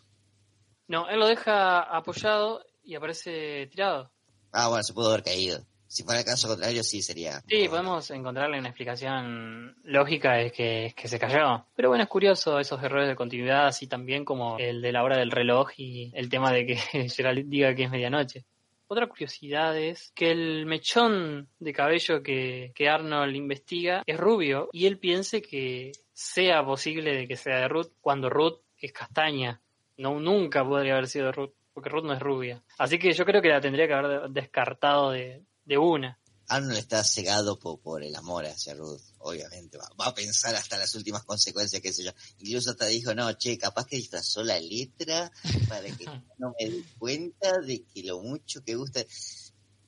No, 0.89 1.09
él 1.09 1.21
lo 1.21 1.29
deja 1.29 1.81
apoyado 1.81 2.65
y 2.83 2.97
aparece 2.97 3.69
tirado. 3.69 4.11
Ah, 4.53 4.69
bueno, 4.69 4.83
se 4.83 4.93
pudo 4.93 5.11
haber 5.11 5.23
caído. 5.23 5.65
Si 5.91 6.05
fuera 6.05 6.21
el 6.21 6.25
caso 6.25 6.47
contrario, 6.47 6.85
sí 6.85 7.03
sería. 7.03 7.41
Sí, 7.49 7.67
podemos 7.69 8.09
encontrarle 8.13 8.61
una 8.61 8.69
explicación 8.69 9.75
lógica 9.83 10.35
de 10.35 10.53
que, 10.53 10.87
es 10.87 10.95
que 10.95 11.09
se 11.09 11.19
cayó. 11.19 11.67
Pero 11.75 11.89
bueno, 11.89 12.05
es 12.05 12.09
curioso 12.09 12.61
esos 12.61 12.81
errores 12.81 13.09
de 13.09 13.17
continuidad, 13.17 13.67
así 13.67 13.89
también 13.89 14.25
como 14.25 14.57
el 14.59 14.83
de 14.83 14.93
la 14.93 15.03
hora 15.03 15.19
del 15.19 15.33
reloj 15.33 15.71
y 15.79 16.13
el 16.15 16.29
tema 16.29 16.53
de 16.53 16.65
que 16.65 16.77
Gerald 17.09 17.45
diga 17.49 17.75
que 17.75 17.83
es 17.83 17.91
medianoche. 17.91 18.45
Otra 18.87 19.09
curiosidad 19.09 19.77
es 19.77 20.13
que 20.15 20.31
el 20.31 20.65
mechón 20.65 21.49
de 21.59 21.73
cabello 21.73 22.23
que, 22.23 22.71
que 22.77 22.89
Arnold 22.89 23.35
investiga 23.35 24.05
es 24.07 24.17
rubio 24.17 24.69
y 24.73 24.87
él 24.87 24.97
piense 24.97 25.43
que 25.43 25.91
sea 26.13 26.65
posible 26.65 27.17
de 27.17 27.27
que 27.27 27.35
sea 27.37 27.63
de 27.63 27.69
Ruth 27.69 27.91
cuando 28.01 28.31
Ruth 28.31 28.61
es 28.79 28.93
castaña. 28.93 29.61
No, 29.97 30.21
nunca 30.21 30.65
podría 30.65 30.93
haber 30.93 31.09
sido 31.09 31.27
de 31.27 31.33
Ruth, 31.33 31.51
porque 31.75 31.91
Ruth 31.91 32.05
no 32.05 32.13
es 32.13 32.21
rubia. 32.21 32.63
Así 32.79 32.97
que 32.97 33.11
yo 33.13 33.25
creo 33.25 33.43
que 33.43 33.49
la 33.49 33.61
tendría 33.61 33.89
que 33.89 33.95
haber 33.95 34.31
descartado 34.31 35.11
de, 35.11 35.43
de 35.71 35.79
una. 35.79 36.19
Arnold 36.49 36.79
está 36.79 37.05
cegado 37.05 37.61
por, 37.61 37.81
por 37.81 38.03
el 38.03 38.17
amor 38.17 38.45
hacia 38.45 38.75
Ruth, 38.75 39.01
obviamente. 39.19 39.79
Va, 39.79 39.89
va 39.99 40.07
a 40.07 40.15
pensar 40.15 40.53
hasta 40.57 40.77
las 40.77 40.93
últimas 40.97 41.23
consecuencias, 41.23 41.81
qué 41.81 41.93
sé 41.93 42.03
yo. 42.03 42.11
Incluso 42.39 42.71
hasta 42.71 42.87
dijo, 42.87 43.15
no, 43.15 43.33
che, 43.35 43.57
capaz 43.57 43.87
que 43.87 43.95
disfrazó 43.95 44.43
la 44.43 44.59
letra 44.59 45.31
para 45.69 45.85
que 45.85 46.05
no 46.39 46.53
me 46.59 46.69
dé 46.69 46.85
cuenta 46.99 47.61
de 47.61 47.85
que 47.85 48.03
lo 48.03 48.21
mucho 48.21 48.65
que 48.65 48.75
gusta. 48.75 49.01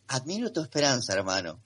Admiro 0.07 0.53
tu 0.53 0.61
esperanza, 0.61 1.15
hermano, 1.15 1.61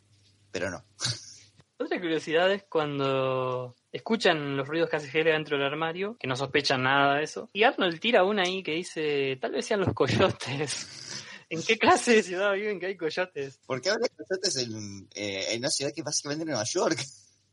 pero 0.51 0.71
no. 0.71 0.83
Otra 1.79 2.01
curiosidad 2.01 2.51
es 2.51 2.65
cuando 2.65 3.77
escuchan 3.93 4.57
los 4.57 4.67
ruidos 4.67 4.89
que 4.89 4.97
hace 4.97 5.11
Helga 5.19 5.35
dentro 5.35 5.59
del 5.59 5.67
armario, 5.67 6.17
que 6.19 6.27
no 6.27 6.37
sospechan 6.37 6.83
nada 6.85 7.17
de 7.17 7.25
eso, 7.25 7.51
y 7.53 7.65
Arnold 7.65 8.01
tira 8.01 8.25
una 8.25 8.45
ahí 8.45 8.63
que 8.63 8.73
dice, 8.73 9.37
tal 9.39 9.53
vez 9.53 9.67
sean 9.67 9.81
los 9.81 9.93
coyotes. 9.93 11.26
¿En 11.49 11.63
qué 11.63 11.79
clase 11.79 12.15
de 12.15 12.23
ciudad 12.23 12.53
viven 12.55 12.81
que 12.81 12.87
hay 12.87 12.97
coyotes? 12.97 13.61
Porque 13.67 13.91
ahora 13.91 14.07
coyotes 14.09 14.57
en, 14.57 15.09
eh, 15.15 15.47
en 15.51 15.61
una 15.61 15.71
ciudad 15.71 15.93
que 15.93 16.01
es 16.01 16.05
básicamente 16.05 16.45
Nueva 16.45 16.65
York. 16.65 16.99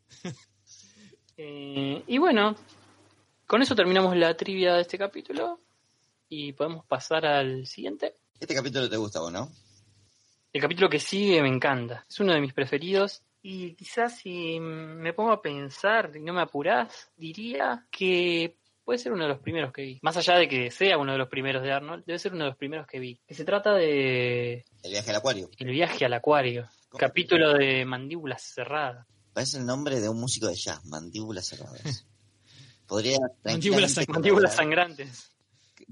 Eh, 1.36 2.04
y 2.06 2.20
bueno, 2.20 2.56
con 3.48 3.64
eso 3.64 3.76
terminamos 3.76 4.16
la 4.16 4.38
trivia 4.38 4.76
de 4.76 4.82
este 4.82 5.00
capítulo 5.00 5.60
y 6.30 6.54
podemos 6.54 6.86
pasar 6.86 7.26
al 7.26 7.66
siguiente. 7.66 8.18
Este 8.39 8.54
capítulo 8.54 8.88
te 8.88 8.98
gusta, 8.98 9.20
¿o 9.20 9.32
no? 9.32 9.52
El 10.54 10.62
capítulo 10.62 10.88
que 10.89 11.00
sigue 11.00 11.41
me 11.41 11.50
encanta, 11.50 12.06
es 12.08 12.20
uno 12.20 12.34
de 12.34 12.39
mis 12.39 12.54
preferidos 12.54 13.24
y 13.41 13.74
quizás 13.74 14.20
si 14.20 14.60
me 14.60 15.14
pongo 15.14 15.32
a 15.32 15.41
pensar 15.41 16.12
y 16.16 16.20
no 16.20 16.34
me 16.34 16.41
apurás, 16.41 17.10
diría 17.18 17.88
que 17.89 18.56
puede 18.84 18.99
ser 18.99 19.11
uno 19.11 19.23
de 19.23 19.29
los 19.29 19.39
primeros 19.39 19.71
que 19.73 19.81
vi. 19.81 19.99
Más 20.01 20.17
allá 20.17 20.36
de 20.36 20.47
que 20.47 20.71
sea 20.71 20.97
uno 20.97 21.11
de 21.13 21.17
los 21.17 21.29
primeros 21.29 21.63
de 21.63 21.71
Arnold, 21.71 22.03
debe 22.05 22.19
ser 22.19 22.34
uno 22.34 22.45
de 22.45 22.49
los 22.51 22.57
primeros 22.57 22.88
que 22.88 22.99
vi. 22.99 23.19
Que 23.27 23.34
se 23.34 23.45
trata 23.45 23.73
de 23.73 24.65
El 24.84 24.91
viaje 24.91 25.09
al 25.09 25.15
acuario. 25.17 25.49
El 25.57 25.69
viaje 25.69 26.05
al 26.05 26.13
acuario, 26.13 26.69
capítulo 26.97 27.53
de 27.53 27.86
mandíbulas 27.86 28.41
cerradas. 28.41 29.07
Parece 29.34 29.57
el 29.57 29.65
nombre 29.65 29.99
de 29.99 30.09
un 30.09 30.19
músico 30.19 30.47
de 30.47 30.55
jazz, 30.55 30.86
Mandíbulas 30.86 31.47
Cerradas. 31.47 32.05
Podría, 32.88 33.17
Mandíbulas 33.43 33.93
tranquilamente 33.95 34.11
Mandíbulas 34.11 34.55
sangrantes. 34.55 35.31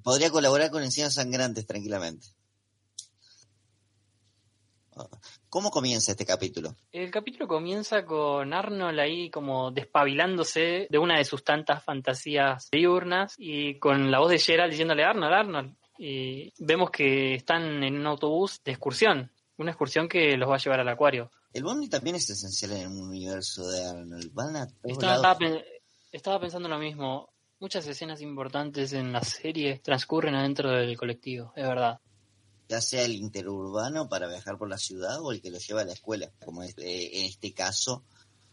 podría 0.03 0.29
colaborar 0.29 0.69
con 0.69 0.83
Encinas 0.83 1.13
Sangrantes 1.15 1.65
tranquilamente. 1.65 2.27
¿Cómo 5.51 5.69
comienza 5.69 6.11
este 6.13 6.25
capítulo? 6.25 6.77
El 6.93 7.11
capítulo 7.11 7.45
comienza 7.45 8.05
con 8.05 8.53
Arnold 8.53 8.97
ahí 9.01 9.29
como 9.29 9.69
despabilándose 9.71 10.87
de 10.89 10.97
una 10.97 11.17
de 11.17 11.25
sus 11.25 11.43
tantas 11.43 11.83
fantasías 11.83 12.69
diurnas 12.71 13.35
y 13.37 13.77
con 13.77 14.09
la 14.11 14.19
voz 14.19 14.29
de 14.31 14.39
Gerald 14.39 14.71
diciéndole 14.71 15.03
Arnold, 15.03 15.33
Arnold. 15.33 15.75
Y 15.97 16.53
vemos 16.57 16.89
que 16.89 17.35
están 17.35 17.83
en 17.83 17.97
un 17.99 18.07
autobús 18.07 18.61
de 18.63 18.71
excursión, 18.71 19.29
una 19.57 19.71
excursión 19.71 20.07
que 20.07 20.37
los 20.37 20.49
va 20.49 20.55
a 20.55 20.59
llevar 20.59 20.79
al 20.79 20.87
acuario. 20.87 21.29
El 21.53 21.63
Bondi 21.65 21.89
también 21.89 22.15
es 22.15 22.29
esencial 22.29 22.71
en 22.71 22.87
un 22.87 23.09
universo 23.09 23.67
de 23.69 23.83
Arnold. 23.89 24.33
Van 24.33 24.55
a 24.55 24.67
todos 24.67 24.79
Estaba, 24.85 25.15
estaba 25.15 25.37
pen- 25.37 25.63
estaba 26.13 26.39
pensando 26.39 26.69
lo 26.69 26.79
mismo. 26.79 27.27
Muchas 27.59 27.85
escenas 27.87 28.21
importantes 28.21 28.93
en 28.93 29.11
la 29.11 29.21
serie 29.21 29.79
transcurren 29.83 30.33
adentro 30.33 30.71
del 30.71 30.95
colectivo, 30.95 31.51
es 31.57 31.67
verdad. 31.67 31.99
Ya 32.71 32.79
sea 32.79 33.03
el 33.03 33.15
interurbano 33.15 34.07
para 34.07 34.29
viajar 34.29 34.57
por 34.57 34.69
la 34.69 34.77
ciudad 34.77 35.19
o 35.21 35.33
el 35.33 35.41
que 35.41 35.51
lo 35.51 35.57
lleva 35.57 35.81
a 35.81 35.85
la 35.85 35.91
escuela, 35.91 36.31
como 36.45 36.63
es, 36.63 36.77
eh, 36.77 37.19
en 37.19 37.25
este 37.25 37.53
caso, 37.53 38.05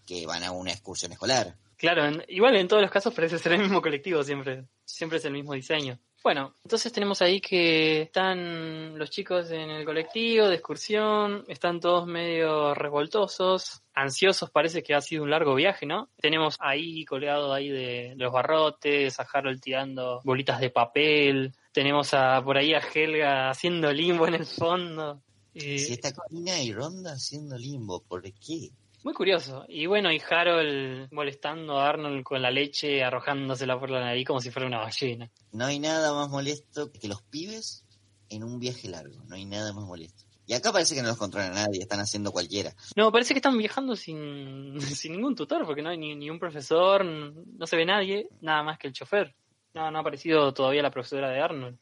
que 0.05 0.27
van 0.27 0.43
a 0.43 0.51
una 0.51 0.73
excursión 0.73 1.13
escolar. 1.13 1.57
Claro, 1.77 2.21
igual 2.27 2.57
en 2.57 2.67
todos 2.67 2.83
los 2.83 2.91
casos 2.91 3.15
parece 3.15 3.39
ser 3.39 3.53
el 3.53 3.61
mismo 3.61 3.81
colectivo 3.81 4.25
siempre. 4.25 4.65
Siempre 4.85 5.19
es 5.19 5.25
el 5.25 5.35
mismo 5.35 5.53
diseño. 5.53 6.01
Bueno, 6.25 6.57
entonces 6.65 6.93
tenemos 6.93 7.23
ahí 7.23 7.41
que 7.41 8.03
están 8.03 8.99
los 8.99 9.09
chicos 9.09 9.53
en 9.53 9.71
el 9.71 9.85
colectivo 9.85 10.49
de 10.49 10.57
excursión, 10.57 11.45
están 11.47 11.79
todos 11.79 12.09
medio 12.09 12.75
revoltosos, 12.75 13.85
ansiosos, 13.95 14.51
parece 14.51 14.83
que 14.83 14.95
ha 14.95 15.01
sido 15.01 15.23
un 15.23 15.31
largo 15.31 15.55
viaje, 15.55 15.87
¿no? 15.87 16.11
Tenemos 16.21 16.57
ahí 16.59 17.05
colgado 17.05 17.53
ahí 17.53 17.69
de, 17.69 18.15
de 18.17 18.17
los 18.17 18.33
barrotes, 18.33 19.21
a 19.21 19.27
Harold 19.33 19.61
tirando 19.61 20.21
bolitas 20.25 20.59
de 20.59 20.71
papel, 20.71 21.55
tenemos 21.79 22.13
a 22.13 22.43
por 22.45 22.57
ahí 22.59 22.75
a 22.75 22.81
Helga 22.81 23.51
haciendo 23.51 23.93
limbo 23.93 24.27
en 24.27 24.35
el 24.35 24.47
fondo. 24.47 25.23
Y- 25.55 25.79
Si 25.79 25.93
está 25.93 26.13
Corina 26.13 26.61
y 26.61 26.73
Ronda 26.73 27.13
haciendo 27.13 27.57
limbo, 27.57 28.01
¿por 28.03 28.23
qué? 28.23 28.71
Muy 29.05 29.15
curioso. 29.15 29.65
Y 29.69 29.87
bueno, 29.87 30.11
y 30.11 30.21
Harold 30.29 31.09
molestando 31.13 31.79
a 31.79 31.89
Arnold 31.89 32.25
con 32.25 32.43
la 32.43 32.51
leche, 32.51 33.05
arrojándosela 33.05 33.79
por 33.79 33.91
la 33.91 34.01
nariz 34.01 34.27
como 34.27 34.41
si 34.41 34.51
fuera 34.51 34.67
una 34.67 34.79
ballena. 34.81 35.31
No 35.53 35.67
hay 35.67 35.79
nada 35.79 36.13
más 36.13 36.29
molesto 36.29 36.91
que 36.91 37.07
los 37.07 37.23
pibes 37.23 37.85
en 38.29 38.43
un 38.43 38.59
viaje 38.59 38.89
largo. 38.89 39.23
No 39.29 39.37
hay 39.37 39.45
nada 39.45 39.73
más 39.73 39.85
molesto. 39.85 40.25
Y 40.49 40.55
acá 40.55 40.73
parece 40.73 40.97
que 40.97 41.03
no 41.03 41.09
los 41.09 41.17
controla 41.17 41.51
nadie, 41.51 41.81
están 41.81 42.01
haciendo 42.01 42.33
cualquiera. 42.33 42.75
No, 42.97 43.13
parece 43.13 43.35
que 43.35 43.39
están 43.39 43.57
viajando 43.57 43.95
sin, 43.95 44.81
sin 44.81 45.13
ningún 45.13 45.37
tutor, 45.37 45.65
porque 45.65 45.83
no 45.83 45.91
hay 45.91 45.99
ni, 45.99 46.17
ni 46.17 46.29
un 46.29 46.41
profesor, 46.41 47.05
no 47.05 47.67
se 47.69 47.77
ve 47.77 47.87
nadie, 47.87 48.29
nada 48.41 48.65
más 48.65 48.79
que 48.79 48.89
el 48.89 48.93
chofer. 48.95 49.33
No, 49.79 49.93
no 49.93 49.99
ha 49.99 50.01
aparecido 50.01 50.53
todavía 50.53 50.83
la 50.83 50.91
profesora 50.91 51.31
de 51.31 51.39
Arnold. 51.41 51.79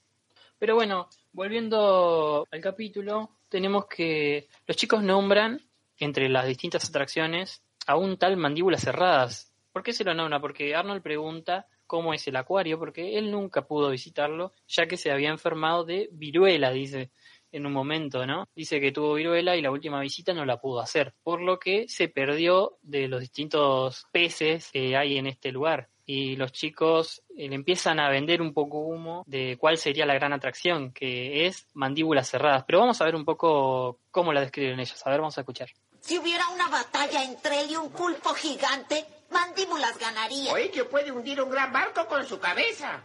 Pero 0.59 0.75
bueno, 0.75 1.09
volviendo 1.33 2.47
al 2.51 2.61
capítulo, 2.61 3.39
tenemos 3.49 3.87
que 3.87 4.49
los 4.67 4.77
chicos 4.77 5.03
nombran, 5.03 5.63
entre 5.97 6.29
las 6.29 6.47
distintas 6.47 6.87
atracciones, 6.91 7.63
a 7.87 7.97
un 7.97 8.19
tal 8.19 8.37
mandíbulas 8.37 8.83
cerradas. 8.83 9.51
¿Por 9.73 9.83
qué 9.83 9.95
se 9.95 10.05
lo 10.05 10.13
nombra? 10.13 10.41
Porque 10.41 10.75
Arnold 10.75 11.01
pregunta 11.01 11.69
cómo 11.87 12.13
es 12.13 12.29
el 12.29 12.37
acuario, 12.37 12.79
porque 12.79 13.17
él 13.17 13.31
nunca 13.31 13.67
pudo 13.67 13.89
visitarlo, 13.89 14.53
ya 14.69 14.87
que 14.87 14.99
se 14.99 15.11
había 15.11 15.31
enfermado 15.31 15.85
de 15.85 16.11
viruela, 16.13 16.73
dice 16.73 17.13
en 17.51 17.65
un 17.65 17.73
momento, 17.73 18.27
¿no? 18.27 18.47
Dice 18.55 18.79
que 18.79 18.93
tuvo 18.93 19.15
viruela 19.15 19.57
y 19.57 19.63
la 19.63 19.71
última 19.71 20.01
visita 20.01 20.35
no 20.35 20.45
la 20.45 20.61
pudo 20.61 20.81
hacer, 20.81 21.15
por 21.23 21.41
lo 21.41 21.59
que 21.59 21.89
se 21.89 22.09
perdió 22.09 22.77
de 22.83 23.09
los 23.09 23.21
distintos 23.21 24.05
peces 24.13 24.71
que 24.71 24.95
hay 24.99 25.17
en 25.17 25.29
este 25.29 25.51
lugar. 25.51 25.89
Y 26.07 26.37
los 26.37 26.53
chicos 26.53 27.23
eh, 27.37 27.49
le 27.49 27.57
empiezan 27.57 27.99
a 27.99 28.09
vender 28.09 28.41
un 28.41 28.55
poco 28.55 28.79
humo 28.79 29.25
de 29.27 29.57
cuál 29.59 29.77
sería 29.77 30.07
la 30.07 30.15
gran 30.15 30.33
atracción, 30.33 30.93
que 30.93 31.47
es 31.47 31.67
mandíbulas 31.75 32.31
cerradas. 32.31 32.65
Pero 32.65 32.79
vamos 32.81 33.01
a 33.01 33.05
ver 33.05 33.17
un 33.17 33.25
poco 33.25 33.99
cómo 34.13 34.33
la 34.33 34.41
describen 34.41 34.79
ellos. 34.79 35.05
A 35.05 35.11
ver, 35.11 35.21
vamos 35.21 35.37
a 35.37 35.41
escuchar. 35.43 35.69
Si 36.01 36.17
hubiera 36.19 36.49
una 36.51 36.69
batalla 36.69 37.25
entre 37.25 37.61
él 37.63 37.73
y 37.73 37.77
un 37.77 37.91
pulpo 37.91 38.31
gigante, 38.35 39.05
Mandíbulas 39.29 39.99
ganaría. 39.99 40.53
Oí 40.53 40.69
que 40.69 40.85
puede 40.85 41.11
hundir 41.11 41.43
un 41.43 41.51
gran 41.51 41.73
barco 41.73 42.07
con 42.07 42.25
su 42.25 42.39
cabeza. 42.39 43.03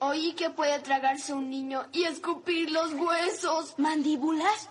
Oí 0.00 0.32
que 0.34 0.50
puede 0.50 0.80
tragarse 0.80 1.32
un 1.32 1.48
niño 1.48 1.86
y 1.92 2.02
escupir 2.02 2.72
los 2.72 2.92
huesos. 2.94 3.78
¿Mandíbulas? 3.78 4.68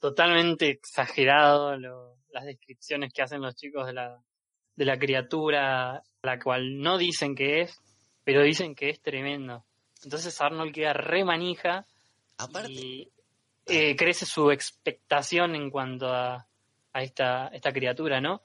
Totalmente 0.00 0.68
exagerado 0.70 1.76
lo- 1.76 2.16
las 2.30 2.44
descripciones 2.44 3.12
que 3.12 3.22
hacen 3.22 3.40
los 3.40 3.54
chicos 3.54 3.86
de 3.86 3.92
la, 3.94 4.18
de 4.76 4.84
la 4.84 4.98
criatura, 4.98 6.02
la 6.22 6.38
cual 6.38 6.80
no 6.80 6.98
dicen 6.98 7.34
que 7.34 7.62
es, 7.62 7.80
pero 8.24 8.42
dicen 8.42 8.74
que 8.74 8.90
es 8.90 9.00
tremendo. 9.00 9.64
Entonces 10.04 10.40
Arnold 10.40 10.72
queda 10.72 10.92
re 10.92 11.24
manija 11.24 11.86
Aparte, 12.36 12.72
y 12.72 13.10
eh, 13.66 13.96
crece 13.96 14.26
su 14.26 14.50
expectación 14.50 15.54
en 15.54 15.70
cuanto 15.70 16.06
a, 16.06 16.46
a 16.92 17.02
esta, 17.02 17.48
esta 17.48 17.72
criatura, 17.72 18.20
¿no? 18.20 18.42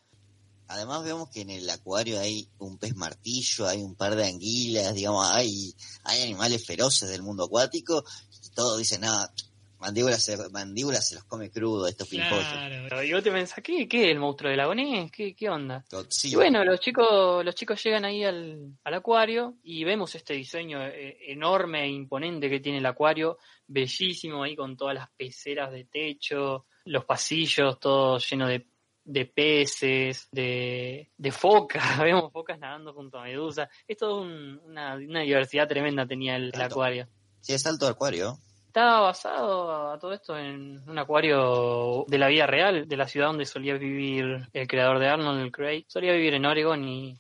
además 0.72 1.04
vemos 1.04 1.30
que 1.30 1.42
en 1.42 1.50
el 1.50 1.70
acuario 1.70 2.20
hay 2.20 2.50
un 2.60 2.78
pez 2.78 2.96
martillo, 2.96 3.68
hay 3.68 3.82
un 3.82 3.96
par 3.96 4.16
de 4.16 4.26
anguilas, 4.26 4.94
digamos, 4.94 5.30
hay, 5.30 5.76
hay 6.04 6.22
animales 6.22 6.66
feroces 6.66 7.10
del 7.10 7.24
mundo 7.24 7.44
acuático, 7.44 8.06
y 8.42 8.50
todos 8.52 8.78
dicen, 8.78 9.02
nada, 9.02 9.34
mandíbulas 9.82 10.24
se, 10.24 10.38
se 10.38 11.16
los 11.16 11.24
come 11.26 11.50
crudo 11.50 11.88
estos 11.88 12.08
pimpollos. 12.08 12.48
Claro. 12.48 13.04
Y 13.04 13.12
vos 13.14 13.24
te 13.24 13.32
pensás, 13.32 13.62
¿qué, 13.64 13.88
qué? 13.88 14.12
¿El 14.12 14.20
monstruo 14.20 14.50
del 14.50 14.58
lagonés? 14.58 15.12
¿Qué, 15.12 15.36
qué 15.36 15.50
onda? 15.50 15.84
Sí, 16.08 16.32
Y 16.32 16.36
bueno, 16.36 16.64
los 16.64 16.80
chicos, 16.80 17.44
los 17.44 17.56
chicos 17.56 17.84
llegan 17.84 18.06
ahí 18.06 18.24
al, 18.24 18.74
al 18.84 18.94
acuario 18.94 19.56
y 19.64 19.84
vemos 19.84 20.14
este 20.16 20.34
diseño 20.36 20.82
eh, 20.86 21.18
enorme 21.32 21.84
e 21.84 21.88
imponente 21.90 22.50
que 22.50 22.60
tiene 22.60 22.78
el 22.78 22.86
acuario, 22.86 23.38
bellísimo 23.68 24.44
ahí 24.44 24.56
con 24.56 24.78
todas 24.78 24.96
las 24.96 25.10
peceras 25.12 25.72
de 25.72 25.86
techo, 25.86 26.66
los 26.86 27.06
pasillos 27.06 27.80
todos 27.80 28.30
llenos 28.30 28.50
de, 28.50 28.68
de 29.04 29.26
peces, 29.26 30.28
de, 30.32 31.12
de 31.18 31.32
focas, 31.32 31.82
vemos 32.00 32.32
focas 32.32 32.60
nadando 32.60 32.94
junto 32.94 33.18
a 33.20 33.24
medusa. 33.24 33.70
Es 33.88 33.98
todo 33.98 34.22
un- 34.22 34.60
una, 34.66 34.96
una 34.96 35.22
diversidad 35.22 35.68
tremenda 35.68 36.06
tenía 36.06 36.36
el, 36.36 36.52
el 36.54 36.62
acuario. 36.62 37.08
sí, 37.40 37.54
es 37.54 37.66
alto 37.66 37.88
acuario. 37.88 38.38
Estaba 38.72 39.02
basado 39.02 39.92
a 39.92 40.00
todo 40.00 40.14
esto 40.14 40.38
en 40.38 40.82
un 40.88 40.98
acuario 40.98 42.06
de 42.08 42.18
la 42.18 42.30
vida 42.30 42.48
real, 42.48 42.88
de 42.88 42.96
la 42.96 43.06
ciudad 43.06 43.28
donde 43.28 43.46
solía 43.46 43.74
vivir 43.74 44.48
el 44.54 44.66
creador 44.66 45.00
de 45.00 45.10
Arnold, 45.10 45.42
el 45.42 45.52
Craig. 45.52 45.84
Solía 45.90 46.14
vivir 46.14 46.36
en 46.36 46.46
Oregon 46.46 46.82
y 46.88 47.20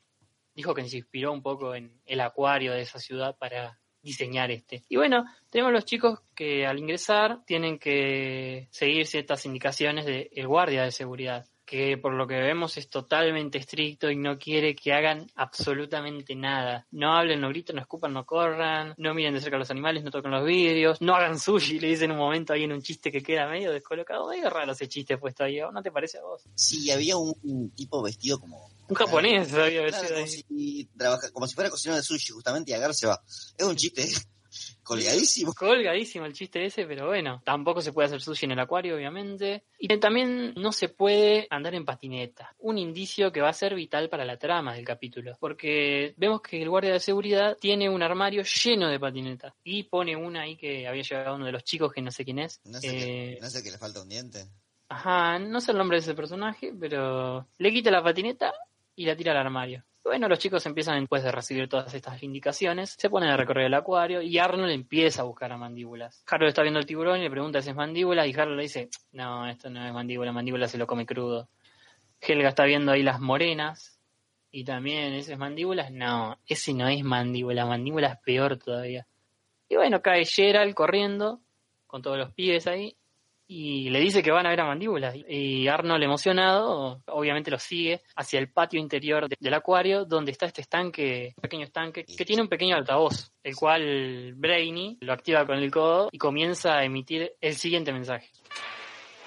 dijo 0.56 0.74
que 0.74 0.88
se 0.88 0.96
inspiró 0.96 1.34
un 1.34 1.42
poco 1.42 1.76
en 1.76 2.00
el 2.06 2.22
acuario 2.22 2.72
de 2.72 2.80
esa 2.80 3.00
ciudad 3.00 3.36
para 3.38 3.78
diseñar 4.02 4.50
este. 4.50 4.86
Y 4.88 4.96
bueno, 4.96 5.26
tenemos 5.50 5.74
los 5.74 5.84
chicos 5.84 6.22
que 6.34 6.66
al 6.66 6.80
ingresar 6.80 7.44
tienen 7.46 7.78
que 7.80 8.70
seguir 8.72 9.06
ciertas 9.06 9.46
indicaciones 9.46 10.06
del 10.06 10.48
guardia 10.48 10.84
de 10.84 10.92
seguridad 10.92 11.46
que 11.72 11.98
por 11.98 12.12
lo 12.12 12.28
que 12.28 12.36
vemos 12.38 12.76
es 12.76 12.90
totalmente 12.90 13.58
estricto 13.58 14.12
y 14.12 14.18
no 14.18 14.38
quiere 14.38 14.76
que 14.76 14.92
hagan 14.92 15.32
absolutamente 15.36 16.36
nada. 16.36 16.86
No 16.92 17.14
hablen, 17.16 17.40
no 17.40 17.48
griten, 17.48 17.78
no 17.78 17.82
escupan, 17.82 18.12
no 18.12 18.26
corran, 18.26 18.94
no 18.98 19.14
miren 19.14 19.34
de 19.36 19.40
cerca 19.40 19.56
a 19.56 19.60
los 19.60 19.72
animales, 19.72 20.04
no 20.04 20.12
toquen 20.12 20.32
los 20.32 20.46
vidrios, 20.46 21.00
no 21.00 21.16
hagan 21.16 21.40
sushi, 21.40 21.80
le 21.80 21.88
dicen 21.88 22.12
un 22.12 22.18
momento 22.18 22.52
ahí 22.52 22.66
en 22.66 22.74
un 22.74 22.82
chiste 22.82 23.10
que 23.10 23.24
queda 23.24 23.48
medio 23.48 23.72
descolocado, 23.72 24.28
medio 24.28 24.50
raro 24.50 24.74
ese 24.74 24.90
chiste 24.90 25.18
puesto 25.18 25.46
ahí, 25.46 25.62
¿no 25.72 25.82
te 25.82 25.94
parece 25.94 26.18
a 26.18 26.24
vos? 26.24 26.42
Sí, 26.56 26.92
había 26.92 27.16
un, 27.16 27.34
un 27.44 27.70
tipo 27.72 28.04
vestido 28.04 28.38
como... 28.38 28.70
Un 28.90 28.96
japonés 28.96 29.54
había 29.54 29.88
Claro, 29.88 29.92
vestido 29.94 30.10
como, 30.10 30.26
ahí. 30.26 30.28
si 30.28 30.90
trabaja, 30.98 31.32
como 31.32 31.48
si 31.48 31.56
fuera 31.56 31.70
cocinero 31.70 31.96
de 31.96 32.04
sushi, 32.04 32.34
justamente, 32.34 32.72
y 32.72 32.74
agarra 32.74 32.94
se 32.94 33.08
va. 33.08 33.22
Es 33.58 33.66
un 33.66 33.78
chiste 33.78 34.06
colgadísimo. 34.84 35.54
Colgadísimo 35.54 36.26
el 36.26 36.34
chiste 36.34 36.66
ese, 36.66 36.86
pero 36.86 37.08
bueno, 37.08 37.42
tampoco 37.46 37.82
se 37.82 37.94
puede 37.94 38.08
hacer 38.08 38.22
sushi 38.22 38.46
en 38.46 38.52
el 38.52 38.60
acuario, 38.60 38.96
obviamente. 38.96 39.64
Y 39.80 39.88
también 39.98 40.54
no 40.56 40.72
se 40.72 40.90
puede 40.90 41.48
andar 41.50 41.76
en 41.76 41.86
patineta. 41.86 42.56
Un 42.60 42.78
indicio 42.78 43.32
que 43.32 43.42
va 43.42 43.50
a 43.50 43.54
ser 43.54 43.76
vital 43.76 44.10
para 44.10 44.26
la 44.26 44.38
trama 44.38 44.74
del 44.74 44.86
capítulo. 44.86 45.38
Porque 45.40 46.14
vemos 46.18 46.42
que 46.42 46.62
el 46.62 46.70
guardia 46.70 46.94
de 46.94 47.00
seguridad 47.00 47.58
tiene 47.60 47.90
un 47.90 48.04
armario 48.04 48.44
lleno 48.44 48.90
de 48.90 49.00
patinetas. 49.00 49.54
Y 49.64 49.84
pone 49.84 50.16
una 50.16 50.42
ahí 50.42 50.58
que 50.58 50.88
había 50.88 51.04
llevado 51.04 51.36
uno 51.36 51.46
de 51.46 51.52
los 51.52 51.64
chicos, 51.64 51.94
que 51.94 52.02
no 52.02 52.12
sé 52.12 52.26
quién 52.26 52.40
es. 52.40 52.60
No 52.66 52.80
sé, 52.80 52.88
Eh, 52.88 53.36
que, 53.36 53.42
no 53.42 53.50
sé 53.50 53.64
que 53.64 53.72
le 53.72 53.78
falta 53.78 54.02
un 54.02 54.10
diente. 54.10 54.46
Ajá, 54.90 55.40
no 55.40 55.62
sé 55.62 55.72
el 55.72 55.78
nombre 55.78 55.98
de 55.98 56.02
ese 56.02 56.14
personaje, 56.14 56.74
pero 56.78 57.48
le 57.58 57.72
quita 57.72 57.90
la 57.92 58.04
patineta 58.04 58.54
y 58.96 59.06
la 59.06 59.16
tira 59.16 59.32
al 59.32 59.38
armario. 59.38 59.86
Bueno, 60.04 60.28
los 60.28 60.40
chicos 60.40 60.66
empiezan 60.66 61.00
después 61.00 61.24
de 61.24 61.32
recibir 61.32 61.70
todas 61.70 61.94
estas 61.94 62.24
indicaciones, 62.24 62.96
se 62.98 63.10
ponen 63.10 63.30
a 63.30 63.38
recorrer 63.38 63.68
el 63.68 63.74
acuario 63.76 64.22
y 64.22 64.40
Arnold 64.40 64.72
empieza 64.72 65.22
a 65.22 65.26
buscar 65.26 65.52
a 65.52 65.58
mandíbulas. 65.58 66.24
Harold 66.28 66.50
está 66.50 66.64
viendo 66.64 66.80
el 66.80 66.88
tiburón 66.88 67.20
y 67.20 67.24
le 67.24 67.30
pregunta 67.30 67.62
si 67.62 67.70
es 67.70 67.76
mandíbula 67.76 68.26
y 68.26 68.34
Harold 68.34 68.58
le 68.58 68.64
dice, 68.64 68.90
no, 69.12 69.48
esto 69.48 69.70
no 69.70 69.86
es 69.86 69.94
mandíbula, 69.94 70.32
mandíbula 70.32 70.68
se 70.68 70.80
lo 70.80 70.88
come 70.88 71.06
crudo. 71.06 71.50
Helga 72.20 72.50
está 72.50 72.66
viendo 72.66 72.92
ahí 72.92 73.04
las 73.04 73.20
morenas 73.20 74.00
y 74.50 74.64
también, 74.64 75.14
¿ese 75.14 75.34
es 75.34 75.40
mandíbula? 75.40 75.92
No, 75.92 76.40
ese 76.48 76.74
no 76.74 76.88
es 76.88 77.04
mandíbula, 77.04 77.66
mandíbula 77.68 78.08
es 78.08 78.18
peor 78.20 78.58
todavía. 78.58 79.06
Y 79.70 79.76
bueno, 79.76 80.02
cae 80.02 80.26
Gerald 80.26 80.74
corriendo 80.74 81.42
con 81.86 82.02
todos 82.02 82.18
los 82.18 82.34
pibes 82.34 82.66
ahí 82.66 82.98
y 83.54 83.90
le 83.90 84.00
dice 84.00 84.24
que 84.24 84.32
van 84.32 84.46
a 84.46 84.50
ver 84.50 84.62
a 84.62 84.66
mandíbulas. 84.66 85.14
Y 85.28 85.68
Arnold, 85.68 86.02
emocionado, 86.02 87.02
obviamente 87.08 87.52
lo 87.52 87.60
sigue 87.60 88.00
hacia 88.16 88.40
el 88.40 88.50
patio 88.50 88.80
interior 88.80 89.28
de- 89.28 89.36
del 89.38 89.54
acuario, 89.54 90.06
donde 90.06 90.32
está 90.32 90.46
este 90.46 90.62
estanque, 90.62 91.34
pequeño 91.42 91.66
estanque, 91.66 92.06
que 92.06 92.24
tiene 92.24 92.42
un 92.44 92.48
pequeño 92.48 92.78
altavoz, 92.78 93.34
el 93.44 93.54
cual 93.58 94.34
Brainy 94.36 95.00
lo 95.02 95.12
activa 95.12 95.46
con 95.46 95.58
el 95.58 95.70
codo 95.70 96.08
y 96.14 96.18
comienza 96.18 96.78
a 96.78 96.86
emitir 96.86 97.34
el 97.42 97.56
siguiente 97.56 97.92
mensaje. 97.92 98.30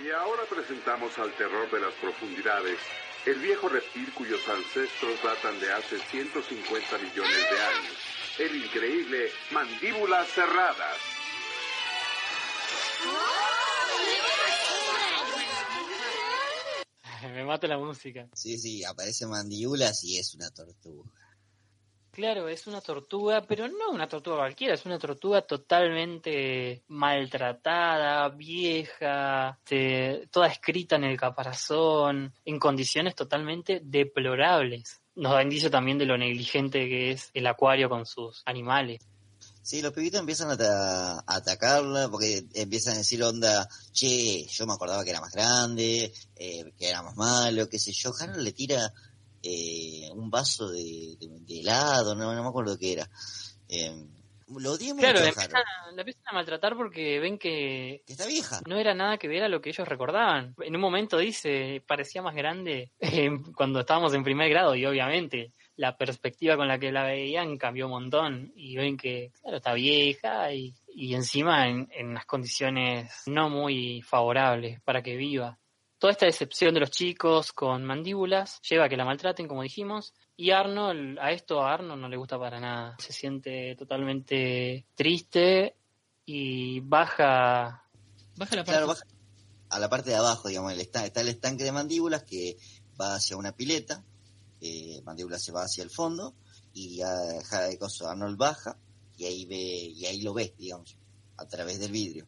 Y 0.03 0.11
ahora 0.11 0.43
presentamos 0.49 1.19
al 1.19 1.31
terror 1.33 1.71
de 1.71 1.81
las 1.81 1.93
profundidades, 2.01 2.79
el 3.27 3.35
viejo 3.41 3.69
reptil 3.69 4.11
cuyos 4.15 4.41
ancestros 4.49 5.23
datan 5.23 5.61
de 5.61 5.71
hace 5.71 5.99
150 5.99 6.97
millones 6.97 7.51
de 7.51 7.59
años, 7.61 8.39
el 8.39 8.57
increíble 8.57 9.29
mandíbulas 9.53 10.27
cerradas. 10.29 10.97
Me 17.33 17.45
mata 17.45 17.67
la 17.67 17.79
música. 17.79 18.29
Sí, 18.35 18.59
sí, 18.59 18.85
aparece 18.85 19.27
mandíbulas 19.27 20.05
y 20.05 20.19
es 20.19 20.35
una 20.35 20.51
tortuga. 20.51 21.11
Claro, 22.15 22.49
es 22.49 22.69
una 22.69 22.81
tortuga, 22.81 23.43
pero 23.43 23.67
no 23.67 23.91
una 23.91 24.07
tortuga 24.07 24.37
cualquiera, 24.37 24.75
es 24.75 24.87
una 24.87 25.01
tortuga 25.01 25.43
totalmente 25.43 26.85
maltratada, 26.87 28.29
vieja, 28.29 29.59
este, 29.59 30.29
toda 30.31 30.47
escrita 30.47 30.95
en 30.95 31.03
el 31.03 31.17
caparazón, 31.17 32.33
en 32.45 32.59
condiciones 32.61 33.17
totalmente 33.17 33.81
deplorables. 33.83 35.01
Nos 35.17 35.33
da 35.33 35.43
indicio 35.43 35.73
también 35.73 35.99
de 35.99 36.07
lo 36.07 36.17
negligente 36.17 36.89
que 36.89 37.11
es 37.11 37.33
el 37.35 37.49
acuario 37.49 37.89
con 37.89 38.07
sus 38.07 38.43
animales. 38.47 39.05
Sí, 39.65 39.81
los 39.81 39.95
pibitos 39.95 40.21
empiezan 40.21 40.51
a, 40.51 40.53
ata- 40.53 41.21
a 41.21 41.37
atacarla 41.37 42.09
porque 42.11 42.45
empiezan 42.53 42.95
a 42.95 42.99
decir 42.99 43.23
onda, 43.25 43.67
che, 43.93 44.45
yo 44.47 44.67
me 44.67 44.75
acordaba 44.75 45.03
que 45.05 45.09
era 45.11 45.23
más 45.23 45.33
grande, 45.33 46.13
eh, 46.37 46.73
que 46.79 46.87
era 46.91 47.03
más 47.03 47.17
malo, 47.17 47.67
qué 47.71 47.79
sé 47.79 47.91
yo. 47.93 48.13
Harold 48.21 48.43
le 48.43 48.53
tira 48.53 48.93
eh, 49.43 50.11
un 50.13 50.29
vaso 50.29 50.69
de, 50.71 51.17
de- 51.19 51.29
de 51.41 51.61
helado, 51.61 52.15
no, 52.15 52.35
no 52.35 52.43
me 52.43 52.49
acuerdo 52.49 52.77
qué 52.79 52.93
era. 52.93 53.09
Eh, 53.69 54.05
lo 54.49 54.73
odié 54.73 54.93
mucho 54.93 55.01
Claro, 55.07 55.21
la 55.21 55.29
empiezan, 55.31 55.63
la 55.95 56.03
empiezan 56.03 56.23
a 56.27 56.33
maltratar 56.35 56.77
porque 56.77 57.19
ven 57.19 57.39
que 57.39 58.03
que 58.07 58.13
está 58.13 58.27
vieja. 58.27 58.61
no 58.67 58.77
era 58.77 58.93
nada 58.93 59.17
que 59.17 59.29
ver 59.29 59.45
a 59.45 59.49
lo 59.49 59.63
que 59.63 59.71
ellos 59.71 59.89
recordaban. 59.89 60.55
En 60.61 60.75
un 60.75 60.81
momento 60.83 61.17
dice, 61.17 61.83
parecía 61.89 62.21
más 62.21 62.35
grande 62.35 62.93
eh, 63.01 63.31
cuando 63.57 63.81
estábamos 63.81 64.13
en 64.13 64.23
primer 64.25 64.51
grado 64.51 64.75
y 64.75 64.85
obviamente 64.85 65.55
la 65.77 65.97
perspectiva 65.97 66.57
con 66.57 66.69
la 66.69 66.79
que 66.79 66.93
la 66.93 67.05
veían 67.05 67.57
cambió 67.59 67.87
un 67.87 67.93
montón 67.93 68.53
y 68.55 68.77
ven 68.77 68.97
que, 68.97 69.33
claro, 69.41 69.57
está 69.57 69.73
vieja 69.75 70.53
y, 70.53 70.75
y 70.95 71.15
encima 71.15 71.69
en, 71.69 71.89
en 71.93 72.15
las 72.15 72.27
condiciones 72.27 73.11
no 73.27 73.51
muy 73.51 74.03
favorables 74.03 74.81
para 74.83 75.03
que 75.03 75.17
viva. 75.17 75.59
Toda 75.99 76.13
esta 76.13 76.27
decepción 76.27 76.75
de 76.75 76.81
los 76.81 76.91
chicos 76.91 77.53
con 77.53 77.85
mandíbulas 77.85 78.61
lleva 78.63 78.85
a 78.85 78.89
que 78.89 78.97
la 78.97 79.05
maltraten, 79.05 79.49
como 79.49 79.63
dijimos, 79.63 80.13
y 80.37 80.51
Arnold, 80.51 81.19
a 81.19 81.33
esto 81.33 81.63
a 81.63 81.73
Arnold 81.73 82.01
no 82.03 82.09
le 82.09 82.17
gusta 82.17 82.39
para 82.39 82.61
nada. 82.61 82.97
Se 82.99 83.13
siente 83.13 83.75
totalmente 83.77 84.87
triste 84.95 85.77
y 86.27 86.81
baja 86.81 87.85
baja 88.37 88.57
la 88.57 88.65
parte 88.65 88.71
Claro, 88.73 88.87
baja 88.89 89.05
a 89.71 89.79
la 89.79 89.89
parte 89.89 90.11
de 90.11 90.17
abajo, 90.17 90.49
digamos, 90.49 90.73
el 90.73 90.81
esta- 90.81 91.05
está 91.07 91.21
el 91.23 91.29
estanque 91.29 91.65
de 91.65 91.73
mandíbulas 91.73 92.23
que 92.25 92.57
va 93.01 93.15
hacia 93.17 93.37
una 93.37 93.53
pileta, 93.53 94.05
eh, 94.65 95.03
mandíbula 95.05 95.39
se 95.39 95.53
va 95.53 95.65
hacia 95.65 95.85
el 95.85 95.91
fondo 95.91 96.35
y 96.73 97.03
ah, 97.03 97.43
ja- 97.45 97.79
coso, 97.79 98.09
Arnold 98.09 98.39
baja 98.39 98.79
y 99.19 99.27
ahí 99.27 99.45
ve 99.45 99.57
y 99.57 100.07
ahí 100.07 100.23
lo 100.23 100.33
ve, 100.33 100.55
digamos, 100.59 100.97
a 101.37 101.47
través 101.47 101.79
del 101.79 101.93
vidrio. 101.93 102.27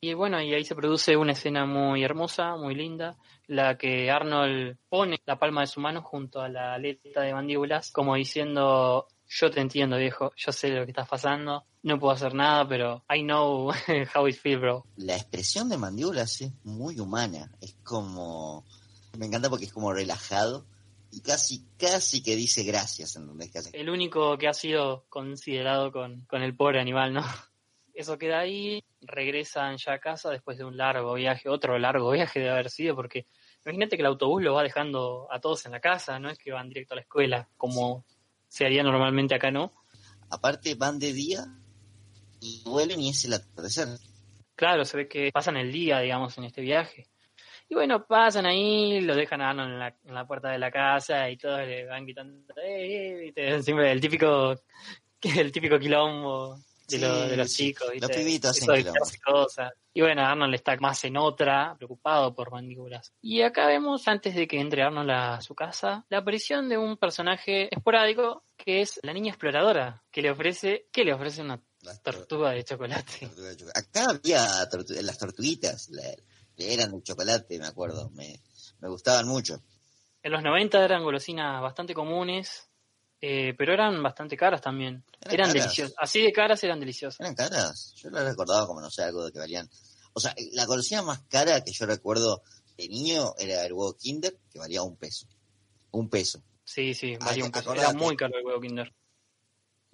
Y 0.00 0.14
bueno, 0.14 0.40
y 0.40 0.54
ahí 0.54 0.64
se 0.64 0.74
produce 0.76 1.16
una 1.16 1.32
escena 1.32 1.66
muy 1.66 2.04
hermosa, 2.04 2.56
muy 2.56 2.74
linda, 2.74 3.16
la 3.46 3.76
que 3.76 4.10
Arnold 4.10 4.76
pone 4.88 5.18
la 5.26 5.38
palma 5.38 5.62
de 5.62 5.66
su 5.66 5.80
mano 5.80 6.02
junto 6.02 6.40
a 6.40 6.48
la 6.48 6.74
aleta 6.74 7.22
de 7.22 7.32
mandíbulas, 7.32 7.90
como 7.90 8.14
diciendo, 8.14 9.08
yo 9.26 9.50
te 9.50 9.60
entiendo 9.60 9.96
viejo, 9.96 10.30
yo 10.36 10.52
sé 10.52 10.68
lo 10.68 10.84
que 10.84 10.90
estás 10.90 11.08
pasando, 11.08 11.64
no 11.82 11.98
puedo 11.98 12.12
hacer 12.12 12.34
nada, 12.34 12.68
pero 12.68 13.02
I 13.12 13.22
know 13.22 13.72
how 14.14 14.28
it 14.28 14.36
feels, 14.36 14.60
bro. 14.60 14.86
La 14.96 15.16
expresión 15.16 15.68
de 15.70 15.78
mandíbulas 15.78 16.40
es 16.40 16.52
muy 16.62 17.00
humana, 17.00 17.50
es 17.60 17.74
como... 17.82 18.64
Me 19.18 19.26
encanta 19.26 19.48
porque 19.48 19.64
es 19.64 19.72
como 19.72 19.92
relajado 19.92 20.66
y 21.14 21.20
casi, 21.20 21.64
casi 21.78 22.22
que 22.22 22.34
dice 22.34 22.64
gracias, 22.64 23.14
¿entendés? 23.16 23.50
Casi. 23.52 23.70
El 23.72 23.88
único 23.88 24.36
que 24.36 24.48
ha 24.48 24.52
sido 24.52 25.06
considerado 25.08 25.92
con, 25.92 26.22
con 26.22 26.42
el 26.42 26.56
pobre 26.56 26.80
animal, 26.80 27.14
¿no? 27.14 27.22
Eso 27.94 28.18
queda 28.18 28.40
ahí, 28.40 28.82
regresan 29.00 29.76
ya 29.76 29.92
a 29.92 30.00
casa 30.00 30.30
después 30.30 30.58
de 30.58 30.64
un 30.64 30.76
largo 30.76 31.14
viaje, 31.14 31.48
otro 31.48 31.78
largo 31.78 32.10
viaje 32.10 32.40
de 32.40 32.50
haber 32.50 32.68
sido, 32.68 32.96
porque 32.96 33.26
imagínate 33.64 33.96
que 33.96 34.02
el 34.02 34.06
autobús 34.06 34.42
lo 34.42 34.54
va 34.54 34.64
dejando 34.64 35.28
a 35.30 35.40
todos 35.40 35.64
en 35.66 35.72
la 35.72 35.80
casa, 35.80 36.18
no 36.18 36.28
es 36.28 36.38
que 36.38 36.50
van 36.50 36.68
directo 36.68 36.94
a 36.94 36.96
la 36.96 37.02
escuela, 37.02 37.48
como 37.56 38.04
se 38.48 38.66
haría 38.66 38.82
normalmente 38.82 39.36
acá, 39.36 39.52
¿no? 39.52 39.72
Aparte 40.30 40.74
van 40.74 40.98
de 40.98 41.12
día 41.12 41.44
y 42.40 42.62
vuelven 42.64 43.00
y 43.00 43.10
es 43.10 43.24
el 43.24 43.34
atardecer. 43.34 43.88
Claro, 44.56 44.84
se 44.84 44.96
ve 44.96 45.08
que 45.08 45.30
pasan 45.32 45.56
el 45.56 45.70
día, 45.70 46.00
digamos, 46.00 46.36
en 46.38 46.44
este 46.44 46.62
viaje. 46.62 47.06
Y 47.68 47.74
bueno, 47.74 48.04
pasan 48.06 48.46
ahí, 48.46 49.00
lo 49.00 49.14
dejan 49.16 49.40
a 49.40 49.50
Arnold 49.50 49.72
en 49.72 49.78
la, 49.78 49.88
en 50.04 50.14
la 50.14 50.26
puerta 50.26 50.50
de 50.50 50.58
la 50.58 50.70
casa 50.70 51.28
y 51.30 51.36
todos 51.36 51.60
le 51.66 51.86
van 51.86 52.04
gritando, 52.04 52.54
¡eh! 52.62 53.32
eh", 53.34 53.62
Siempre 53.62 53.90
el 53.90 54.00
típico, 54.00 54.54
el 55.22 55.50
típico 55.52 55.78
quilombo 55.78 56.58
de, 56.88 56.98
lo- 56.98 57.28
de 57.28 57.36
los 57.38 57.50
Sí, 57.50 57.68
chicos. 57.68 57.88
Los 57.98 58.10
pibitos 58.10 58.56
Eso 58.56 58.70
hacen 58.72 58.84
quilombo. 58.84 59.46
Y 59.96 60.00
bueno, 60.02 60.22
Arnold 60.26 60.54
está 60.56 60.76
más 60.76 61.02
en 61.04 61.16
otra, 61.16 61.74
preocupado 61.78 62.34
por 62.34 62.50
mandíbulas. 62.50 63.12
Y 63.22 63.42
acá 63.42 63.66
vemos, 63.68 64.06
antes 64.08 64.34
de 64.34 64.46
que 64.48 64.58
entre 64.60 64.82
Arnold 64.82 65.10
a 65.10 65.40
su 65.40 65.54
casa, 65.54 66.04
la 66.10 66.18
aparición 66.18 66.68
de 66.68 66.76
un 66.76 66.96
personaje 66.96 67.68
esporádico 67.74 68.44
que 68.56 68.82
es 68.82 68.98
la 69.04 69.12
niña 69.12 69.30
exploradora, 69.30 70.02
que 70.10 70.20
le 70.20 70.30
ofrece, 70.30 70.88
que 70.92 71.04
le 71.04 71.14
ofrece 71.14 71.42
una 71.42 71.60
tortuga 72.02 72.50
de 72.50 72.64
chocolate. 72.64 73.20
tortugas 73.20 73.50
de 73.50 73.56
chocolate. 73.56 73.78
Acá 73.80 74.10
había 74.10 74.42
tortu- 74.68 75.00
las 75.00 75.16
tortuguitas, 75.18 75.88
la- 75.90 76.02
eran 76.56 76.92
de 76.92 77.02
chocolate, 77.02 77.58
me 77.58 77.66
acuerdo, 77.66 78.10
me, 78.10 78.40
me 78.80 78.88
gustaban 78.88 79.26
mucho. 79.28 79.62
En 80.22 80.32
los 80.32 80.42
90 80.42 80.84
eran 80.84 81.02
golosinas 81.02 81.60
bastante 81.60 81.92
comunes, 81.94 82.68
eh, 83.20 83.54
pero 83.56 83.72
eran 83.74 84.02
bastante 84.02 84.36
caras 84.36 84.60
también. 84.60 85.04
Eran 85.20 85.52
deliciosas. 85.52 85.94
Así 85.98 86.22
de 86.22 86.32
caras 86.32 86.62
eran 86.64 86.80
deliciosas. 86.80 87.20
¿Eran 87.20 87.34
caras? 87.34 87.92
Yo 87.96 88.10
las 88.10 88.24
recordaba 88.24 88.66
como, 88.66 88.80
no 88.80 88.90
sé, 88.90 89.02
algo 89.02 89.24
de 89.24 89.32
que 89.32 89.38
valían... 89.38 89.68
O 90.12 90.20
sea, 90.20 90.34
la 90.52 90.64
golosina 90.64 91.02
más 91.02 91.22
cara 91.28 91.62
que 91.62 91.72
yo 91.72 91.86
recuerdo 91.86 92.42
de 92.76 92.88
niño 92.88 93.34
era 93.38 93.64
el 93.66 93.72
huevo 93.72 93.94
Kinder, 93.96 94.36
que 94.50 94.58
valía 94.58 94.82
un 94.82 94.96
peso. 94.96 95.26
Un 95.90 96.08
peso. 96.08 96.42
Sí, 96.64 96.94
sí, 96.94 97.14
Ah, 97.20 97.26
valía 97.26 97.44
un 97.44 97.50
peso. 97.50 97.70
acordate. 97.70 97.90
Era 97.90 97.98
muy 97.98 98.16
caro 98.16 98.38
el 98.38 98.44
huevo 98.46 98.60
Kinder. 98.60 98.92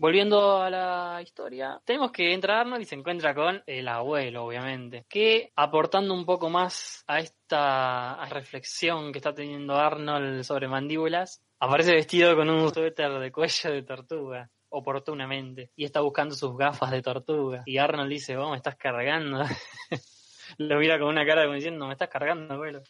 Volviendo 0.01 0.63
a 0.63 0.71
la 0.71 1.21
historia, 1.21 1.79
tenemos 1.85 2.11
que 2.11 2.33
entrar 2.33 2.61
Arnold 2.61 2.81
y 2.81 2.87
se 2.87 2.95
encuentra 2.95 3.35
con 3.35 3.63
el 3.67 3.87
abuelo, 3.87 4.47
obviamente, 4.47 5.05
que 5.11 5.53
aportando 5.55 6.15
un 6.15 6.25
poco 6.25 6.49
más 6.49 7.05
a 7.07 7.19
esta 7.19 8.25
reflexión 8.31 9.13
que 9.13 9.19
está 9.19 9.35
teniendo 9.35 9.75
Arnold 9.77 10.43
sobre 10.43 10.69
mandíbulas, 10.69 11.43
aparece 11.59 11.93
vestido 11.93 12.35
con 12.35 12.49
un 12.49 12.73
suéter 12.73 13.19
de 13.19 13.31
cuello 13.31 13.73
de 13.73 13.83
tortuga, 13.83 14.51
oportunamente, 14.71 15.71
y 15.77 15.85
está 15.85 16.01
buscando 16.01 16.35
sus 16.35 16.57
gafas 16.57 16.93
de 16.93 17.03
tortuga. 17.03 17.63
Y 17.67 17.77
Arnold 17.77 18.09
dice, 18.09 18.39
vos 18.39 18.51
me 18.53 18.57
estás 18.57 18.77
cargando. 18.77 19.45
Lo 20.57 20.79
mira 20.79 20.99
con 20.99 21.09
una 21.09 21.27
cara 21.27 21.43
como 21.43 21.57
diciendo, 21.57 21.87
me 21.87 21.93
estás 21.93 22.09
cargando, 22.09 22.55
abuelo. 22.55 22.81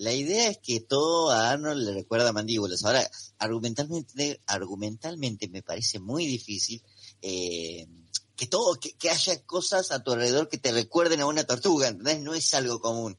La 0.00 0.14
idea 0.14 0.48
es 0.48 0.56
que 0.56 0.80
todo 0.80 1.30
a 1.30 1.50
Arnold 1.50 1.82
le 1.84 1.92
recuerda 1.92 2.30
a 2.30 2.32
mandíbulas. 2.32 2.86
Ahora, 2.86 3.06
argumentalmente, 3.38 4.40
argumentalmente 4.46 5.46
me 5.50 5.62
parece 5.62 5.98
muy 5.98 6.24
difícil 6.24 6.82
eh, 7.20 7.86
que 8.34 8.46
todo, 8.46 8.80
que, 8.80 8.94
que 8.94 9.10
haya 9.10 9.44
cosas 9.44 9.92
a 9.92 10.02
tu 10.02 10.12
alrededor 10.12 10.48
que 10.48 10.56
te 10.56 10.72
recuerden 10.72 11.20
a 11.20 11.26
una 11.26 11.44
tortuga, 11.44 11.88
¿entendés? 11.88 12.22
No 12.22 12.32
es 12.32 12.54
algo 12.54 12.80
común. 12.80 13.18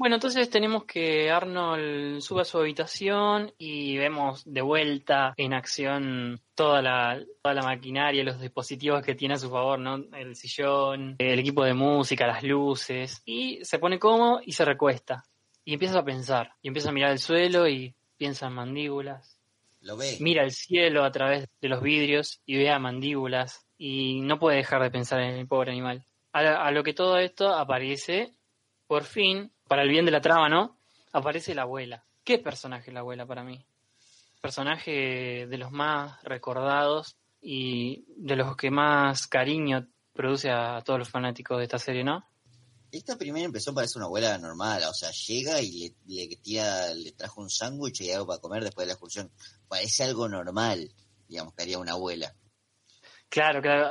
Bueno, 0.00 0.16
entonces 0.16 0.48
tenemos 0.50 0.84
que 0.84 1.30
Arnold 1.30 2.20
sube 2.20 2.42
a 2.42 2.44
su 2.44 2.58
habitación 2.58 3.52
y 3.56 3.96
vemos 3.96 4.42
de 4.44 4.60
vuelta 4.60 5.32
en 5.38 5.54
acción 5.54 6.40
toda 6.54 6.82
la, 6.82 7.22
toda 7.42 7.54
la 7.54 7.62
maquinaria, 7.62 8.24
los 8.24 8.40
dispositivos 8.40 9.02
que 9.02 9.14
tiene 9.14 9.34
a 9.34 9.38
su 9.38 9.48
favor, 9.48 9.78
¿no? 9.78 10.04
El 10.14 10.36
sillón, 10.36 11.16
el 11.18 11.38
equipo 11.38 11.64
de 11.64 11.74
música, 11.74 12.26
las 12.26 12.42
luces. 12.42 13.22
Y 13.24 13.62
se 13.62 13.78
pone 13.78 13.98
cómodo 13.98 14.40
y 14.44 14.52
se 14.52 14.64
recuesta. 14.64 15.24
Y 15.70 15.74
empieza 15.74 16.00
a 16.00 16.04
pensar. 16.04 16.56
Y 16.62 16.66
empieza 16.66 16.88
a 16.88 16.92
mirar 16.92 17.12
el 17.12 17.20
suelo 17.20 17.68
y 17.68 17.94
piensa 18.16 18.48
en 18.48 18.54
mandíbulas. 18.54 19.38
Lo 19.82 19.96
ve. 19.96 20.16
Mira 20.18 20.42
el 20.42 20.50
cielo 20.50 21.04
a 21.04 21.12
través 21.12 21.48
de 21.60 21.68
los 21.68 21.80
vidrios 21.80 22.40
y 22.44 22.56
ve 22.56 22.70
a 22.70 22.80
mandíbulas. 22.80 23.64
Y 23.78 24.20
no 24.22 24.40
puede 24.40 24.56
dejar 24.56 24.82
de 24.82 24.90
pensar 24.90 25.20
en 25.20 25.36
el 25.36 25.46
pobre 25.46 25.70
animal. 25.70 26.02
A, 26.32 26.40
a 26.66 26.72
lo 26.72 26.82
que 26.82 26.92
todo 26.92 27.18
esto 27.18 27.54
aparece, 27.54 28.32
por 28.88 29.04
fin, 29.04 29.52
para 29.68 29.82
el 29.82 29.90
bien 29.90 30.04
de 30.04 30.10
la 30.10 30.20
trama, 30.20 30.48
¿no? 30.48 30.76
Aparece 31.12 31.54
la 31.54 31.62
abuela. 31.62 32.02
¿Qué 32.24 32.40
personaje 32.40 32.90
es 32.90 32.94
la 32.94 33.00
abuela 33.00 33.24
para 33.24 33.44
mí? 33.44 33.64
Personaje 34.40 35.46
de 35.46 35.56
los 35.56 35.70
más 35.70 36.20
recordados 36.24 37.16
y 37.40 38.06
de 38.16 38.34
los 38.34 38.56
que 38.56 38.72
más 38.72 39.28
cariño 39.28 39.86
produce 40.14 40.50
a 40.50 40.82
todos 40.84 40.98
los 40.98 41.08
fanáticos 41.08 41.58
de 41.58 41.62
esta 41.62 41.78
serie, 41.78 42.02
¿no? 42.02 42.24
Esta 42.92 43.16
primera 43.16 43.44
impresión 43.44 43.74
parece 43.74 43.98
una 43.98 44.06
abuela 44.06 44.36
normal, 44.38 44.82
o 44.88 44.94
sea, 44.94 45.10
llega 45.10 45.60
y 45.60 45.94
le, 46.06 46.94
le 46.94 47.12
trajo 47.12 47.40
un 47.40 47.50
sándwich 47.50 48.00
y 48.00 48.10
algo 48.10 48.26
para 48.26 48.40
comer 48.40 48.64
después 48.64 48.84
de 48.84 48.88
la 48.88 48.92
excursión. 48.94 49.30
Parece 49.68 50.04
algo 50.04 50.28
normal, 50.28 50.90
digamos, 51.28 51.54
que 51.54 51.62
haría 51.62 51.78
una 51.78 51.92
abuela. 51.92 52.34
Claro, 53.28 53.62
claro. 53.62 53.90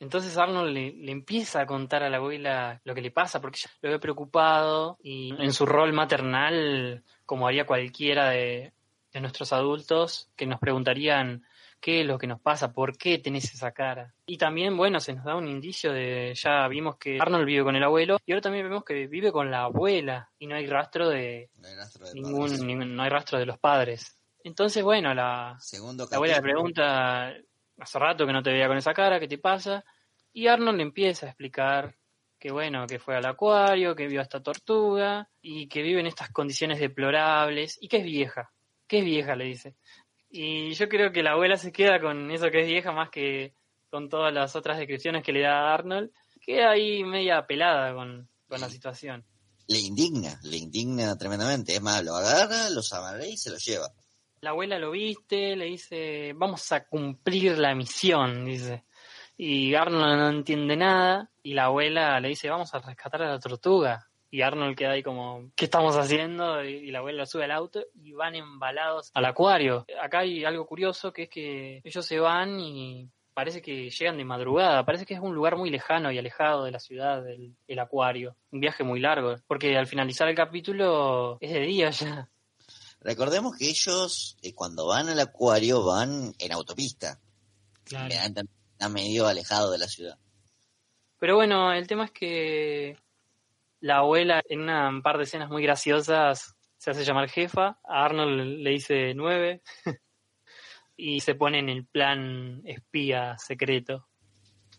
Entonces 0.00 0.36
Arnold 0.36 0.72
le, 0.72 1.12
empieza 1.12 1.60
a 1.60 1.66
contar 1.66 2.02
a 2.02 2.10
la 2.10 2.16
abuela 2.16 2.80
lo 2.84 2.94
que 2.94 3.02
le 3.02 3.10
pasa, 3.10 3.40
porque 3.40 3.60
ella 3.60 3.70
lo 3.82 3.90
ve 3.90 3.98
preocupado 3.98 4.98
y 5.02 5.34
en 5.38 5.52
su 5.52 5.66
rol 5.66 5.92
maternal, 5.92 7.04
como 7.26 7.46
haría 7.46 7.66
cualquiera 7.66 8.30
de 8.30 8.72
nuestros 9.14 9.52
adultos, 9.52 10.30
que 10.34 10.46
nos 10.46 10.60
preguntarían 10.60 11.44
qué 11.84 12.00
es 12.00 12.06
lo 12.06 12.16
que 12.16 12.26
nos 12.26 12.40
pasa, 12.40 12.72
por 12.72 12.96
qué 12.96 13.18
tenés 13.18 13.52
esa 13.52 13.72
cara. 13.72 14.14
Y 14.24 14.38
también, 14.38 14.74
bueno, 14.74 15.00
se 15.00 15.12
nos 15.12 15.22
da 15.26 15.36
un 15.36 15.46
indicio 15.46 15.92
de, 15.92 16.32
ya 16.34 16.66
vimos 16.66 16.96
que 16.96 17.18
Arnold 17.20 17.44
vive 17.44 17.62
con 17.62 17.76
el 17.76 17.82
abuelo 17.84 18.16
y 18.24 18.32
ahora 18.32 18.40
también 18.40 18.64
vemos 18.66 18.84
que 18.84 19.06
vive 19.06 19.30
con 19.30 19.50
la 19.50 19.64
abuela 19.64 20.30
y 20.38 20.46
no 20.46 20.56
hay 20.56 20.66
rastro 20.66 21.10
de 21.10 21.50
No 21.60 21.68
hay 21.68 21.76
rastro 21.76 22.06
de 22.08 22.14
ningún, 22.14 22.52
ningún- 22.66 22.96
no 22.96 23.02
hay 23.02 23.10
rastro 23.10 23.38
de 23.38 23.44
los 23.44 23.58
padres. 23.58 24.16
Entonces, 24.42 24.82
bueno, 24.82 25.12
la, 25.12 25.58
Segundo 25.60 26.08
la 26.10 26.16
abuela 26.16 26.36
le 26.36 26.40
pregunta, 26.42 27.34
hace 27.78 27.98
rato 27.98 28.26
que 28.26 28.32
no 28.32 28.42
te 28.42 28.50
veía 28.50 28.66
con 28.66 28.78
esa 28.78 28.94
cara, 28.94 29.20
¿qué 29.20 29.28
te 29.28 29.36
pasa? 29.36 29.84
Y 30.32 30.46
Arnold 30.46 30.78
le 30.78 30.84
empieza 30.84 31.26
a 31.26 31.28
explicar 31.28 31.94
que 32.38 32.50
bueno, 32.50 32.86
que 32.86 32.98
fue 32.98 33.14
al 33.14 33.26
acuario, 33.26 33.94
que 33.94 34.06
vio 34.06 34.20
a 34.20 34.22
esta 34.22 34.42
tortuga 34.42 35.28
y 35.42 35.68
que 35.68 35.82
vive 35.82 36.00
en 36.00 36.06
estas 36.06 36.30
condiciones 36.30 36.78
deplorables 36.80 37.76
y 37.78 37.88
que 37.88 37.98
es 37.98 38.04
vieja, 38.04 38.52
que 38.86 39.00
es 39.00 39.04
vieja, 39.04 39.36
le 39.36 39.44
dice. 39.44 39.76
Y 40.36 40.74
yo 40.74 40.88
creo 40.88 41.12
que 41.12 41.22
la 41.22 41.30
abuela 41.30 41.56
se 41.56 41.70
queda 41.70 42.00
con 42.00 42.28
eso 42.32 42.50
que 42.50 42.62
es 42.62 42.66
vieja 42.66 42.90
más 42.90 43.08
que 43.08 43.54
con 43.88 44.08
todas 44.08 44.34
las 44.34 44.56
otras 44.56 44.78
descripciones 44.78 45.22
que 45.22 45.32
le 45.32 45.42
da 45.42 45.60
a 45.60 45.74
Arnold. 45.74 46.10
Queda 46.40 46.72
ahí 46.72 47.04
media 47.04 47.46
pelada 47.46 47.94
con, 47.94 48.28
con 48.48 48.60
la 48.60 48.68
situación. 48.68 49.24
Le 49.68 49.78
indigna, 49.78 50.40
le 50.42 50.56
indigna 50.56 51.16
tremendamente. 51.16 51.76
Es 51.76 51.80
más, 51.80 52.02
lo 52.02 52.16
agarra, 52.16 52.68
los 52.70 52.92
amarra 52.92 53.24
y 53.24 53.36
se 53.36 53.50
los 53.50 53.64
lleva. 53.64 53.92
La 54.40 54.50
abuela 54.50 54.76
lo 54.80 54.90
viste, 54.90 55.54
le 55.54 55.66
dice, 55.66 56.32
vamos 56.34 56.72
a 56.72 56.84
cumplir 56.84 57.56
la 57.56 57.72
misión, 57.76 58.44
dice. 58.44 58.82
Y 59.36 59.76
Arnold 59.76 60.18
no 60.18 60.28
entiende 60.30 60.76
nada 60.76 61.30
y 61.44 61.54
la 61.54 61.66
abuela 61.66 62.18
le 62.18 62.30
dice, 62.30 62.50
vamos 62.50 62.74
a 62.74 62.80
rescatar 62.80 63.22
a 63.22 63.30
la 63.30 63.38
tortuga. 63.38 64.10
Y 64.34 64.42
Arnold 64.42 64.76
queda 64.76 64.90
ahí 64.90 65.04
como, 65.04 65.52
¿qué 65.54 65.66
estamos 65.66 65.94
haciendo? 65.94 66.64
Y, 66.64 66.88
y 66.88 66.90
la 66.90 66.98
abuela 66.98 67.24
sube 67.24 67.44
al 67.44 67.52
auto 67.52 67.84
y 67.94 68.14
van 68.14 68.34
embalados 68.34 69.12
al 69.14 69.26
acuario. 69.26 69.86
Acá 70.02 70.18
hay 70.18 70.44
algo 70.44 70.66
curioso 70.66 71.12
que 71.12 71.22
es 71.22 71.28
que 71.28 71.80
ellos 71.84 72.04
se 72.04 72.18
van 72.18 72.58
y 72.58 73.08
parece 73.32 73.62
que 73.62 73.88
llegan 73.90 74.16
de 74.16 74.24
madrugada. 74.24 74.84
Parece 74.84 75.06
que 75.06 75.14
es 75.14 75.20
un 75.20 75.36
lugar 75.36 75.56
muy 75.56 75.70
lejano 75.70 76.10
y 76.10 76.18
alejado 76.18 76.64
de 76.64 76.72
la 76.72 76.80
ciudad 76.80 77.22
del 77.22 77.54
el 77.68 77.78
acuario. 77.78 78.34
Un 78.50 78.58
viaje 78.58 78.82
muy 78.82 78.98
largo. 78.98 79.36
Porque 79.46 79.78
al 79.78 79.86
finalizar 79.86 80.26
el 80.26 80.34
capítulo 80.34 81.38
es 81.40 81.52
de 81.52 81.60
día 81.60 81.90
ya. 81.90 82.28
Recordemos 83.02 83.56
que 83.56 83.68
ellos, 83.68 84.36
eh, 84.42 84.52
cuando 84.52 84.88
van 84.88 85.10
al 85.10 85.20
acuario, 85.20 85.84
van 85.84 86.34
en 86.40 86.52
autopista. 86.52 87.20
Claro. 87.84 88.12
Están 88.12 88.92
medio 88.92 89.28
alejados 89.28 89.70
de 89.70 89.78
la 89.78 89.86
ciudad. 89.86 90.18
Pero 91.20 91.36
bueno, 91.36 91.72
el 91.72 91.86
tema 91.86 92.06
es 92.06 92.10
que 92.10 92.96
la 93.84 93.98
abuela 93.98 94.42
en 94.48 94.62
una 94.62 94.88
un 94.88 95.02
par 95.02 95.18
de 95.18 95.24
escenas 95.24 95.50
muy 95.50 95.62
graciosas 95.62 96.56
se 96.78 96.90
hace 96.90 97.04
llamar 97.04 97.28
jefa, 97.28 97.78
a 97.84 98.04
Arnold 98.06 98.60
le 98.60 98.70
dice 98.70 99.12
nueve 99.14 99.60
y 100.96 101.20
se 101.20 101.34
pone 101.34 101.58
en 101.58 101.68
el 101.68 101.86
plan 101.86 102.62
espía 102.64 103.36
secreto. 103.36 104.08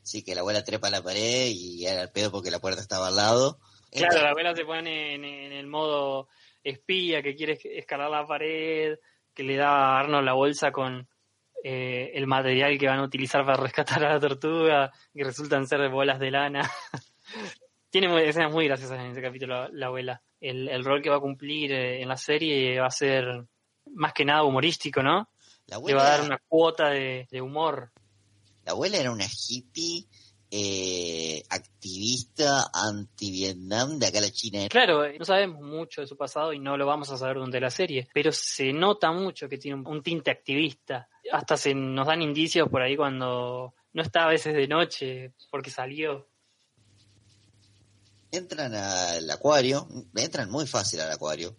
Sí, 0.02 0.24
que 0.24 0.34
la 0.34 0.42
abuela 0.42 0.64
trepa 0.64 0.88
a 0.88 0.92
la 0.92 1.04
pared 1.04 1.52
y 1.52 1.86
era 1.86 2.02
el 2.02 2.12
pedo 2.12 2.32
porque 2.32 2.50
la 2.50 2.60
puerta 2.60 2.82
estaba 2.82 3.10
al 3.10 3.16
lado. 3.16 3.60
Claro, 3.92 4.24
la 4.24 4.32
abuela 4.32 4.56
se 4.56 4.66
pone 4.66 5.14
en, 5.14 5.24
en 5.24 5.52
el 5.52 5.68
modo 5.68 6.28
espía 6.64 7.22
que 7.22 7.36
quiere 7.36 7.60
escalar 7.64 8.10
la 8.10 8.26
pared, 8.26 8.98
que 9.36 9.44
le 9.44 9.56
da 9.56 9.70
a 9.70 10.00
Arnold 10.00 10.26
la 10.26 10.34
bolsa 10.34 10.72
con 10.72 11.08
eh, 11.64 12.12
el 12.16 12.26
material 12.26 12.80
que 12.80 12.88
van 12.88 13.00
a 13.00 13.04
utilizar 13.04 13.46
para 13.46 13.58
rescatar 13.64 14.04
a 14.04 14.14
la 14.14 14.20
tortuga, 14.20 14.92
que 15.14 15.24
resultan 15.24 15.68
ser 15.68 15.88
bolas 15.90 16.20
de 16.20 16.32
lana. 16.32 16.72
Tiene 17.96 18.28
escenas 18.28 18.52
muy 18.52 18.66
graciosas 18.66 19.00
en 19.00 19.12
ese 19.12 19.22
capítulo 19.22 19.70
la 19.70 19.86
abuela. 19.86 20.22
El, 20.42 20.68
el 20.68 20.84
rol 20.84 21.02
que 21.02 21.10
va 21.10 21.16
a 21.16 21.22
cumplir 21.22 21.72
eh, 21.72 22.02
en 22.02 22.10
la 22.10 22.18
serie 22.18 22.78
va 22.78 22.88
a 22.88 22.92
ser 22.92 23.46
más 23.94 24.12
que 24.12 24.26
nada 24.26 24.44
humorístico, 24.44 25.02
¿no? 25.02 25.30
La 25.68 25.80
Le 25.80 25.94
va 25.94 26.06
a 26.06 26.18
dar 26.18 26.26
una 26.26 26.38
cuota 26.46 26.90
de, 26.90 27.26
de 27.32 27.42
humor. 27.42 27.94
La 28.66 28.74
abuela 28.74 28.98
era 28.98 29.12
una 29.12 29.24
hippie 29.24 30.08
eh, 30.52 31.42
activista 31.50 32.70
anti-Vietnam 32.74 33.98
de 33.98 34.08
acá 34.08 34.18
a 34.18 34.24
la 34.24 34.32
China. 34.32 34.68
Claro, 34.68 35.08
no 35.18 35.24
sabemos 35.24 35.62
mucho 35.62 36.02
de 36.02 36.08
su 36.08 36.18
pasado 36.18 36.52
y 36.52 36.60
no 36.60 36.76
lo 36.76 36.86
vamos 36.86 37.10
a 37.12 37.18
saber 37.18 37.38
durante 37.38 37.62
la 37.62 37.70
serie, 37.70 38.10
pero 38.14 38.34
se 38.34 38.74
nota 38.74 39.14
mucho 39.14 39.48
que 39.48 39.58
tiene 39.58 39.80
un, 39.80 39.88
un 39.88 40.04
tinte 40.04 40.32
activista. 40.32 41.08
Hasta 41.32 41.56
se 41.56 41.74
nos 41.74 42.08
dan 42.08 42.22
indicios 42.22 42.68
por 42.68 42.82
ahí 42.82 42.98
cuando 42.98 43.74
no 43.94 44.02
está 44.02 44.26
a 44.26 44.32
veces 44.32 44.54
de 44.54 44.68
noche 44.68 45.32
porque 45.50 45.70
salió. 45.70 46.28
Entran 48.36 48.76
al 48.76 49.30
acuario, 49.30 49.88
entran 50.14 50.52
muy 50.52 50.68
fácil 50.68 51.00
al 51.00 51.12
acuario. 51.12 51.56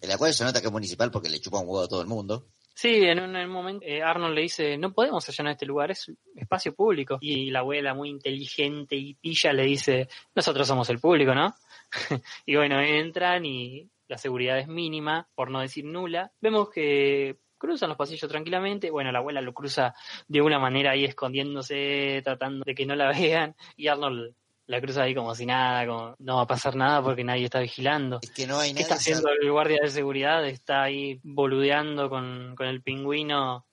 El 0.00 0.12
acuario 0.12 0.32
se 0.32 0.44
nota 0.44 0.60
que 0.60 0.68
es 0.68 0.72
municipal 0.72 1.10
porque 1.10 1.28
le 1.28 1.40
chupa 1.40 1.58
un 1.58 1.66
huevo 1.66 1.82
a 1.82 1.88
todo 1.88 2.00
el 2.00 2.06
mundo. 2.06 2.46
Sí, 2.72 3.02
en 3.02 3.20
un, 3.20 3.34
en 3.36 3.48
un 3.48 3.52
momento 3.52 3.84
eh, 3.84 4.00
Arnold 4.00 4.34
le 4.34 4.42
dice, 4.42 4.78
no 4.78 4.92
podemos 4.92 5.28
allanar 5.28 5.52
este 5.52 5.66
lugar, 5.66 5.90
es 5.90 6.10
espacio 6.36 6.72
público. 6.72 7.18
Y 7.20 7.50
la 7.50 7.58
abuela, 7.58 7.94
muy 7.94 8.08
inteligente 8.08 8.94
y 8.96 9.14
pilla, 9.14 9.52
le 9.52 9.64
dice, 9.64 10.08
nosotros 10.34 10.66
somos 10.68 10.88
el 10.88 11.00
público, 11.00 11.34
¿no? 11.34 11.52
y 12.46 12.56
bueno, 12.56 12.80
entran 12.80 13.44
y 13.44 13.90
la 14.06 14.16
seguridad 14.16 14.58
es 14.58 14.68
mínima, 14.68 15.28
por 15.34 15.50
no 15.50 15.60
decir 15.60 15.84
nula. 15.84 16.32
Vemos 16.40 16.70
que 16.70 17.40
cruzan 17.58 17.90
los 17.90 17.98
pasillos 17.98 18.30
tranquilamente. 18.30 18.90
Bueno, 18.90 19.12
la 19.12 19.18
abuela 19.18 19.40
lo 19.40 19.52
cruza 19.52 19.94
de 20.26 20.40
una 20.40 20.58
manera 20.58 20.92
ahí 20.92 21.04
escondiéndose, 21.04 22.22
tratando 22.24 22.64
de 22.64 22.74
que 22.74 22.86
no 22.86 22.94
la 22.94 23.08
vean. 23.18 23.56
Y 23.76 23.88
Arnold 23.88 24.34
la 24.70 24.80
cruza 24.80 25.02
ahí 25.02 25.16
como 25.16 25.34
si 25.34 25.46
nada, 25.46 25.84
como 25.84 26.14
no 26.20 26.36
va 26.36 26.42
a 26.42 26.46
pasar 26.46 26.76
nada 26.76 27.02
porque 27.02 27.24
nadie 27.24 27.46
está 27.46 27.58
vigilando. 27.58 28.20
Es 28.22 28.30
que 28.30 28.46
no 28.46 28.60
hay 28.60 28.72
¿Qué 28.72 28.82
está 28.82 28.94
haciendo 28.94 29.28
el 29.28 29.50
guardia 29.50 29.80
de 29.82 29.90
seguridad? 29.90 30.46
Está 30.46 30.84
ahí 30.84 31.18
boludeando 31.24 32.08
con, 32.08 32.54
con 32.56 32.68
el 32.68 32.80
pingüino, 32.80 33.66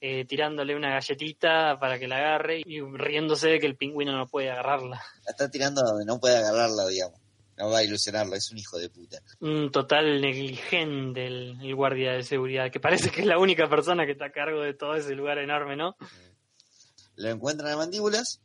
eh, 0.00 0.24
tirándole 0.24 0.74
una 0.74 0.90
galletita 0.90 1.78
para 1.78 2.00
que 2.00 2.08
la 2.08 2.16
agarre 2.16 2.62
y 2.66 2.80
riéndose 2.80 3.48
de 3.48 3.60
que 3.60 3.66
el 3.66 3.76
pingüino 3.76 4.10
no 4.10 4.26
puede 4.26 4.50
agarrarla. 4.50 5.00
La 5.24 5.30
está 5.30 5.48
tirando 5.48 5.82
donde 5.82 6.04
no 6.04 6.18
puede 6.18 6.38
agarrarla, 6.38 6.88
digamos. 6.88 7.20
No 7.56 7.70
va 7.70 7.78
a 7.78 7.84
ilusionarlo, 7.84 8.34
es 8.34 8.50
un 8.50 8.58
hijo 8.58 8.76
de 8.78 8.90
puta. 8.90 9.18
Un 9.38 9.70
total 9.70 10.20
negligente 10.20 11.26
el, 11.26 11.58
el 11.62 11.74
guardia 11.76 12.10
de 12.12 12.24
seguridad, 12.24 12.72
que 12.72 12.80
parece 12.80 13.10
que 13.10 13.20
es 13.20 13.26
la 13.26 13.38
única 13.38 13.68
persona 13.68 14.04
que 14.04 14.12
está 14.12 14.24
a 14.24 14.32
cargo 14.32 14.62
de 14.62 14.74
todo 14.74 14.96
ese 14.96 15.14
lugar 15.14 15.38
enorme, 15.38 15.76
¿no? 15.76 15.94
Lo 17.14 17.28
encuentran 17.28 17.70
a 17.70 17.76
mandíbulas. 17.76 18.40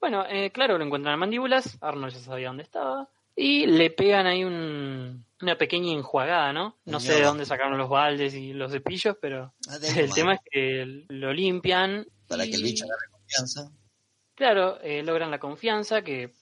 Bueno, 0.00 0.24
eh, 0.26 0.50
claro, 0.50 0.78
lo 0.78 0.84
encuentran 0.84 1.14
a 1.14 1.18
mandíbulas, 1.18 1.76
Arnold 1.80 2.14
ya 2.14 2.20
sabía 2.20 2.48
dónde 2.48 2.62
estaba, 2.62 3.08
y 3.36 3.66
le 3.66 3.90
pegan 3.90 4.26
ahí 4.26 4.44
un, 4.44 5.24
una 5.42 5.58
pequeña 5.58 5.92
enjuagada, 5.92 6.52
¿no? 6.52 6.78
No 6.86 7.00
sé 7.00 7.14
de 7.14 7.22
dónde 7.22 7.44
sacaron 7.44 7.76
los 7.76 7.88
baldes 7.88 8.34
y 8.34 8.52
los 8.52 8.72
cepillos, 8.72 9.16
pero 9.20 9.52
Ah, 9.68 9.76
el 9.96 10.12
tema 10.12 10.34
es 10.34 10.40
que 10.50 11.04
lo 11.08 11.32
limpian. 11.32 12.06
Para 12.26 12.46
y, 12.46 12.50
que 12.50 12.56
el 12.56 12.62
bicho 12.62 12.84
agarre 12.84 13.10
confianza. 13.10 13.72
Claro, 14.34 14.80
eh, 14.80 15.02
logran 15.02 15.30
la 15.30 15.38
confianza, 15.38 16.02
que 16.02 16.32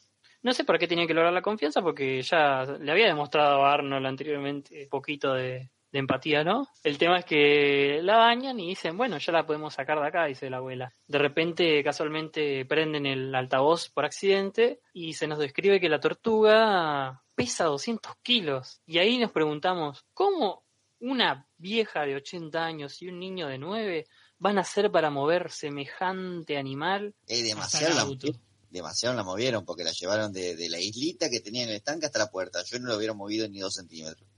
no 0.43 0.53
sé 0.53 0.63
por 0.63 0.79
qué 0.79 0.87
tenía 0.87 1.07
que 1.07 1.15
lograr 1.15 1.33
la 1.33 1.43
confianza, 1.43 1.83
porque 1.83 2.23
ya 2.23 2.65
le 2.65 2.93
había 2.93 3.07
demostrado 3.07 3.65
a 3.65 3.75
Arnold 3.75 4.07
anteriormente 4.07 4.85
un 4.85 4.89
poquito 4.89 5.35
de, 5.35 5.69
de 5.91 5.99
empatía, 5.99 6.45
¿no? 6.45 6.69
El 6.83 6.99
tema 6.99 7.19
es 7.19 7.25
que 7.25 8.01
la 8.03 8.17
bañan 8.17 8.61
y 8.61 8.69
dicen, 8.69 8.97
bueno, 8.97 9.19
ya 9.19 9.33
la 9.33 9.47
podemos 9.47 9.75
sacar 9.75 10.01
de 10.01 10.07
acá, 10.07 10.27
dice 10.27 10.51
la 10.51 10.59
abuela. 10.59 10.95
De 11.07 11.19
repente, 11.19 11.83
casualmente, 11.83 12.65
prenden 12.67 13.07
el 13.07 13.35
altavoz 13.35 13.89
por 13.89 14.05
accidente 14.05 14.81
y 14.93 15.15
se 15.15 15.27
nos 15.27 15.39
describe 15.39 15.81
que 15.81 15.89
la 15.89 16.01
tortuga 16.01 17.23
pesa 17.35 17.65
200 17.65 18.13
kilos. 18.23 18.81
Y 18.87 18.99
ahí 18.99 19.19
nos 19.19 19.33
preguntamos, 19.33 20.05
¿cómo 20.13 20.65
una 21.01 21.49
vieja 21.57 22.03
de 22.03 22.17
80 22.17 22.63
años 22.63 23.01
y 23.01 23.09
un 23.09 23.19
niño 23.19 23.47
de 23.47 23.59
9 23.59 24.07
van 24.39 24.59
a 24.59 24.63
hacer 24.63 24.91
para 24.91 25.11
mover 25.11 25.51
semejante 25.51 26.59
animal? 26.59 27.15
Eh, 27.27 27.35
hasta 27.35 27.47
demasiado, 27.47 27.95
la, 27.95 28.01
auto? 28.03 28.29
demasiado 28.71 29.17
la 29.17 29.25
movieron 29.25 29.65
porque 29.65 29.85
la 29.85 29.93
llevaron 29.93 30.33
de, 30.33 30.55
de 30.55 30.69
la 30.69 30.81
islita 30.81 31.31
que 31.31 31.41
tenía 31.41 31.63
en 31.63 31.71
el 31.71 31.77
estanque 31.77 32.07
hasta 32.07 32.19
la 32.19 32.31
puerta. 32.31 32.63
Yo 32.65 32.79
no 32.79 32.89
lo 32.89 32.97
hubiera 32.97 33.15
movido 33.15 33.49
ni 33.49 33.59
dos 33.59 33.75
centímetros. 33.75 34.29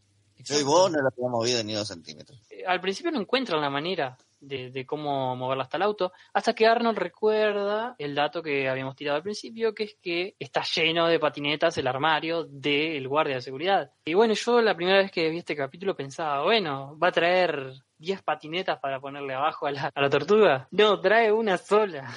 Yo 0.44 0.58
y 0.60 0.62
vos 0.62 0.90
no 0.90 0.98
lo 1.00 1.08
hubiera 1.08 1.30
movido 1.30 1.64
ni 1.64 1.72
dos 1.74 1.88
centímetros. 1.88 2.38
Eh, 2.50 2.64
al 2.66 2.80
principio 2.80 3.10
no 3.12 3.20
encuentran 3.20 3.60
la 3.60 3.70
manera 3.70 4.16
de, 4.40 4.70
de 4.70 4.86
cómo 4.86 5.36
moverla 5.36 5.64
hasta 5.64 5.76
el 5.76 5.82
auto, 5.82 6.12
hasta 6.32 6.54
que 6.54 6.66
Arnold 6.66 6.96
recuerda 6.98 7.94
el 7.98 8.14
dato 8.14 8.42
que 8.42 8.68
habíamos 8.68 8.96
tirado 8.96 9.16
al 9.16 9.22
principio, 9.22 9.74
que 9.74 9.84
es 9.84 9.96
que 10.00 10.34
está 10.38 10.62
lleno 10.62 11.06
de 11.08 11.18
patinetas 11.18 11.76
el 11.78 11.86
armario 11.86 12.44
del 12.44 13.06
guardia 13.06 13.36
de 13.36 13.42
seguridad. 13.42 13.92
Y 14.04 14.14
bueno, 14.14 14.34
yo 14.34 14.60
la 14.62 14.74
primera 14.74 14.98
vez 14.98 15.10
que 15.12 15.28
vi 15.28 15.38
este 15.38 15.54
capítulo 15.56 15.94
pensaba, 15.94 16.42
bueno, 16.42 16.98
va 16.98 17.08
a 17.08 17.12
traer 17.12 17.72
10 17.98 18.22
patinetas 18.22 18.78
para 18.78 18.98
ponerle 19.00 19.34
abajo 19.34 19.66
a 19.66 19.72
la, 19.72 19.92
a 19.94 20.00
la 20.00 20.08
tortuga. 20.10 20.68
No, 20.70 20.98
trae 21.00 21.30
una 21.32 21.58
sola. 21.58 22.10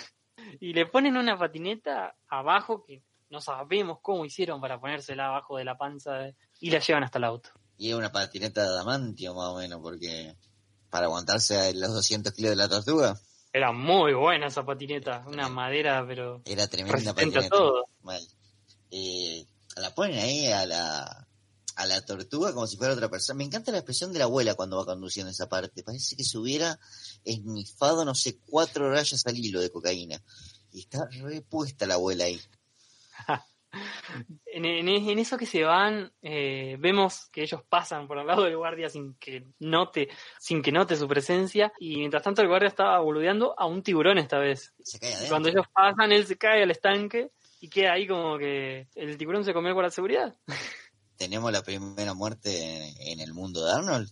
Y 0.59 0.73
le 0.73 0.85
ponen 0.85 1.17
una 1.17 1.37
patineta 1.37 2.15
abajo 2.29 2.83
que 2.85 3.01
no 3.29 3.41
sabemos 3.41 3.97
cómo 4.01 4.23
hicieron 4.25 4.61
para 4.61 4.79
ponérsela 4.79 5.27
abajo 5.27 5.57
de 5.57 5.65
la 5.65 5.75
panza 5.77 6.13
de- 6.13 6.35
y 6.59 6.69
la 6.69 6.79
llevan 6.79 7.03
hasta 7.03 7.17
el 7.17 7.23
auto. 7.25 7.49
Y 7.83 7.89
es 7.89 7.95
una 7.95 8.13
patineta 8.13 8.61
de 8.61 8.69
adamantio 8.69 9.35
más 9.35 9.49
o 9.49 9.57
menos 9.57 9.81
porque 9.81 10.37
para 10.89 11.07
aguantarse 11.07 11.57
a 11.59 11.73
los 11.73 11.93
200 11.93 12.31
kilos 12.31 12.51
de 12.51 12.55
la 12.55 12.69
tortuga 12.69 13.19
Era 13.51 13.73
muy 13.73 14.13
buena 14.13 14.47
esa 14.47 14.65
patineta, 14.65 15.25
una 15.27 15.49
madera, 15.49 16.05
pero 16.07 16.41
era 16.45 16.65
tremenda 16.69 17.13
patineta. 17.13 17.49
todo. 17.49 17.83
Mal. 18.01 18.25
Eh, 18.89 19.45
la 19.75 19.93
ponen 19.93 20.17
ahí 20.17 20.47
a 20.47 20.65
la, 20.65 21.27
a 21.75 21.85
la 21.85 22.05
tortuga 22.05 22.53
como 22.53 22.67
si 22.67 22.77
fuera 22.77 22.93
otra 22.93 23.09
persona. 23.09 23.35
Me 23.35 23.43
encanta 23.43 23.73
la 23.73 23.79
expresión 23.79 24.13
de 24.13 24.19
la 24.19 24.25
abuela 24.25 24.55
cuando 24.55 24.77
va 24.77 24.85
conduciendo 24.85 25.29
esa 25.29 25.49
parte. 25.49 25.83
Parece 25.83 26.15
que 26.15 26.23
se 26.23 26.37
hubiera 26.37 26.79
esnifado, 27.25 28.05
no 28.05 28.15
sé, 28.15 28.39
cuatro 28.45 28.89
rayas 28.89 29.27
al 29.27 29.37
hilo 29.37 29.59
de 29.59 29.71
cocaína. 29.71 30.23
Y 30.71 30.79
está 30.83 31.05
repuesta 31.21 31.85
la 31.85 31.95
abuela 31.95 32.23
ahí. 32.23 32.39
En, 34.45 34.65
en- 34.65 34.87
en 34.87 35.19
eso 35.19 35.37
que 35.37 35.45
se 35.47 35.63
van, 35.63 36.11
eh, 36.21 36.77
vemos 36.79 37.27
que 37.31 37.41
ellos 37.41 37.61
pasan 37.67 38.07
por 38.07 38.19
al 38.19 38.27
lado 38.27 38.43
del 38.43 38.55
guardia 38.57 38.87
sin 38.89 39.15
que 39.15 39.45
note, 39.59 40.09
sin 40.39 40.61
que 40.61 40.71
note 40.71 40.95
su 40.95 41.07
presencia, 41.07 41.73
y 41.79 41.97
mientras 41.97 42.21
tanto 42.23 42.41
el 42.41 42.47
guardia 42.47 42.67
estaba 42.69 42.99
boludeando 42.99 43.55
a 43.57 43.65
un 43.65 43.81
tiburón 43.81 44.17
esta 44.19 44.37
vez. 44.37 44.73
Y 45.25 45.29
cuando 45.29 45.49
ellos 45.49 45.65
pasan, 45.73 46.11
él 46.11 46.25
se 46.27 46.37
cae 46.37 46.61
al 46.63 46.71
estanque 46.71 47.31
y 47.59 47.69
queda 47.69 47.93
ahí 47.93 48.05
como 48.07 48.37
que 48.37 48.87
el 48.95 49.17
tiburón 49.17 49.43
se 49.43 49.53
comió 49.53 49.69
el 49.69 49.73
guardia 49.73 49.89
de 49.89 49.95
seguridad. 49.95 50.35
Tenemos 51.17 51.51
la 51.51 51.63
primera 51.63 52.13
muerte 52.13 52.51
en, 52.89 52.93
en 53.13 53.19
el 53.21 53.33
mundo 53.33 53.65
de 53.65 53.71
Arnold. 53.71 54.09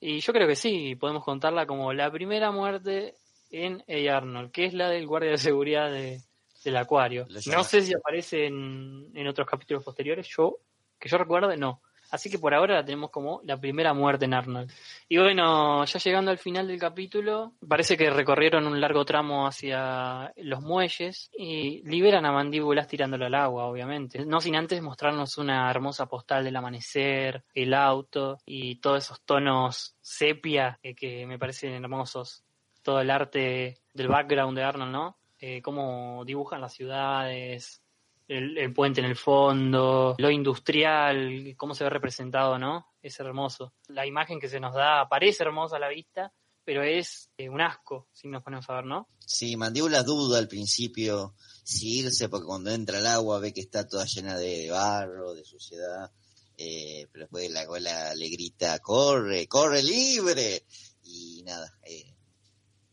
Y 0.00 0.20
yo 0.20 0.32
creo 0.32 0.46
que 0.46 0.56
sí, 0.56 0.94
podemos 0.94 1.24
contarla 1.24 1.66
como 1.66 1.92
la 1.92 2.10
primera 2.10 2.52
muerte 2.52 3.16
en 3.50 3.82
A. 3.88 4.16
Arnold, 4.16 4.52
que 4.52 4.66
es 4.66 4.74
la 4.74 4.88
del 4.88 5.06
guardia 5.06 5.30
de 5.32 5.38
seguridad 5.38 5.90
de- 5.90 6.20
del 6.68 6.76
acuario. 6.76 7.26
No 7.46 7.64
sé 7.64 7.82
si 7.82 7.94
aparece 7.94 8.46
en, 8.46 9.10
en 9.14 9.26
otros 9.26 9.48
capítulos 9.48 9.84
posteriores, 9.84 10.28
yo, 10.28 10.58
que 10.98 11.08
yo 11.08 11.18
recuerde, 11.18 11.56
no. 11.56 11.82
Así 12.10 12.30
que 12.30 12.38
por 12.38 12.54
ahora 12.54 12.74
la 12.74 12.84
tenemos 12.84 13.10
como 13.10 13.40
la 13.44 13.58
primera 13.58 13.92
muerte 13.92 14.24
en 14.24 14.34
Arnold. 14.34 14.72
Y 15.08 15.18
bueno, 15.18 15.84
ya 15.84 15.98
llegando 15.98 16.30
al 16.30 16.38
final 16.38 16.66
del 16.66 16.78
capítulo, 16.78 17.52
parece 17.66 17.96
que 17.96 18.08
recorrieron 18.08 18.66
un 18.66 18.80
largo 18.80 19.04
tramo 19.04 19.46
hacia 19.46 20.32
los 20.36 20.62
muelles 20.62 21.30
y 21.36 21.82
liberan 21.86 22.24
a 22.24 22.32
mandíbulas 22.32 22.88
tirándolo 22.88 23.26
al 23.26 23.34
agua, 23.34 23.66
obviamente. 23.66 24.24
No 24.24 24.40
sin 24.40 24.56
antes 24.56 24.80
mostrarnos 24.80 25.36
una 25.36 25.70
hermosa 25.70 26.06
postal 26.06 26.44
del 26.44 26.56
amanecer, 26.56 27.44
el 27.54 27.74
auto 27.74 28.38
y 28.46 28.76
todos 28.76 29.04
esos 29.04 29.20
tonos 29.22 29.94
sepia 30.00 30.78
eh, 30.82 30.94
que 30.94 31.26
me 31.26 31.38
parecen 31.38 31.72
hermosos. 31.72 32.42
Todo 32.82 33.00
el 33.02 33.10
arte 33.10 33.80
del 33.92 34.08
background 34.08 34.56
de 34.56 34.64
Arnold, 34.64 34.92
¿no? 34.92 35.18
Eh, 35.40 35.62
cómo 35.62 36.24
dibujan 36.24 36.60
las 36.60 36.72
ciudades, 36.74 37.82
el, 38.26 38.58
el 38.58 38.72
puente 38.72 39.00
en 39.00 39.06
el 39.06 39.16
fondo, 39.16 40.14
lo 40.18 40.30
industrial, 40.30 41.54
cómo 41.56 41.74
se 41.74 41.84
ve 41.84 41.90
representado, 41.90 42.58
¿no? 42.58 42.86
Es 43.00 43.18
hermoso. 43.20 43.72
La 43.88 44.04
imagen 44.06 44.40
que 44.40 44.48
se 44.48 44.60
nos 44.60 44.74
da 44.74 45.08
parece 45.08 45.44
hermosa 45.44 45.76
a 45.76 45.80
la 45.80 45.88
vista, 45.88 46.32
pero 46.64 46.82
es 46.82 47.30
eh, 47.38 47.48
un 47.48 47.60
asco, 47.60 48.08
si 48.12 48.28
nos 48.28 48.42
ponemos 48.42 48.68
a 48.68 48.74
ver, 48.74 48.84
¿no? 48.84 49.08
Sí, 49.24 49.56
Mandíbula 49.56 50.02
duda 50.02 50.38
al 50.38 50.48
principio 50.48 51.34
si 51.64 52.00
irse 52.00 52.28
porque 52.28 52.46
cuando 52.46 52.70
entra 52.70 52.98
al 52.98 53.06
agua 53.06 53.38
ve 53.40 53.52
que 53.52 53.60
está 53.60 53.86
toda 53.86 54.04
llena 54.04 54.36
de 54.36 54.70
barro, 54.70 55.34
de 55.34 55.44
suciedad. 55.44 56.10
eh, 56.56 57.06
pero 57.12 57.24
después 57.24 57.50
la 57.50 57.60
abuela 57.62 58.14
le 58.14 58.28
grita, 58.28 58.78
corre, 58.80 59.46
corre 59.46 59.82
libre. 59.82 60.64
Y 61.04 61.42
nada, 61.44 61.72
eh, 61.84 62.14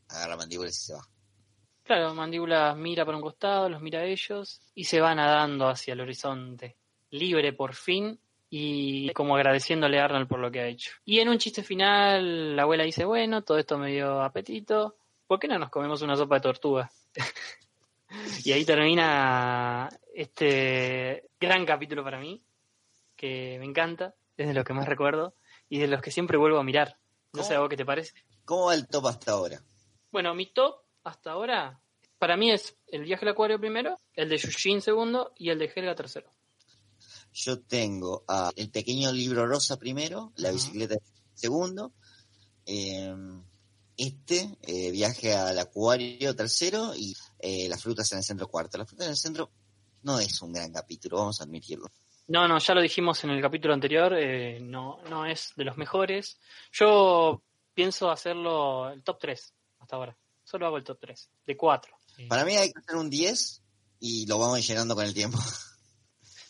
agarra 0.08 0.38
mandíbulas 0.38 0.78
y 0.78 0.86
se 0.86 0.93
va. 0.93 1.06
Claro, 1.86 2.16
Mandíbula 2.16 2.74
mira 2.74 3.06
por 3.06 3.14
un 3.14 3.22
costado, 3.22 3.70
los 3.70 3.80
mira 3.80 4.00
a 4.00 4.06
ellos 4.06 4.60
y 4.74 4.86
se 4.86 5.00
va 5.00 5.14
nadando 5.14 5.68
hacia 5.68 5.94
el 5.94 6.02
horizonte, 6.02 6.78
libre 7.12 7.54
por 7.54 7.76
fin 7.76 8.20
y 8.50 9.14
como 9.14 9.36
agradeciéndole 9.36 10.00
a 10.00 10.06
Arnold 10.06 10.28
por 10.28 10.40
lo 10.40 10.50
que 10.50 10.62
ha 10.62 10.68
hecho. 10.68 10.94
Y 11.06 11.20
en 11.20 11.30
un 11.30 11.38
chiste 11.38 11.62
final, 11.62 12.56
la 12.56 12.64
abuela 12.64 12.84
dice, 12.86 13.06
bueno, 13.06 13.44
todo 13.44 13.60
esto 13.60 13.78
me 13.78 13.92
dio 13.92 14.20
apetito, 14.24 14.96
¿por 15.28 15.40
qué 15.40 15.48
no 15.48 15.60
nos 15.60 15.70
comemos 15.70 16.02
una 16.02 16.16
sopa 16.16 16.36
de 16.36 16.42
tortuga? 16.42 16.90
y 18.44 18.52
ahí 18.52 18.66
termina 18.66 19.88
este 20.16 21.30
gran 21.40 21.68
capítulo 21.68 22.04
para 22.04 22.20
mí, 22.20 22.42
que 23.16 23.58
me 23.60 23.66
encanta, 23.66 24.16
es 24.38 24.48
de 24.48 24.56
los 24.56 24.66
que 24.66 24.74
más 24.74 24.88
recuerdo 24.88 25.36
y 25.70 25.78
de 25.78 25.88
los 25.88 26.02
que 26.02 26.10
siempre 26.10 26.40
vuelvo 26.40 26.58
a 26.58 26.64
mirar. 26.64 26.98
No 27.32 27.44
sé 27.44 27.54
a 27.54 27.60
vos 27.60 27.70
qué 27.70 27.78
te 27.78 27.86
parece. 27.86 28.24
¿Cómo 28.44 28.66
va 28.68 28.74
el 28.74 28.88
top 28.88 29.06
hasta 29.06 29.34
ahora? 29.34 29.62
Bueno, 30.12 30.34
mi 30.34 30.48
top 30.48 30.85
hasta 31.06 31.32
ahora, 31.32 31.82
para 32.18 32.36
mí 32.36 32.51
es 32.51 32.76
el 32.88 33.03
viaje 33.03 33.26
al 33.26 33.32
acuario 33.32 33.60
primero, 33.60 33.99
el 34.14 34.28
de 34.28 34.38
Yushin 34.38 34.82
segundo 34.82 35.34
y 35.38 35.49
el 35.49 35.60
de 35.60 35.72
Helga 35.74 35.95
tercero. 35.95 36.34
Yo 37.32 37.62
tengo 37.62 38.24
a 38.28 38.51
El 38.56 38.72
pequeño 38.72 39.12
libro 39.12 39.45
rosa 39.45 39.78
primero, 39.78 40.34
La 40.38 40.51
bicicleta 40.51 40.95
segundo, 41.34 41.93
eh, 42.66 43.14
este, 43.97 44.58
eh, 44.62 44.91
Viaje 44.91 45.34
al 45.34 45.60
acuario 45.60 46.36
tercero 46.36 46.93
y 46.95 47.16
eh, 47.39 47.70
Las 47.70 47.84
frutas 47.84 48.12
en 48.12 48.20
el 48.20 48.24
centro 48.24 48.47
cuarto. 48.47 48.78
Las 48.78 48.88
frutas 48.88 49.08
en 49.08 49.12
el 49.12 49.18
centro 49.18 49.51
no 50.03 50.20
es 50.20 50.41
un 50.41 50.53
gran 50.53 50.72
capítulo, 50.72 51.18
vamos 51.18 51.41
a 51.41 51.43
admitirlo. 51.43 51.88
No, 52.28 52.47
no, 52.47 52.58
ya 52.58 52.74
lo 52.74 52.82
dijimos 52.82 53.24
en 53.24 53.30
el 53.32 53.41
capítulo 53.41 53.74
anterior, 53.74 54.14
eh, 54.18 54.60
no, 54.60 54.99
no 55.10 55.26
es 55.26 55.53
de 55.56 55.66
los 55.66 55.78
mejores. 55.78 56.39
Yo 56.72 57.43
pienso 57.74 58.10
hacerlo 58.10 58.89
el 58.89 59.03
top 59.03 59.20
3 59.20 59.53
hasta 59.80 59.95
ahora. 59.95 60.18
Solo 60.46 60.68
hago 60.68 60.78
el 60.78 60.84
top 60.84 61.00
3, 61.02 61.30
de 61.46 61.58
4. 61.58 61.98
Para 62.30 62.46
mí 62.46 62.56
hay 62.56 62.72
que 62.72 62.80
hacer 62.80 62.96
un 62.96 63.10
10 63.10 63.62
y 64.00 64.26
lo 64.28 64.39
vamos 64.39 64.66
llenando 64.66 64.96
con 64.96 65.04
el 65.04 65.14
tiempo. 65.14 65.38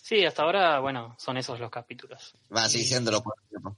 Sí, 0.03 0.23
hasta 0.23 0.43
ahora, 0.43 0.79
bueno, 0.81 1.15
son 1.17 1.37
esos 1.37 1.59
los 1.59 1.71
capítulos. 1.71 2.35
Va 2.55 2.65
a 2.65 2.69
seguir 2.69 2.85
siéndolo 2.85 3.23
por 3.23 3.33
el 3.41 3.49
tiempo. 3.49 3.75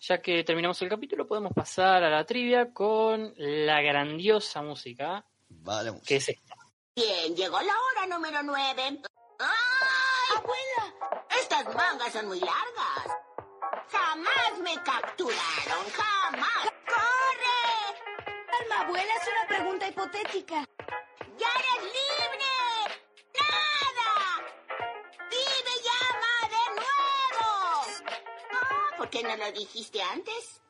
Ya 0.00 0.22
que 0.22 0.42
terminamos 0.44 0.80
el 0.80 0.88
capítulo, 0.88 1.26
podemos 1.26 1.52
pasar 1.52 2.02
a 2.02 2.08
la 2.08 2.24
trivia 2.24 2.72
con 2.72 3.34
la 3.36 3.82
grandiosa 3.82 4.62
música. 4.62 5.26
Vale, 5.50 5.92
que 6.06 6.16
es 6.16 6.30
esta. 6.30 6.54
Bien, 6.96 7.36
llegó 7.36 7.60
la 7.60 7.74
hora 7.78 8.06
número 8.06 8.42
9. 8.42 9.02
¡Ay! 9.40 10.36
¡Abuela! 10.36 11.26
Estas 11.38 11.66
mangas 11.74 12.12
son 12.12 12.28
muy 12.28 12.40
largas. 12.40 13.18
Jamás 13.90 14.58
me 14.62 14.74
capturaron, 14.82 15.84
jamás. 15.92 16.67
Abuela, 18.66 19.12
es 19.20 19.28
una 19.28 19.46
pregunta 19.56 19.88
hipotética. 19.88 20.68
¡Ya 21.38 21.46
eres 21.46 21.82
libre! 21.84 22.50
¡Nada! 23.38 24.10
¡Vive 25.30 25.74
llama 25.86 26.34
de 26.50 26.64
nuevo! 26.80 28.18
¿Por 28.96 29.10
qué 29.10 29.22
no 29.22 29.36
lo 29.36 29.52
dijiste 29.52 30.02
antes? 30.02 30.60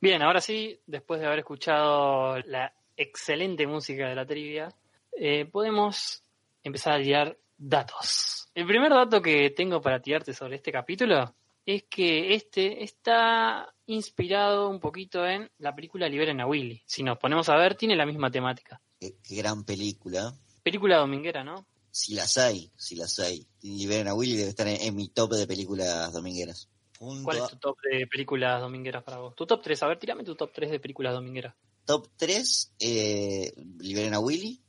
Bien, 0.00 0.22
ahora 0.22 0.40
sí, 0.40 0.80
después 0.86 1.20
de 1.20 1.26
haber 1.26 1.40
escuchado 1.40 2.38
la 2.40 2.74
excelente 2.96 3.66
música 3.66 4.08
de 4.08 4.14
la 4.14 4.26
trivia, 4.26 4.68
eh, 5.12 5.46
podemos 5.46 6.22
empezar 6.62 6.94
a 6.94 7.02
tirar 7.02 7.38
datos. 7.56 8.50
El 8.54 8.66
primer 8.66 8.90
dato 8.90 9.22
que 9.22 9.50
tengo 9.50 9.80
para 9.80 10.00
tirarte 10.00 10.34
sobre 10.34 10.56
este 10.56 10.72
capítulo 10.72 11.34
es 11.64 11.84
que 11.84 12.34
este 12.34 12.82
está 12.82 13.72
inspirado 13.92 14.68
un 14.68 14.80
poquito 14.80 15.26
en 15.26 15.50
la 15.58 15.74
película 15.74 16.08
Liberen 16.08 16.40
a 16.40 16.46
Willy. 16.46 16.82
Si 16.86 17.02
nos 17.02 17.18
ponemos 17.18 17.48
a 17.48 17.56
ver, 17.56 17.74
tiene 17.74 17.96
la 17.96 18.06
misma 18.06 18.30
temática. 18.30 18.80
Qué, 18.98 19.16
qué 19.22 19.36
gran 19.36 19.64
película. 19.64 20.34
Película 20.62 20.98
dominguera, 20.98 21.44
¿no? 21.44 21.66
Si 21.90 22.14
las 22.14 22.38
hay, 22.38 22.70
si 22.76 22.96
las 22.96 23.18
hay. 23.18 23.46
Liberen 23.62 24.08
a 24.08 24.14
Willy 24.14 24.36
debe 24.36 24.50
estar 24.50 24.68
en, 24.68 24.80
en 24.80 24.94
mi 24.94 25.08
top 25.08 25.32
de 25.32 25.46
películas 25.46 26.12
domingueras. 26.12 26.68
¿Cuál 27.00 27.38
es 27.38 27.48
tu 27.48 27.56
top 27.56 27.78
de 27.80 28.06
películas 28.06 28.60
domingueras 28.60 29.02
para 29.02 29.18
vos? 29.18 29.34
Tu 29.34 29.46
top 29.46 29.62
3, 29.62 29.82
a 29.82 29.86
ver, 29.88 29.98
tirame 29.98 30.22
tu 30.22 30.34
top 30.34 30.50
3 30.52 30.70
de 30.70 30.80
películas 30.80 31.14
domingueras. 31.14 31.54
Top 31.86 32.08
3, 32.16 32.72
eh, 32.78 33.54
Liberen 33.78 34.12
a 34.12 34.20
Willy, 34.20 34.62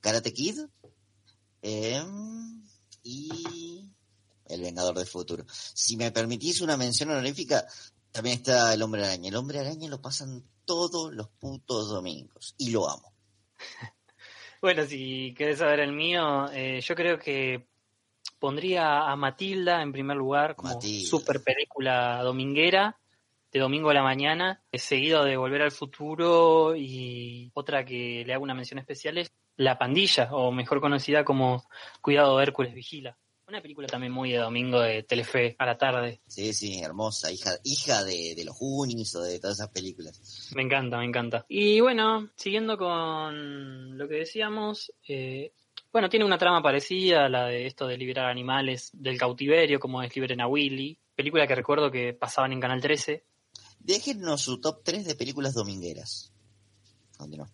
Karate 0.00 0.32
Kid 0.32 0.58
eh, 1.62 2.02
y 3.04 3.88
El 4.46 4.62
Vengador 4.62 4.98
del 4.98 5.06
Futuro. 5.06 5.44
Si 5.48 5.96
me 5.96 6.10
permitís 6.10 6.60
una 6.60 6.76
mención 6.76 7.10
honorífica, 7.10 7.64
también 8.16 8.38
está 8.38 8.72
El 8.72 8.82
Hombre 8.82 9.04
Araña. 9.04 9.28
El 9.28 9.36
Hombre 9.36 9.58
Araña 9.58 9.90
lo 9.90 10.00
pasan 10.00 10.42
todos 10.64 11.12
los 11.12 11.28
putos 11.28 11.90
domingos 11.90 12.54
y 12.58 12.70
lo 12.70 12.88
amo. 12.88 13.12
Bueno, 14.62 14.86
si 14.86 15.34
querés 15.36 15.58
saber 15.58 15.80
el 15.80 15.92
mío, 15.92 16.50
eh, 16.50 16.80
yo 16.80 16.94
creo 16.94 17.18
que 17.18 17.68
pondría 18.38 19.02
a 19.02 19.14
Matilda 19.14 19.82
en 19.82 19.92
primer 19.92 20.16
lugar 20.16 20.56
como 20.56 20.72
Matilda. 20.72 21.06
super 21.06 21.42
película 21.42 22.22
dominguera 22.22 22.98
de 23.52 23.60
domingo 23.60 23.90
a 23.90 23.94
la 23.94 24.02
mañana, 24.02 24.62
seguido 24.72 25.24
de 25.24 25.36
Volver 25.36 25.60
al 25.60 25.70
Futuro 25.72 26.74
y 26.74 27.52
otra 27.54 27.84
que 27.84 28.24
le 28.26 28.32
hago 28.32 28.42
una 28.42 28.54
mención 28.54 28.78
especial 28.78 29.18
es 29.18 29.30
La 29.56 29.78
Pandilla, 29.78 30.30
o 30.32 30.50
mejor 30.50 30.80
conocida 30.80 31.22
como 31.22 31.68
Cuidado 32.00 32.40
Hércules 32.40 32.74
Vigila. 32.74 33.16
Una 33.48 33.62
película 33.62 33.86
también 33.86 34.12
muy 34.12 34.32
de 34.32 34.38
domingo 34.38 34.80
de 34.80 35.04
Telefe 35.04 35.54
a 35.60 35.66
la 35.66 35.78
tarde. 35.78 36.20
Sí, 36.26 36.52
sí, 36.52 36.80
hermosa, 36.82 37.30
hija, 37.30 37.52
hija 37.62 38.02
de, 38.02 38.34
de 38.34 38.44
los 38.44 38.58
Goonies 38.58 39.14
o 39.14 39.22
de 39.22 39.38
todas 39.38 39.58
esas 39.58 39.70
películas. 39.70 40.50
Me 40.56 40.62
encanta, 40.62 40.98
me 40.98 41.04
encanta. 41.04 41.46
Y 41.48 41.78
bueno, 41.78 42.28
siguiendo 42.34 42.76
con 42.76 43.96
lo 43.96 44.08
que 44.08 44.16
decíamos, 44.16 44.92
eh, 45.06 45.52
bueno, 45.92 46.08
tiene 46.08 46.24
una 46.24 46.38
trama 46.38 46.60
parecida 46.60 47.26
a 47.26 47.28
la 47.28 47.46
de 47.46 47.66
esto 47.66 47.86
de 47.86 47.96
liberar 47.96 48.26
animales 48.26 48.90
del 48.92 49.16
cautiverio, 49.16 49.78
como 49.78 50.02
es 50.02 50.12
Liberen 50.16 50.40
a 50.40 50.48
Willy, 50.48 50.98
película 51.14 51.46
que 51.46 51.54
recuerdo 51.54 51.88
que 51.88 52.14
pasaban 52.14 52.52
en 52.52 52.60
Canal 52.60 52.80
13. 52.80 53.24
Déjennos 53.78 54.42
su 54.42 54.60
top 54.60 54.80
3 54.82 55.06
de 55.06 55.14
películas 55.14 55.54
domingueras. 55.54 56.32
Continúa. 57.16 57.48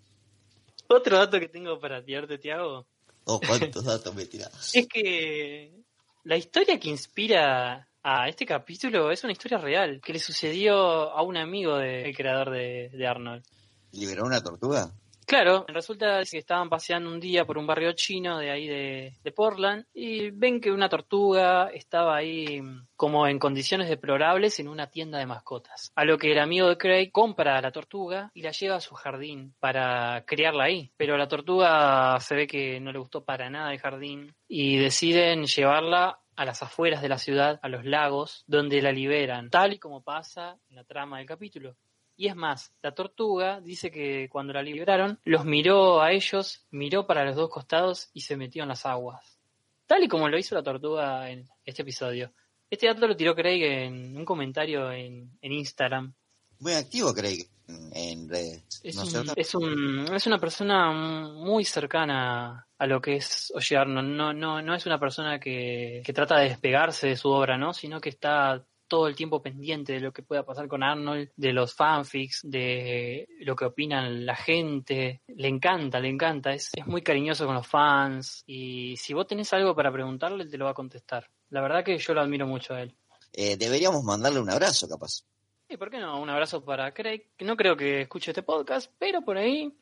Otro 0.89 1.19
dato 1.19 1.39
que 1.39 1.49
tengo 1.49 1.79
para 1.79 2.03
tirarte, 2.03 2.39
Tiago, 2.39 2.87
Oh, 3.25 3.41
cuántos 3.41 3.85
datos 3.85 4.15
me 4.15 4.27
tirás. 4.27 4.51
es 4.75 4.87
que 4.89 5.82
la 6.25 6.37
historia 6.37 6.79
que 6.79 6.89
inspira 6.89 7.89
a 8.03 8.29
este 8.29 8.47
capítulo 8.47 9.11
es 9.11 9.23
una 9.25 9.33
historia 9.33 9.59
real, 9.59 10.01
que 10.01 10.13
le 10.13 10.19
sucedió 10.19 10.77
a 10.77 11.23
un 11.23 11.37
amigo 11.37 11.77
del 11.77 12.15
creador 12.17 12.51
de, 12.51 13.07
Arnold. 13.07 13.45
¿Liberó 13.93 14.25
una 14.25 14.43
tortuga? 14.43 14.93
Claro, 15.33 15.65
resulta 15.67 16.21
que 16.31 16.37
estaban 16.37 16.69
paseando 16.69 17.09
un 17.09 17.19
día 17.19 17.47
por 17.47 17.57
un 17.57 17.67
barrio 17.67 17.95
chino 17.95 18.37
de 18.37 18.51
ahí 18.51 18.69
de, 18.69 19.33
Portland 19.35 19.87
y 19.95 20.29
ven 20.31 20.61
que 20.61 20.71
una 20.71 20.91
tortuga 20.91 21.71
estaba 21.73 22.17
ahí 22.17 22.61
mm, 22.61 22.89
como 22.97 23.27
en 23.27 23.39
condiciones 23.39 23.89
deplorables 23.89 24.61
en 24.61 24.69
una 24.69 24.91
tienda 24.91 25.19
de 25.19 25.25
mascotas. 25.25 25.91
A 25.95 26.05
lo 26.05 26.19
que 26.19 26.33
el 26.33 26.39
amigo 26.39 26.69
de 26.69 26.77
Craig 26.77 27.11
compra 27.11 27.57
a 27.57 27.63
la 27.63 27.73
tortuga 27.73 28.31
y 28.35 28.43
la 28.43 28.51
lleva 28.51 28.77
a 28.77 28.81
su 28.83 28.95
jardín 28.95 29.55
para 29.59 30.23
criarla 30.27 30.65
ahí. 30.65 30.93
Pero 30.99 31.17
la 31.17 31.29
tortuga 31.29 32.21
se 32.21 32.35
ve 32.35 32.47
que 32.47 32.79
no 32.79 32.93
le 32.93 32.99
gustó 32.99 33.25
para 33.25 33.49
nada 33.49 33.73
el 33.73 33.81
jardín 33.81 34.35
y 34.49 34.77
deciden 34.77 35.47
llevarla 35.47 36.21
a 36.37 36.45
las 36.45 36.63
afueras 36.63 37.01
de 37.01 37.09
la 37.09 37.17
ciudad, 37.17 37.59
a 37.63 37.71
los 37.71 37.87
lagos, 37.87 38.45
donde 38.47 38.83
la 38.83 38.93
liberan, 38.93 39.49
tal 39.49 39.73
y 39.73 39.79
como 39.79 40.03
pasa 40.03 40.59
en 40.69 40.77
la 40.77 40.85
trama 40.85 41.17
del 41.17 41.27
capítulo. 41.27 41.75
Y 42.17 42.29
es 42.29 42.37
más, 42.37 42.73
la 42.83 42.95
tortuga 42.95 43.61
dice 43.61 43.91
que 43.91 44.29
cuando 44.31 44.53
la 44.53 44.63
liberaron, 44.63 45.19
los 45.25 45.45
miró 45.45 46.03
a 46.03 46.13
ellos, 46.13 46.67
miró 46.71 47.07
para 47.07 47.25
los 47.25 47.37
dos 47.37 47.49
costados 47.51 48.11
y 48.13 48.21
se 48.21 48.37
metió 48.37 48.63
en 48.63 48.69
las 48.69 48.85
aguas. 48.87 49.39
Tal 49.87 50.05
y 50.05 50.09
como 50.09 50.29
lo 50.29 50.39
hizo 50.39 50.55
la 50.55 50.63
tortuga 50.63 51.31
en 51.31 51.49
este 51.65 51.83
episodio. 51.83 52.33
Este 52.71 52.87
dato 52.87 53.07
lo 53.07 53.17
tiró 53.17 53.35
Craig 53.35 53.63
en 53.63 54.17
un 54.17 54.25
comentario 54.25 54.91
en, 54.93 55.31
en 55.41 55.53
Instagram. 55.53 56.15
Muy 56.61 56.73
activo, 56.75 57.13
Craig, 57.13 57.47
en, 57.93 58.29
redes. 58.29 58.81
Es, 58.85 58.95
¿no 58.97 59.03
es 59.03 59.15
un- 59.15 59.33
es, 59.37 59.55
un- 59.55 60.15
es 60.15 60.27
una 60.27 60.39
persona 60.39 60.93
muy 60.93 61.65
cercana 61.65 62.67
a 62.79 62.87
lo 62.87 63.01
que 63.01 63.17
es 63.17 63.53
Oye 63.55 63.77
Arnold. 63.77 64.09
No, 64.17 64.33
no, 64.33 64.63
no 64.63 64.75
es 64.75 64.87
una 64.87 64.99
persona 65.01 65.39
que, 65.41 66.03
que 66.05 66.13
trata 66.13 66.39
de 66.39 66.51
despegarse 66.51 67.09
de 67.09 67.17
su 67.17 67.29
obra, 67.31 67.59
¿no? 67.59 67.75
Sino 67.75 68.01
que 68.01 68.11
está 68.11 68.65
todo 68.93 69.09
el 69.09 69.17
tiempo 69.17 69.41
pendiente 69.41 69.95
de 69.95 70.01
lo 70.01 70.13
que 70.13 70.23
pueda 70.23 70.45
pasar 70.45 70.69
con 70.69 70.83
Arnold, 70.83 71.31
de 71.35 71.55
los 71.55 71.73
fanfics, 71.73 72.41
de 72.43 73.27
lo 73.41 73.57
que 73.57 73.65
opinan 73.65 74.27
la 74.27 74.37
gente. 74.37 75.23
Le 75.29 75.49
encanta, 75.49 75.99
le 75.99 76.11
encanta. 76.11 76.53
Es, 76.53 76.69
es 76.77 76.87
muy 76.87 77.01
cariñoso 77.01 77.47
con 77.47 77.55
los 77.55 77.67
fans. 77.67 78.43
Y 78.47 78.99
si 78.99 79.15
vos 79.15 79.27
tenés 79.27 79.51
algo 79.55 79.75
para 79.75 79.91
preguntarle, 79.91 80.45
él 80.45 80.51
te 80.51 80.59
lo 80.59 80.67
va 80.67 80.73
a 80.73 80.75
contestar. 80.75 81.27
La 81.49 81.63
verdad 81.63 81.83
que 81.83 81.97
yo 81.97 82.13
lo 82.13 82.21
admiro 82.21 82.47
mucho 82.47 82.75
a 82.75 82.83
él. 82.83 82.95
Eh, 83.33 83.57
deberíamos 83.57 84.05
mandarle 84.05 84.41
un 84.41 84.51
abrazo, 84.51 84.87
capaz. 84.87 85.25
¿Y 85.71 85.79
por 85.79 85.91
qué 85.91 85.99
no? 85.99 86.21
Un 86.21 86.29
abrazo 86.29 86.63
para 86.63 86.93
Craig, 86.93 87.31
que 87.35 87.47
no 87.47 87.57
creo 87.57 87.79
que 87.79 88.03
escuche 88.03 88.33
este 88.33 88.43
podcast, 88.43 88.93
pero 88.99 89.23
por 89.23 89.39
ahí 89.39 89.75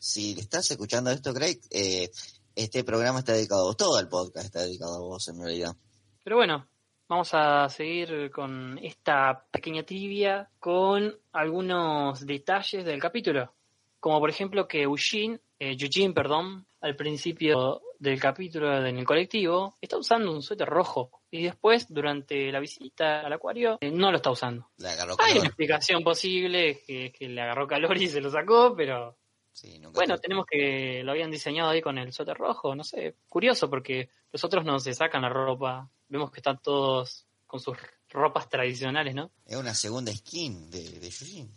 Si 0.00 0.32
estás 0.32 0.68
escuchando 0.68 1.12
esto, 1.12 1.32
Craig, 1.32 1.60
eh, 1.70 2.10
este 2.56 2.82
programa 2.82 3.20
está 3.20 3.34
dedicado 3.34 3.60
a 3.60 3.64
vos. 3.66 3.76
Todo 3.76 4.00
el 4.00 4.08
podcast 4.08 4.46
está 4.46 4.62
dedicado 4.62 4.96
a 4.96 4.98
vos, 4.98 5.28
en 5.28 5.38
realidad. 5.38 5.76
Pero 6.24 6.34
bueno, 6.34 6.66
vamos 7.10 7.34
a 7.34 7.68
seguir 7.68 8.30
con 8.30 8.78
esta 8.80 9.44
pequeña 9.50 9.82
trivia 9.82 10.48
con 10.60 11.12
algunos 11.32 12.24
detalles 12.24 12.84
del 12.84 13.00
capítulo. 13.00 13.52
Como 13.98 14.20
por 14.20 14.30
ejemplo 14.30 14.68
que 14.68 14.82
Eugene, 14.82 15.40
eh, 15.58 15.76
Eugene, 15.76 16.14
perdón, 16.14 16.66
al 16.80 16.94
principio 16.94 17.82
del 17.98 18.20
capítulo 18.20 18.86
en 18.86 18.96
el 18.96 19.04
colectivo, 19.04 19.74
está 19.80 19.98
usando 19.98 20.32
un 20.32 20.40
suéter 20.40 20.68
rojo. 20.68 21.10
Y 21.32 21.42
después, 21.42 21.92
durante 21.92 22.50
la 22.52 22.60
visita 22.60 23.22
al 23.22 23.32
acuario, 23.32 23.78
eh, 23.80 23.90
no 23.90 24.12
lo 24.12 24.18
está 24.18 24.30
usando. 24.30 24.70
Le 24.78 24.90
agarró 24.90 25.16
Hay 25.18 25.36
una 25.36 25.48
explicación 25.48 26.04
posible, 26.04 26.80
que, 26.86 27.10
que 27.10 27.28
le 27.28 27.42
agarró 27.42 27.66
calor 27.66 27.96
y 28.00 28.06
se 28.06 28.20
lo 28.20 28.30
sacó, 28.30 28.74
pero 28.76 29.16
Sí, 29.52 29.78
nunca 29.78 29.96
bueno, 29.98 30.18
tenemos 30.18 30.46
que 30.46 31.02
lo 31.04 31.12
habían 31.12 31.30
diseñado 31.30 31.70
ahí 31.70 31.82
con 31.82 31.98
el 31.98 32.12
suéter 32.12 32.36
rojo, 32.36 32.74
no 32.74 32.84
sé, 32.84 33.16
curioso 33.28 33.68
porque 33.68 34.08
los 34.32 34.42
otros 34.44 34.64
no 34.64 34.78
se 34.78 34.94
sacan 34.94 35.22
la 35.22 35.28
ropa, 35.28 35.90
vemos 36.08 36.30
que 36.30 36.40
están 36.40 36.60
todos 36.62 37.26
con 37.46 37.60
sus 37.60 37.76
ropas 38.08 38.48
tradicionales, 38.48 39.14
¿no? 39.14 39.30
Es 39.44 39.56
una 39.56 39.74
segunda 39.74 40.12
skin 40.12 40.70
de, 40.70 41.00
de 41.00 41.10
Yujin. 41.10 41.50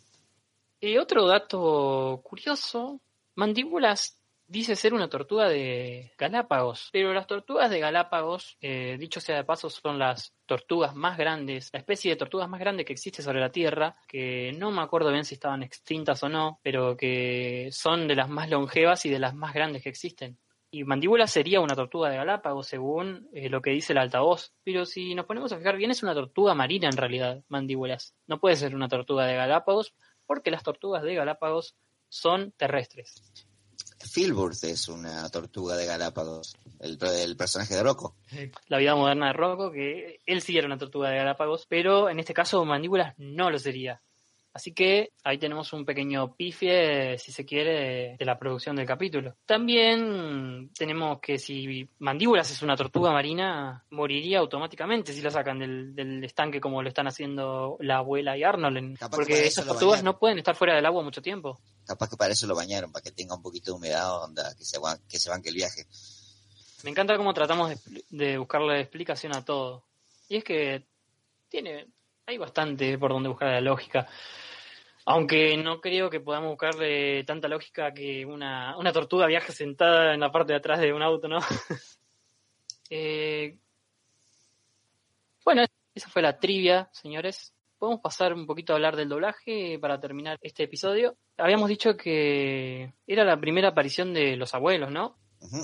Y 0.82 0.98
otro 0.98 1.28
dato 1.28 2.20
curioso, 2.24 3.00
Mandíbulas 3.36 4.18
dice 4.54 4.76
ser 4.76 4.94
una 4.94 5.10
tortuga 5.10 5.50
de 5.50 6.14
Galápagos, 6.16 6.90
pero 6.94 7.12
las 7.12 7.26
tortugas 7.26 7.72
de 7.72 7.80
Galápagos, 7.80 8.56
eh, 8.62 8.98
dicho 9.00 9.20
sea 9.20 9.38
de 9.38 9.44
paso, 9.44 9.68
son 9.68 9.98
las 9.98 10.36
tortugas 10.46 10.96
más 10.96 11.18
grandes, 11.18 11.72
la 11.74 11.80
especie 11.80 12.12
de 12.12 12.18
tortugas 12.18 12.48
más 12.48 12.60
grande 12.60 12.86
que 12.86 12.94
existe 12.94 13.24
sobre 13.24 13.40
la 13.40 13.52
Tierra, 13.52 13.98
que 14.08 14.54
no 14.56 14.70
me 14.70 14.84
acuerdo 14.84 15.12
bien 15.12 15.26
si 15.26 15.34
estaban 15.34 15.64
extintas 15.64 16.22
o 16.22 16.30
no, 16.30 16.60
pero 16.62 16.96
que 16.96 17.70
son 17.72 18.08
de 18.08 18.16
las 18.16 18.30
más 18.30 18.48
longevas 18.48 19.04
y 19.08 19.10
de 19.10 19.18
las 19.18 19.34
más 19.34 19.56
grandes 19.56 19.82
que 19.82 19.90
existen. 19.90 20.38
Y 20.70 20.84
mandíbula 20.84 21.26
sería 21.26 21.60
una 21.60 21.76
tortuga 21.76 22.12
de 22.12 22.18
Galápagos, 22.18 22.68
según 22.68 23.30
eh, 23.34 23.50
lo 23.50 23.60
que 23.60 23.72
dice 23.72 23.94
el 23.94 24.00
altavoz. 24.00 24.54
Pero 24.64 24.86
si 24.86 25.16
nos 25.16 25.26
ponemos 25.26 25.52
a 25.52 25.58
fijar 25.58 25.78
bien, 25.78 25.90
es 25.90 26.04
una 26.04 26.14
tortuga 26.14 26.54
marina 26.54 26.90
en 26.90 26.98
realidad, 26.98 27.44
mandíbulas. 27.48 28.16
No 28.28 28.40
puede 28.40 28.56
ser 28.56 28.76
una 28.76 28.88
tortuga 28.88 29.26
de 29.26 29.36
Galápagos, 29.36 29.96
porque 30.28 30.52
las 30.52 30.64
tortugas 30.64 31.02
de 31.02 31.16
Galápagos 31.16 31.76
son 32.10 32.52
terrestres. 32.52 33.48
Filburt 34.04 34.64
es 34.64 34.88
una 34.90 35.30
tortuga 35.30 35.76
de 35.76 35.86
Galápagos, 35.86 36.56
el, 36.80 36.98
el 37.02 37.36
personaje 37.36 37.76
de 37.76 37.84
Rocco. 37.84 38.16
La 38.68 38.78
vida 38.78 38.96
moderna 38.96 39.28
de 39.28 39.34
Rocco, 39.34 39.72
que 39.72 40.20
él 40.26 40.42
sí 40.42 40.58
era 40.58 40.68
una 40.68 40.78
tortuga 40.78 41.10
de 41.10 41.18
Galápagos, 41.18 41.66
pero 41.68 42.10
en 42.10 42.20
este 42.20 42.34
caso 42.34 42.64
mandíbulas 42.66 43.14
no 43.18 43.50
lo 43.50 43.60
sería. 43.60 44.02
Así 44.54 44.72
que 44.72 45.14
ahí 45.24 45.40
tenemos 45.40 45.74
un 45.74 45.84
pequeño 45.84 46.36
pifie, 46.36 47.18
si 47.18 47.32
se 47.32 47.44
quiere, 47.44 48.16
de, 48.20 48.26
la 48.26 48.38
producción 48.38 48.76
del 48.76 48.86
capítulo. 48.86 49.36
También 49.48 50.70
tenemos 50.78 51.20
que 51.20 51.40
si 51.40 51.90
Mandíbulas 51.98 52.52
es 52.52 52.62
una 52.62 52.78
tortuga 52.78 53.12
marina, 53.12 53.84
moriría 53.90 54.38
automáticamente 54.40 55.12
si 55.12 55.22
la 55.22 55.32
sacan 55.32 55.58
del, 55.58 55.96
del 55.96 56.24
estanque 56.24 56.62
como 56.62 56.84
lo 56.84 56.88
están 56.88 57.08
haciendo 57.08 57.78
la 57.80 57.98
abuela 57.98 58.38
y 58.38 58.44
Arnold. 58.44 59.00
Capaz 59.00 59.18
porque 59.18 59.48
esas 59.48 59.66
tortugas 59.66 60.02
bañaron. 60.02 60.06
no 60.06 60.20
pueden 60.20 60.38
estar 60.38 60.56
fuera 60.56 60.76
del 60.76 60.86
agua 60.86 61.02
mucho 61.02 61.24
tiempo. 61.24 61.60
Capaz 61.84 62.12
que 62.12 62.18
para 62.18 62.34
eso 62.34 62.46
lo 62.46 62.56
bañaron, 62.56 62.92
para 62.92 63.02
que 63.02 63.12
tenga 63.12 63.36
un 63.36 63.42
poquito 63.42 63.72
de 63.72 63.78
humedad, 63.78 64.24
onda, 64.24 64.54
que 64.56 64.64
se, 64.64 64.78
que 65.10 65.18
se 65.18 65.32
banque 65.32 65.50
el 65.50 65.56
viaje. 65.56 65.88
Me 66.84 66.92
encanta 66.92 67.18
cómo 67.18 67.34
tratamos 67.34 67.70
de, 67.70 68.04
de 68.12 68.38
buscarle 68.38 68.82
explicación 68.82 69.36
a 69.36 69.44
todo. 69.44 69.84
Y 70.30 70.38
es 70.38 70.44
que 70.44 70.86
tiene, 71.50 71.88
hay 72.28 72.38
bastante 72.38 73.00
por 73.00 73.12
donde 73.12 73.30
buscar 73.30 73.50
la 73.50 73.62
lógica. 73.62 74.08
Aunque 75.06 75.58
no 75.58 75.82
creo 75.82 76.10
que 76.10 76.22
podamos 76.22 76.52
buscarle 76.52 77.24
tanta 77.26 77.48
lógica 77.48 77.94
que 77.94 78.26
una, 78.26 78.78
una 78.78 78.94
tortuga 78.94 79.28
viaje 79.28 79.52
sentada 79.52 80.14
en 80.14 80.22
la 80.22 80.32
parte 80.32 80.54
de 80.54 80.60
atrás 80.60 80.80
de 80.80 80.94
un 80.94 81.02
auto, 81.02 81.28
¿no? 81.28 81.40
Eh, 82.96 83.58
bueno, 85.44 85.64
esa 85.96 86.10
fue 86.10 86.22
la 86.22 86.38
trivia, 86.38 86.90
señores. 86.94 87.52
Podemos 87.80 88.02
pasar 88.02 88.34
un 88.36 88.46
poquito 88.46 88.72
a 88.74 88.76
hablar 88.76 88.96
del 88.96 89.10
doblaje 89.10 89.80
para 89.80 90.00
terminar 90.00 90.38
este 90.44 90.64
episodio. 90.64 91.18
Habíamos 91.38 91.70
dicho 91.70 91.98
que 91.98 92.94
era 93.08 93.24
la 93.24 93.40
primera 93.40 93.70
aparición 93.70 94.14
de 94.14 94.36
los 94.36 94.54
abuelos, 94.54 94.92
¿no? 94.92 95.18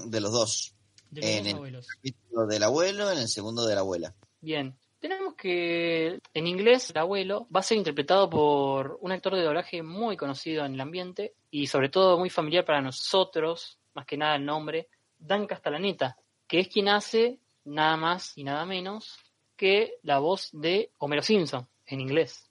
De 0.08 0.20
los 0.22 0.32
dos. 0.32 0.74
De 1.12 1.22
los 1.22 1.30
En 1.30 1.38
dos 1.44 1.48
el 1.52 1.56
abuelos. 1.56 1.88
capítulo 1.88 2.48
del 2.48 2.64
abuelo, 2.64 3.12
en 3.12 3.20
el 3.20 3.28
segundo 3.28 3.68
de 3.68 3.76
la 3.76 3.82
abuela. 3.82 4.16
Bien. 4.42 4.79
Tenemos 5.00 5.36
que 5.36 6.20
en 6.34 6.48
inglés 6.48 6.90
el 6.90 6.98
abuelo 6.98 7.48
va 7.56 7.62
a 7.62 7.64
ser 7.64 7.78
interpretado 7.78 8.30
por 8.30 8.98
un 9.02 9.14
actor 9.14 9.34
de 9.36 9.44
doblaje 9.44 9.82
muy 9.82 10.18
conocido 10.18 10.66
en 10.66 10.74
el 10.74 10.82
ambiente 10.82 11.36
y 11.50 11.68
sobre 11.68 11.88
todo 11.88 12.20
muy 12.20 12.30
familiar 12.30 12.66
para 12.66 12.82
nosotros, 12.82 13.80
más 13.94 14.06
que 14.06 14.18
nada 14.18 14.36
el 14.36 14.46
nombre, 14.46 14.90
Dan 15.18 15.48
Castellaneta, 15.48 16.18
que 16.48 16.60
es 16.60 16.68
quien 16.68 16.90
hace 16.90 17.40
nada 17.64 17.96
más 17.96 18.38
y 18.38 18.44
nada 18.44 18.66
menos 18.66 19.18
que 19.56 19.94
la 20.04 20.20
voz 20.20 20.50
de 20.52 20.92
Homero 20.98 21.22
Simpson 21.22 21.68
en 21.86 22.02
inglés. 22.02 22.50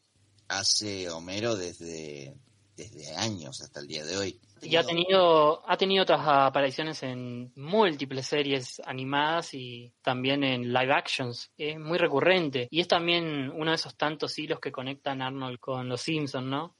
Hace 0.49 1.11
Homero 1.11 1.55
desde, 1.55 2.35
desde 2.77 3.15
años 3.17 3.61
hasta 3.61 3.81
el 3.81 3.89
día 3.89 4.05
de 4.07 4.17
hoy. 4.17 4.41
Y 4.63 4.77
ha 4.77 4.83
tenido, 4.83 5.69
ha 5.69 5.77
tenido 5.77 6.03
otras 6.03 6.21
apariciones 6.25 7.03
en 7.03 7.53
múltiples 7.57 8.27
series 8.27 8.81
animadas 8.85 9.55
y 9.55 9.93
también 10.03 10.45
en 10.45 10.73
live 10.73 10.93
actions. 10.93 11.51
Es 11.57 11.79
muy 11.79 11.99
recurrente. 11.99 12.69
Y 12.71 12.81
es 12.81 12.89
también 12.89 13.51
uno 13.51 13.71
de 13.71 13.77
esos 13.77 13.97
tantos 13.97 14.39
hilos 14.39 14.61
que 14.61 14.73
conectan 14.73 15.23
Arnold 15.23 15.59
con 15.59 15.89
los 15.89 16.01
Simpsons, 16.01 16.47
¿no? 16.47 16.77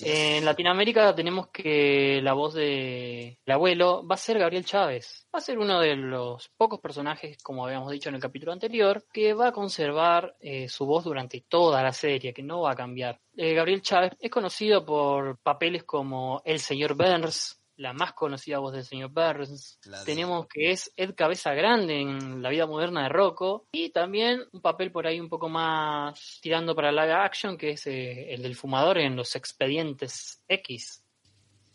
En 0.00 0.44
Latinoamérica 0.44 1.14
tenemos 1.14 1.48
que 1.48 2.20
la 2.22 2.32
voz 2.32 2.54
de 2.54 3.38
el 3.44 3.52
abuelo 3.52 4.06
va 4.06 4.14
a 4.14 4.18
ser 4.18 4.38
Gabriel 4.38 4.64
Chávez. 4.64 5.26
Va 5.34 5.38
a 5.38 5.42
ser 5.42 5.58
uno 5.58 5.78
de 5.80 5.94
los 5.94 6.48
pocos 6.56 6.80
personajes, 6.80 7.36
como 7.42 7.66
habíamos 7.66 7.90
dicho 7.90 8.08
en 8.08 8.14
el 8.14 8.20
capítulo 8.20 8.52
anterior, 8.52 9.04
que 9.12 9.34
va 9.34 9.48
a 9.48 9.52
conservar 9.52 10.36
eh, 10.40 10.68
su 10.68 10.86
voz 10.86 11.04
durante 11.04 11.44
toda 11.48 11.82
la 11.82 11.92
serie, 11.92 12.32
que 12.32 12.42
no 12.42 12.62
va 12.62 12.72
a 12.72 12.76
cambiar. 12.76 13.20
Eh, 13.36 13.52
Gabriel 13.52 13.82
Chávez 13.82 14.12
es 14.18 14.30
conocido 14.30 14.84
por 14.86 15.38
papeles 15.38 15.84
como 15.84 16.40
El 16.44 16.60
señor 16.60 16.94
Burns, 16.94 17.60
la 17.76 17.92
más 17.92 18.12
conocida 18.12 18.58
voz 18.58 18.72
del 18.72 18.84
señor 18.84 19.10
Burns. 19.10 19.78
La 19.84 20.04
Tenemos 20.04 20.46
que 20.46 20.70
es 20.70 20.92
Ed 20.96 21.14
Cabeza 21.14 21.54
Grande 21.54 22.00
en 22.00 22.42
La 22.42 22.50
vida 22.50 22.66
moderna 22.66 23.04
de 23.04 23.08
Rocco. 23.08 23.66
Y 23.72 23.90
también 23.90 24.42
un 24.52 24.60
papel 24.60 24.92
por 24.92 25.06
ahí 25.06 25.20
un 25.20 25.28
poco 25.28 25.48
más 25.48 26.38
tirando 26.40 26.74
para 26.74 26.92
live 26.92 27.12
action, 27.12 27.56
que 27.56 27.70
es 27.70 27.86
eh, 27.86 28.32
el 28.32 28.42
del 28.42 28.56
fumador 28.56 28.98
en 28.98 29.16
Los 29.16 29.34
Expedientes 29.34 30.42
X. 30.48 31.02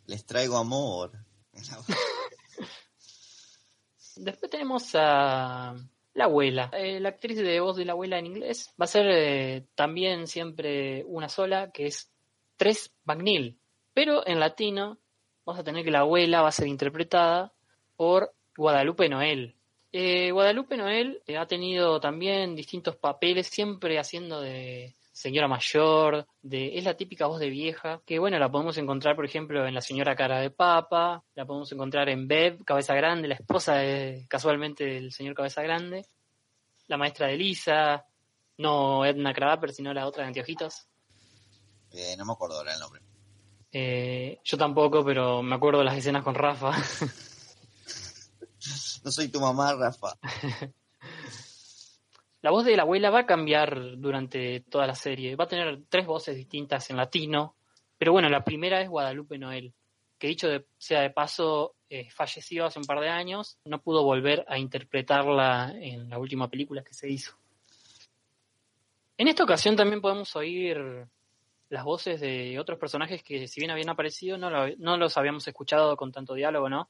Les 0.06 0.26
traigo 0.26 0.58
amor. 0.58 1.12
Después 4.16 4.52
tenemos 4.52 4.96
a 4.96 5.76
la 6.14 6.24
abuela. 6.26 6.70
Eh, 6.74 7.00
la 7.00 7.10
actriz 7.10 7.38
de 7.38 7.60
voz 7.60 7.78
de 7.78 7.86
la 7.86 7.94
abuela 7.94 8.18
en 8.20 8.26
inglés 8.26 8.74
va 8.80 8.86
a 8.86 8.88
ser 8.88 9.06
eh, 9.10 9.68
también 9.76 10.28
siempre 10.28 11.04
una 11.06 11.30
sola, 11.30 11.72
que 11.72 11.88
es 11.88 12.12
Tres 12.58 12.92
McNeil. 13.06 13.60
Pero 13.94 14.26
en 14.28 14.40
latino 14.40 15.00
vamos 15.50 15.62
a 15.62 15.64
tener 15.64 15.84
que 15.84 15.90
la 15.90 16.02
abuela 16.02 16.44
va 16.44 16.50
a 16.50 16.52
ser 16.52 16.68
interpretada 16.68 17.52
por 17.96 18.36
Guadalupe 18.56 19.10
Noel. 19.10 19.56
Eh, 19.92 20.30
Guadalupe 20.30 20.78
Noel 20.78 21.24
eh, 21.26 21.38
ha 21.38 21.48
tenido 21.48 22.00
también 22.00 22.56
distintos 22.56 22.96
papeles, 22.98 23.48
siempre 23.48 23.98
haciendo 23.98 24.42
de 24.42 24.96
señora 25.12 25.48
mayor, 25.48 26.28
de 26.44 26.78
es 26.78 26.84
la 26.84 26.96
típica 26.96 27.26
voz 27.26 27.40
de 27.40 27.50
vieja, 27.50 28.00
que 28.06 28.20
bueno, 28.20 28.38
la 28.38 28.52
podemos 28.52 28.78
encontrar, 28.78 29.16
por 29.16 29.26
ejemplo, 29.26 29.66
en 29.66 29.74
La 29.74 29.82
señora 29.82 30.16
cara 30.16 30.40
de 30.40 30.52
papa, 30.52 31.24
la 31.34 31.48
podemos 31.48 31.72
encontrar 31.72 32.10
en 32.10 32.28
Bev, 32.28 32.64
Cabeza 32.64 32.94
Grande, 32.94 33.28
la 33.28 33.34
esposa 33.34 33.78
de, 33.78 34.28
casualmente 34.30 34.86
del 34.86 35.12
señor 35.12 35.34
Cabeza 35.34 35.64
Grande, 35.64 36.06
la 36.86 36.98
maestra 36.98 37.26
de 37.26 37.38
Lisa, 37.38 38.06
no 38.60 39.04
Edna 39.04 39.34
Krabappel, 39.34 39.74
sino 39.74 39.96
la 39.96 40.06
otra 40.06 40.22
de 40.22 40.28
anteojitos. 40.28 40.86
Eh, 41.92 42.16
no 42.20 42.26
me 42.26 42.34
acuerdo 42.34 42.58
ahora 42.58 42.76
el 42.76 42.80
nombre. 42.80 43.09
Eh, 43.72 44.40
yo 44.44 44.58
tampoco, 44.58 45.04
pero 45.06 45.42
me 45.44 45.56
acuerdo 45.56 45.80
de 45.80 45.86
las 45.86 45.98
escenas 45.98 46.24
con 46.24 46.36
Rafa. 46.36 46.72
No 49.04 49.12
soy 49.12 49.30
tu 49.30 49.40
mamá, 49.40 49.74
Rafa. 49.74 50.18
La 52.42 52.52
voz 52.52 52.66
de 52.66 52.76
la 52.76 52.84
abuela 52.84 53.10
va 53.10 53.20
a 53.22 53.26
cambiar 53.26 53.98
durante 53.98 54.60
toda 54.62 54.86
la 54.88 54.96
serie. 54.96 55.36
Va 55.36 55.46
a 55.46 55.48
tener 55.48 55.82
tres 55.90 56.06
voces 56.06 56.36
distintas 56.36 56.90
en 56.90 56.98
latino. 56.98 57.56
Pero 57.98 58.12
bueno, 58.12 58.30
la 58.30 58.44
primera 58.44 58.82
es 58.82 58.90
Guadalupe 58.90 59.38
Noel, 59.38 59.74
que 60.18 60.28
dicho 60.28 60.48
de- 60.48 60.66
sea 60.78 61.02
de 61.02 61.10
paso, 61.10 61.76
eh, 61.90 62.10
falleció 62.12 62.66
hace 62.66 62.80
un 62.80 62.86
par 62.86 63.00
de 63.00 63.10
años. 63.10 63.58
No 63.66 63.82
pudo 63.82 64.04
volver 64.04 64.46
a 64.48 64.58
interpretarla 64.58 65.74
en 65.76 66.10
la 66.10 66.18
última 66.18 66.50
película 66.50 66.84
que 66.84 66.94
se 66.94 67.10
hizo. 67.10 67.34
En 69.18 69.28
esta 69.28 69.44
ocasión 69.44 69.76
también 69.76 70.00
podemos 70.02 70.34
oír 70.36 71.08
las 71.70 71.84
voces 71.84 72.20
de 72.20 72.60
otros 72.60 72.80
personajes 72.80 73.24
que 73.24 73.48
si 73.48 73.60
bien 73.62 73.72
habían 73.72 73.90
aparecido, 73.90 74.38
no, 74.38 74.50
lo- 74.50 74.76
no 74.78 74.98
los 74.98 75.18
habíamos 75.18 75.48
escuchado 75.48 75.96
con 75.98 76.12
tanto 76.12 76.34
diálogo, 76.34 76.70
¿no? 76.70 76.90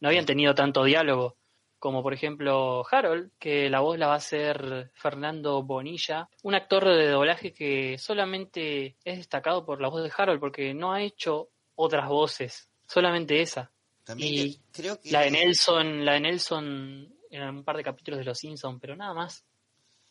No 0.00 0.08
habían 0.08 0.26
tenido 0.26 0.54
tanto 0.54 0.84
diálogo 0.84 1.36
como 1.78 2.02
por 2.02 2.12
ejemplo 2.12 2.84
Harold, 2.90 3.30
que 3.38 3.70
la 3.70 3.80
voz 3.80 3.98
la 3.98 4.08
va 4.08 4.12
a 4.12 4.16
hacer 4.16 4.90
Fernando 4.94 5.62
Bonilla, 5.62 6.28
un 6.42 6.54
actor 6.54 6.84
de 6.86 7.08
doblaje 7.08 7.54
que 7.54 7.96
solamente 7.98 8.96
es 9.02 9.16
destacado 9.16 9.64
por 9.64 9.80
la 9.80 9.88
voz 9.88 10.02
de 10.02 10.12
Harold 10.14 10.40
porque 10.40 10.74
no 10.74 10.92
ha 10.92 11.00
hecho 11.02 11.48
otras 11.76 12.06
voces, 12.08 12.68
solamente 12.86 13.40
esa. 13.40 13.70
También 14.04 14.34
Y 14.34 14.54
que- 14.56 14.60
creo 14.72 15.00
que 15.00 15.10
La 15.10 15.20
de 15.22 15.30
Nelson, 15.30 16.04
la 16.04 16.12
de 16.14 16.20
Nelson 16.20 17.14
en 17.30 17.42
un 17.48 17.64
par 17.64 17.76
de 17.78 17.84
capítulos 17.84 18.18
de 18.18 18.24
Los 18.24 18.38
Simpsons, 18.38 18.78
pero 18.80 18.94
nada 18.96 19.14
más. 19.14 19.44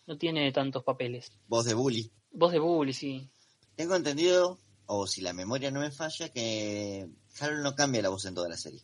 No 0.07 0.17
tiene 0.17 0.51
tantos 0.51 0.83
papeles. 0.83 1.31
voz 1.47 1.65
de 1.65 1.75
Bully. 1.75 2.09
Voz 2.31 2.51
de 2.51 2.57
Bully, 2.59 2.93
sí. 2.93 3.29
Tengo 3.79 3.95
entendido, 3.95 4.59
o 4.87 5.07
si 5.07 5.21
la 5.21 5.31
memoria 5.31 5.71
no 5.71 5.79
me 5.79 5.89
falla, 5.89 6.27
que 6.27 7.07
Harold 7.39 7.63
no 7.63 7.75
cambia 7.75 8.01
la 8.01 8.09
voz 8.09 8.25
en 8.25 8.35
toda 8.35 8.49
la 8.49 8.57
serie. 8.57 8.81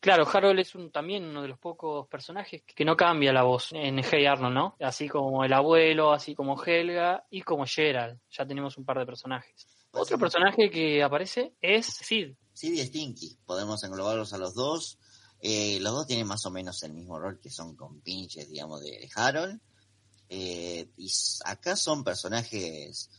Claro, 0.00 0.26
Harold 0.26 0.60
es 0.60 0.74
un, 0.74 0.90
también 0.90 1.26
uno 1.26 1.42
de 1.42 1.48
los 1.48 1.58
pocos 1.58 2.08
personajes 2.08 2.62
que 2.62 2.86
no 2.86 2.96
cambia 2.96 3.34
la 3.34 3.42
voz 3.42 3.72
en 3.72 3.98
Hey 3.98 4.24
Arnold, 4.24 4.54
¿no? 4.54 4.76
Así 4.80 5.10
como 5.10 5.44
el 5.44 5.52
abuelo, 5.52 6.10
así 6.10 6.34
como 6.34 6.56
Helga 6.64 7.26
y 7.28 7.42
como 7.42 7.66
Gerald. 7.66 8.18
Ya 8.30 8.46
tenemos 8.46 8.78
un 8.78 8.86
par 8.86 8.98
de 8.98 9.04
personajes. 9.04 9.66
Otro 9.90 10.18
personaje 10.18 10.70
que 10.70 11.02
aparece 11.02 11.52
es 11.60 11.84
Sid. 11.84 12.34
Sid 12.54 12.72
y 12.72 12.78
Stinky. 12.78 13.36
Podemos 13.44 13.84
englobarlos 13.84 14.32
a 14.32 14.38
los 14.38 14.54
dos. 14.54 14.98
Eh, 15.38 15.80
los 15.82 15.92
dos 15.92 16.06
tienen 16.06 16.26
más 16.26 16.46
o 16.46 16.50
menos 16.50 16.82
el 16.82 16.94
mismo 16.94 17.18
rol 17.18 17.38
que 17.38 17.50
son 17.50 17.76
compinches, 17.76 18.48
digamos, 18.48 18.80
de 18.80 19.06
Harold. 19.14 19.60
Eh, 20.30 20.88
y 20.96 21.10
acá 21.44 21.76
son 21.76 22.02
personajes, 22.02 23.10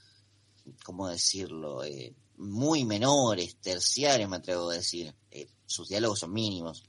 ¿cómo 0.83 1.09
decirlo? 1.09 1.83
Eh, 1.83 2.13
muy 2.37 2.85
menores, 2.85 3.57
terciarios, 3.57 4.29
me 4.29 4.37
atrevo 4.37 4.69
a 4.69 4.75
decir. 4.75 5.13
Eh, 5.31 5.47
sus 5.65 5.89
diálogos 5.89 6.19
son 6.19 6.33
mínimos. 6.33 6.83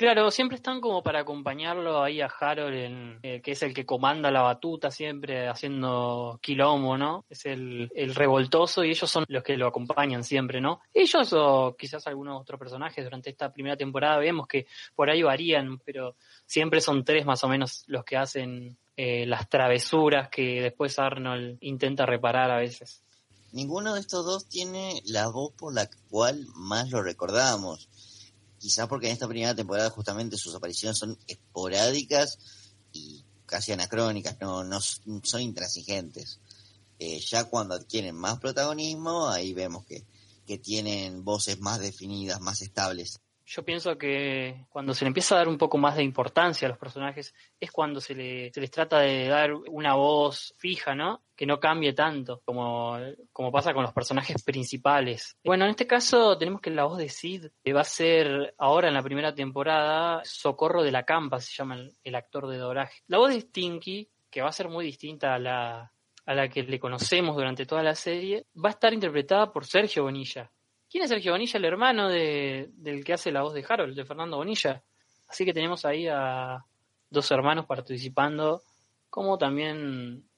Claro, 0.00 0.30
siempre 0.30 0.56
están 0.56 0.80
como 0.80 1.02
para 1.02 1.20
acompañarlo 1.20 2.02
ahí 2.02 2.22
a 2.22 2.26
Harold, 2.40 2.74
en, 2.74 3.18
eh, 3.22 3.42
que 3.42 3.52
es 3.52 3.62
el 3.62 3.74
que 3.74 3.84
comanda 3.84 4.30
la 4.30 4.40
batuta 4.40 4.90
siempre 4.90 5.46
haciendo 5.46 6.38
quilombo, 6.40 6.96
¿no? 6.96 7.26
Es 7.28 7.44
el, 7.44 7.90
revoltoso 8.14 8.82
y 8.82 8.92
ellos 8.92 9.10
son 9.10 9.26
los 9.28 9.42
que 9.42 9.58
lo 9.58 9.66
acompañan 9.66 10.24
siempre, 10.24 10.58
¿no? 10.58 10.80
Ellos 10.94 11.34
o 11.34 11.76
quizás 11.78 12.06
algunos 12.06 12.40
otros 12.40 12.58
personajes 12.58 13.04
durante 13.04 13.28
esta 13.28 13.52
primera 13.52 13.76
temporada 13.76 14.16
vemos 14.16 14.46
que 14.46 14.66
por 14.94 15.10
ahí 15.10 15.22
varían, 15.22 15.78
pero 15.80 16.16
siempre 16.46 16.80
son 16.80 17.04
tres 17.04 17.26
más 17.26 17.44
o 17.44 17.48
menos 17.48 17.84
los 17.86 18.02
que 18.02 18.16
hacen 18.16 18.78
eh, 18.96 19.26
las 19.26 19.50
travesuras 19.50 20.30
que 20.30 20.62
después 20.62 20.98
Arnold 20.98 21.58
intenta 21.60 22.06
reparar 22.06 22.50
a 22.50 22.56
veces. 22.56 23.04
Ninguno 23.52 23.94
de 23.94 24.00
estos 24.00 24.24
dos 24.24 24.46
tiene 24.46 25.02
la 25.06 25.28
voz 25.28 25.52
por 25.52 25.74
la 25.74 25.88
cual 26.08 26.46
más 26.54 26.90
lo 26.90 27.02
recordamos 27.02 27.88
quizás 28.60 28.86
porque 28.88 29.06
en 29.06 29.14
esta 29.14 29.26
primera 29.26 29.54
temporada 29.54 29.90
justamente 29.90 30.36
sus 30.36 30.54
apariciones 30.54 30.98
son 30.98 31.18
esporádicas 31.26 32.38
y 32.92 33.24
casi 33.46 33.72
anacrónicas, 33.72 34.36
no, 34.40 34.62
no 34.62 34.80
son 34.80 35.40
intransigentes. 35.40 36.38
Eh, 36.98 37.18
ya 37.20 37.44
cuando 37.44 37.74
adquieren 37.74 38.14
más 38.14 38.38
protagonismo, 38.38 39.28
ahí 39.28 39.54
vemos 39.54 39.86
que, 39.86 40.04
que 40.46 40.58
tienen 40.58 41.24
voces 41.24 41.58
más 41.58 41.80
definidas, 41.80 42.40
más 42.40 42.60
estables. 42.60 43.20
Yo 43.52 43.64
pienso 43.64 43.98
que 43.98 44.64
cuando 44.68 44.94
se 44.94 45.04
le 45.04 45.08
empieza 45.08 45.34
a 45.34 45.38
dar 45.38 45.48
un 45.48 45.58
poco 45.58 45.76
más 45.76 45.96
de 45.96 46.04
importancia 46.04 46.66
a 46.66 46.68
los 46.68 46.78
personajes 46.78 47.34
es 47.58 47.72
cuando 47.72 48.00
se, 48.00 48.14
le, 48.14 48.52
les 48.54 48.70
trata 48.70 49.00
de 49.00 49.26
dar 49.26 49.52
una 49.52 49.94
voz 49.96 50.54
fija, 50.56 50.94
¿no? 50.94 51.24
Que 51.34 51.46
no 51.46 51.58
cambie 51.58 51.92
tanto 51.92 52.42
como, 52.44 52.96
como 53.32 53.50
pasa 53.50 53.74
con 53.74 53.82
los 53.82 53.92
personajes 53.92 54.44
principales. 54.44 55.36
Bueno, 55.42 55.64
en 55.64 55.70
este 55.70 55.88
caso 55.88 56.38
tenemos 56.38 56.60
que 56.60 56.70
la 56.70 56.84
voz 56.84 56.98
de 56.98 57.08
Sid 57.08 57.46
va 57.74 57.80
a 57.80 57.84
ser 57.84 58.54
ahora 58.56 58.86
en 58.86 58.94
la 58.94 59.02
primera 59.02 59.34
temporada 59.34 60.22
Socorro 60.24 60.84
de 60.84 60.92
la 60.92 61.02
Campa, 61.04 61.40
se 61.40 61.52
llama 61.52 61.74
el, 61.74 61.96
el 62.04 62.14
actor 62.14 62.46
de 62.46 62.56
doblaje. 62.56 63.02
La 63.08 63.18
voz 63.18 63.34
de 63.34 63.40
Stinky, 63.40 64.08
que 64.30 64.42
va 64.42 64.50
a 64.50 64.52
ser 64.52 64.68
muy 64.68 64.84
distinta 64.84 65.34
a 65.34 65.40
la, 65.40 65.92
a 66.24 66.34
la 66.36 66.48
que 66.48 66.62
le 66.62 66.78
conocemos 66.78 67.34
durante 67.34 67.66
toda 67.66 67.82
la 67.82 67.96
serie, 67.96 68.46
va 68.54 68.68
a 68.68 68.74
estar 68.74 68.94
interpretada 68.94 69.52
por 69.52 69.66
Sergio 69.66 70.04
Bonilla 70.04 70.52
¿Quién 70.90 71.04
es 71.04 71.10
Sergio 71.10 71.32
Bonilla? 71.32 71.56
El 71.56 71.64
hermano 71.64 72.08
de, 72.08 72.68
del 72.74 73.04
que 73.04 73.12
hace 73.12 73.30
la 73.30 73.42
voz 73.42 73.54
de 73.54 73.64
Harold, 73.66 73.94
de 73.96 74.04
Fernando 74.04 74.38
Bonilla. 74.38 74.82
Así 75.28 75.44
que 75.44 75.54
tenemos 75.54 75.84
ahí 75.84 76.08
a 76.08 76.64
dos 77.08 77.30
hermanos 77.30 77.66
participando, 77.66 78.62
como 79.08 79.38
también 79.38 80.28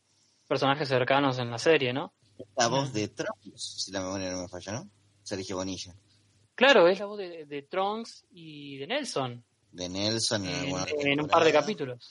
personajes 0.46 0.88
cercanos 0.88 1.38
en 1.38 1.50
la 1.50 1.58
serie, 1.58 1.94
¿no? 1.94 2.12
La 2.56 2.68
voz 2.68 2.92
de 2.92 3.08
Trunks, 3.08 3.84
si 3.84 3.92
la 3.92 4.02
memoria 4.02 4.30
no 4.30 4.42
me 4.42 4.48
falla, 4.48 4.72
¿no? 4.72 4.90
Sergio 5.22 5.56
Bonilla. 5.56 5.94
Claro, 6.54 6.86
es 6.86 6.98
la 6.98 7.06
voz 7.06 7.18
de, 7.18 7.46
de 7.46 7.62
Trunks 7.62 8.26
y 8.30 8.76
de 8.76 8.86
Nelson. 8.86 9.42
De 9.70 9.88
Nelson 9.88 10.44
en, 10.44 10.68
en, 10.68 11.06
en 11.08 11.20
un 11.22 11.28
par 11.28 11.44
de 11.44 11.52
capítulos. 11.52 12.10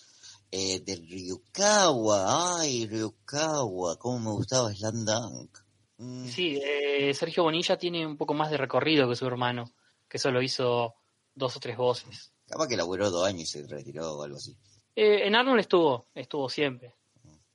Eh, 0.50 0.80
de 0.80 0.96
Ryukawa, 0.96 2.60
ay, 2.60 2.88
Ryukawa, 2.88 3.98
cómo 3.98 4.20
me 4.20 4.32
gustaba 4.32 4.74
Slam 4.74 5.06
Dunk. 5.06 5.58
Mm. 6.02 6.26
Sí, 6.26 6.60
eh, 6.64 7.14
Sergio 7.14 7.43
Bonilla 7.43 7.78
tiene 7.78 8.08
un 8.08 8.18
poco 8.18 8.34
más 8.34 8.49
de 8.49 8.58
recorrido 8.58 9.08
que 9.08 9.16
su 9.16 9.28
hermano, 9.28 9.72
que 10.10 10.18
solo 10.18 10.41
hizo 10.41 10.95
dos 11.36 11.56
o 11.56 11.60
tres 11.60 11.78
voces. 11.78 12.34
Capaz 12.47 12.68
que 12.68 12.76
laburó 12.76 13.12
dos 13.12 13.28
años 13.28 13.41
y 13.41 13.45
se 13.45 13.68
retiró 13.68 14.14
o 14.18 14.24
algo 14.24 14.38
así. 14.38 14.58
Eh, 14.95 15.28
en 15.28 15.36
Arnold 15.36 15.60
estuvo, 15.60 16.08
estuvo 16.16 16.49
siempre. 16.49 16.95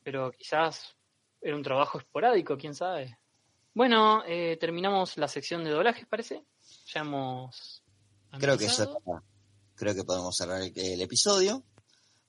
Pero 0.04 0.30
quizás 0.30 0.96
era 1.40 1.56
un 1.56 1.64
trabajo 1.64 1.98
esporádico, 1.98 2.56
quién 2.56 2.76
sabe. 2.76 3.18
Bueno, 3.74 4.22
eh, 4.24 4.56
terminamos 4.60 5.16
la 5.16 5.26
sección 5.26 5.64
de 5.64 5.70
doblajes, 5.70 6.06
parece. 6.06 6.44
Ya 6.94 7.00
hemos. 7.00 7.82
Creo 8.38 8.56
que 8.56 8.66
eso 8.66 9.02
Creo 9.74 9.94
que 9.94 10.04
podemos 10.04 10.36
cerrar 10.36 10.62
el, 10.62 10.72
el 10.76 11.00
episodio. 11.00 11.64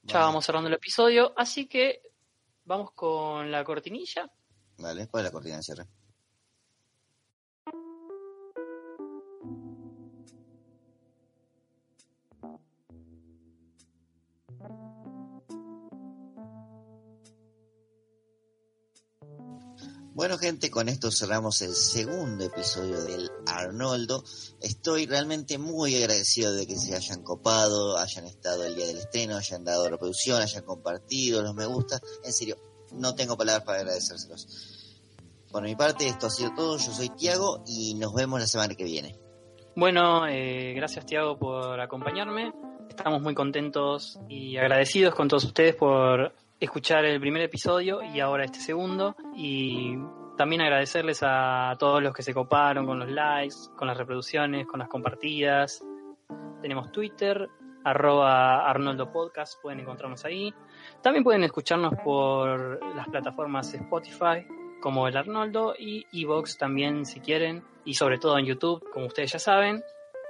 Ya 0.01 0.19
vamos 0.19 0.45
cerrando 0.47 0.67
el 0.67 0.73
episodio, 0.73 1.31
así 1.37 1.67
que 1.67 2.01
vamos 2.65 2.91
con 2.93 3.51
la 3.51 3.63
cortinilla. 3.63 4.31
Vale, 4.79 5.07
¿cuál 5.07 5.23
es 5.23 5.25
la 5.25 5.31
cortina 5.31 5.57
de 5.57 5.63
cierre? 5.63 5.85
Bueno 20.17 20.39
gente, 20.39 20.71
con 20.71 20.89
esto 20.89 21.11
cerramos 21.11 21.61
el 21.61 21.75
segundo 21.75 22.43
episodio 22.43 23.03
del 23.03 23.29
Arnoldo. 23.45 24.23
Estoy 24.59 25.05
realmente 25.05 25.59
muy 25.59 25.95
agradecido 25.95 26.55
de 26.55 26.65
que 26.65 26.75
se 26.75 26.95
hayan 26.95 27.21
copado, 27.21 27.99
hayan 27.99 28.25
estado 28.25 28.65
el 28.65 28.75
día 28.75 28.87
del 28.87 28.97
estreno, 28.97 29.37
hayan 29.37 29.63
dado 29.63 29.87
reproducción, 29.87 30.41
hayan 30.41 30.63
compartido 30.63 31.43
los 31.43 31.53
me 31.53 31.67
gusta. 31.67 31.99
En 32.23 32.33
serio, 32.33 32.57
no 32.93 33.13
tengo 33.13 33.37
palabras 33.37 33.63
para 33.63 33.81
agradecérselos. 33.81 35.05
Por 35.51 35.61
mi 35.61 35.75
parte, 35.75 36.07
esto 36.07 36.25
ha 36.25 36.31
sido 36.31 36.51
todo. 36.55 36.79
Yo 36.79 36.91
soy 36.91 37.09
Tiago 37.09 37.63
y 37.67 37.93
nos 37.93 38.11
vemos 38.15 38.39
la 38.39 38.47
semana 38.47 38.73
que 38.73 38.85
viene. 38.85 39.15
Bueno, 39.75 40.25
eh, 40.27 40.73
gracias 40.75 41.05
Tiago 41.05 41.37
por 41.37 41.79
acompañarme. 41.79 42.53
Estamos 42.89 43.21
muy 43.21 43.35
contentos 43.35 44.19
y 44.27 44.57
agradecidos 44.57 45.13
con 45.13 45.27
todos 45.27 45.43
ustedes 45.43 45.75
por 45.75 46.33
escuchar 46.59 47.05
el 47.05 47.19
primer 47.19 47.41
episodio 47.43 48.01
y 48.01 48.19
ahora 48.19 48.45
este 48.45 48.59
segundo. 48.59 49.15
Y 49.35 49.97
también 50.37 50.61
agradecerles 50.61 51.21
a 51.23 51.75
todos 51.79 52.01
los 52.01 52.13
que 52.13 52.23
se 52.23 52.33
coparon 52.33 52.85
con 52.85 52.99
los 52.99 53.09
likes, 53.09 53.55
con 53.75 53.87
las 53.87 53.97
reproducciones, 53.97 54.65
con 54.67 54.79
las 54.79 54.87
compartidas. 54.87 55.83
Tenemos 56.61 56.91
Twitter, 56.91 57.49
arroba 57.83 58.69
Arnoldo 58.69 59.11
Podcast, 59.11 59.61
pueden 59.61 59.79
encontrarnos 59.79 60.25
ahí. 60.25 60.53
También 61.01 61.23
pueden 61.23 61.43
escucharnos 61.43 61.93
por 62.03 62.83
las 62.95 63.07
plataformas 63.09 63.73
Spotify 63.73 64.45
como 64.81 65.07
el 65.07 65.17
Arnoldo 65.17 65.73
y 65.77 66.05
Evox 66.13 66.57
también 66.57 67.05
si 67.05 67.19
quieren 67.19 67.63
y 67.83 67.95
sobre 67.95 68.19
todo 68.19 68.37
en 68.37 68.45
YouTube 68.45 68.83
como 68.91 69.07
ustedes 69.07 69.31
ya 69.31 69.39
saben. 69.39 69.83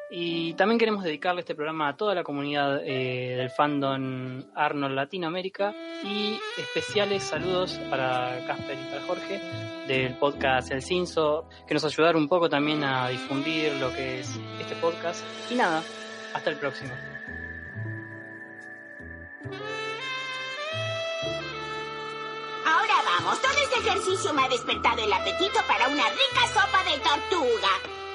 Y 0.10 0.54
también 0.54 0.80
queremos 0.80 1.04
dedicarle 1.04 1.42
este 1.42 1.54
programa 1.54 1.90
a 1.90 1.98
toda 1.98 2.16
la 2.16 2.24
comunidad 2.24 2.82
eh, 2.82 3.36
del 3.36 3.50
fandom 3.50 4.42
Arnold 4.56 4.96
Latinoamérica 4.96 5.76
y 6.02 6.40
especiales 6.58 7.24
saludos 7.24 7.78
para 7.90 8.46
Casper 8.48 8.78
y 8.78 8.90
para 8.90 9.06
Jorge 9.06 9.42
del 9.86 10.14
podcast 10.16 10.72
El 10.72 10.82
Cinso, 10.82 11.50
que 11.68 11.74
nos 11.74 11.84
ayudaron 11.84 12.22
un 12.22 12.30
poco 12.30 12.50
también 12.50 12.86
a 12.86 13.10
difundir 13.10 13.74
lo 13.74 13.92
que 13.92 14.22
es 14.22 14.30
este 14.62 14.76
podcast. 14.76 15.26
Y 15.52 15.56
nada, 15.56 15.84
hasta 16.34 16.52
el 16.52 16.56
próximo. 16.56 16.94
Ahora 22.66 22.94
vamos, 23.04 23.42
todo 23.42 23.52
este 23.62 23.90
ejercicio 23.90 24.34
me 24.34 24.44
ha 24.44 24.48
despertado 24.48 25.04
el 25.04 25.12
apetito 25.12 25.60
para 25.68 25.90
una 25.90 26.04
rica 26.04 26.48
sopa 26.54 26.84
de 26.86 26.98
tortuga. 27.00 28.07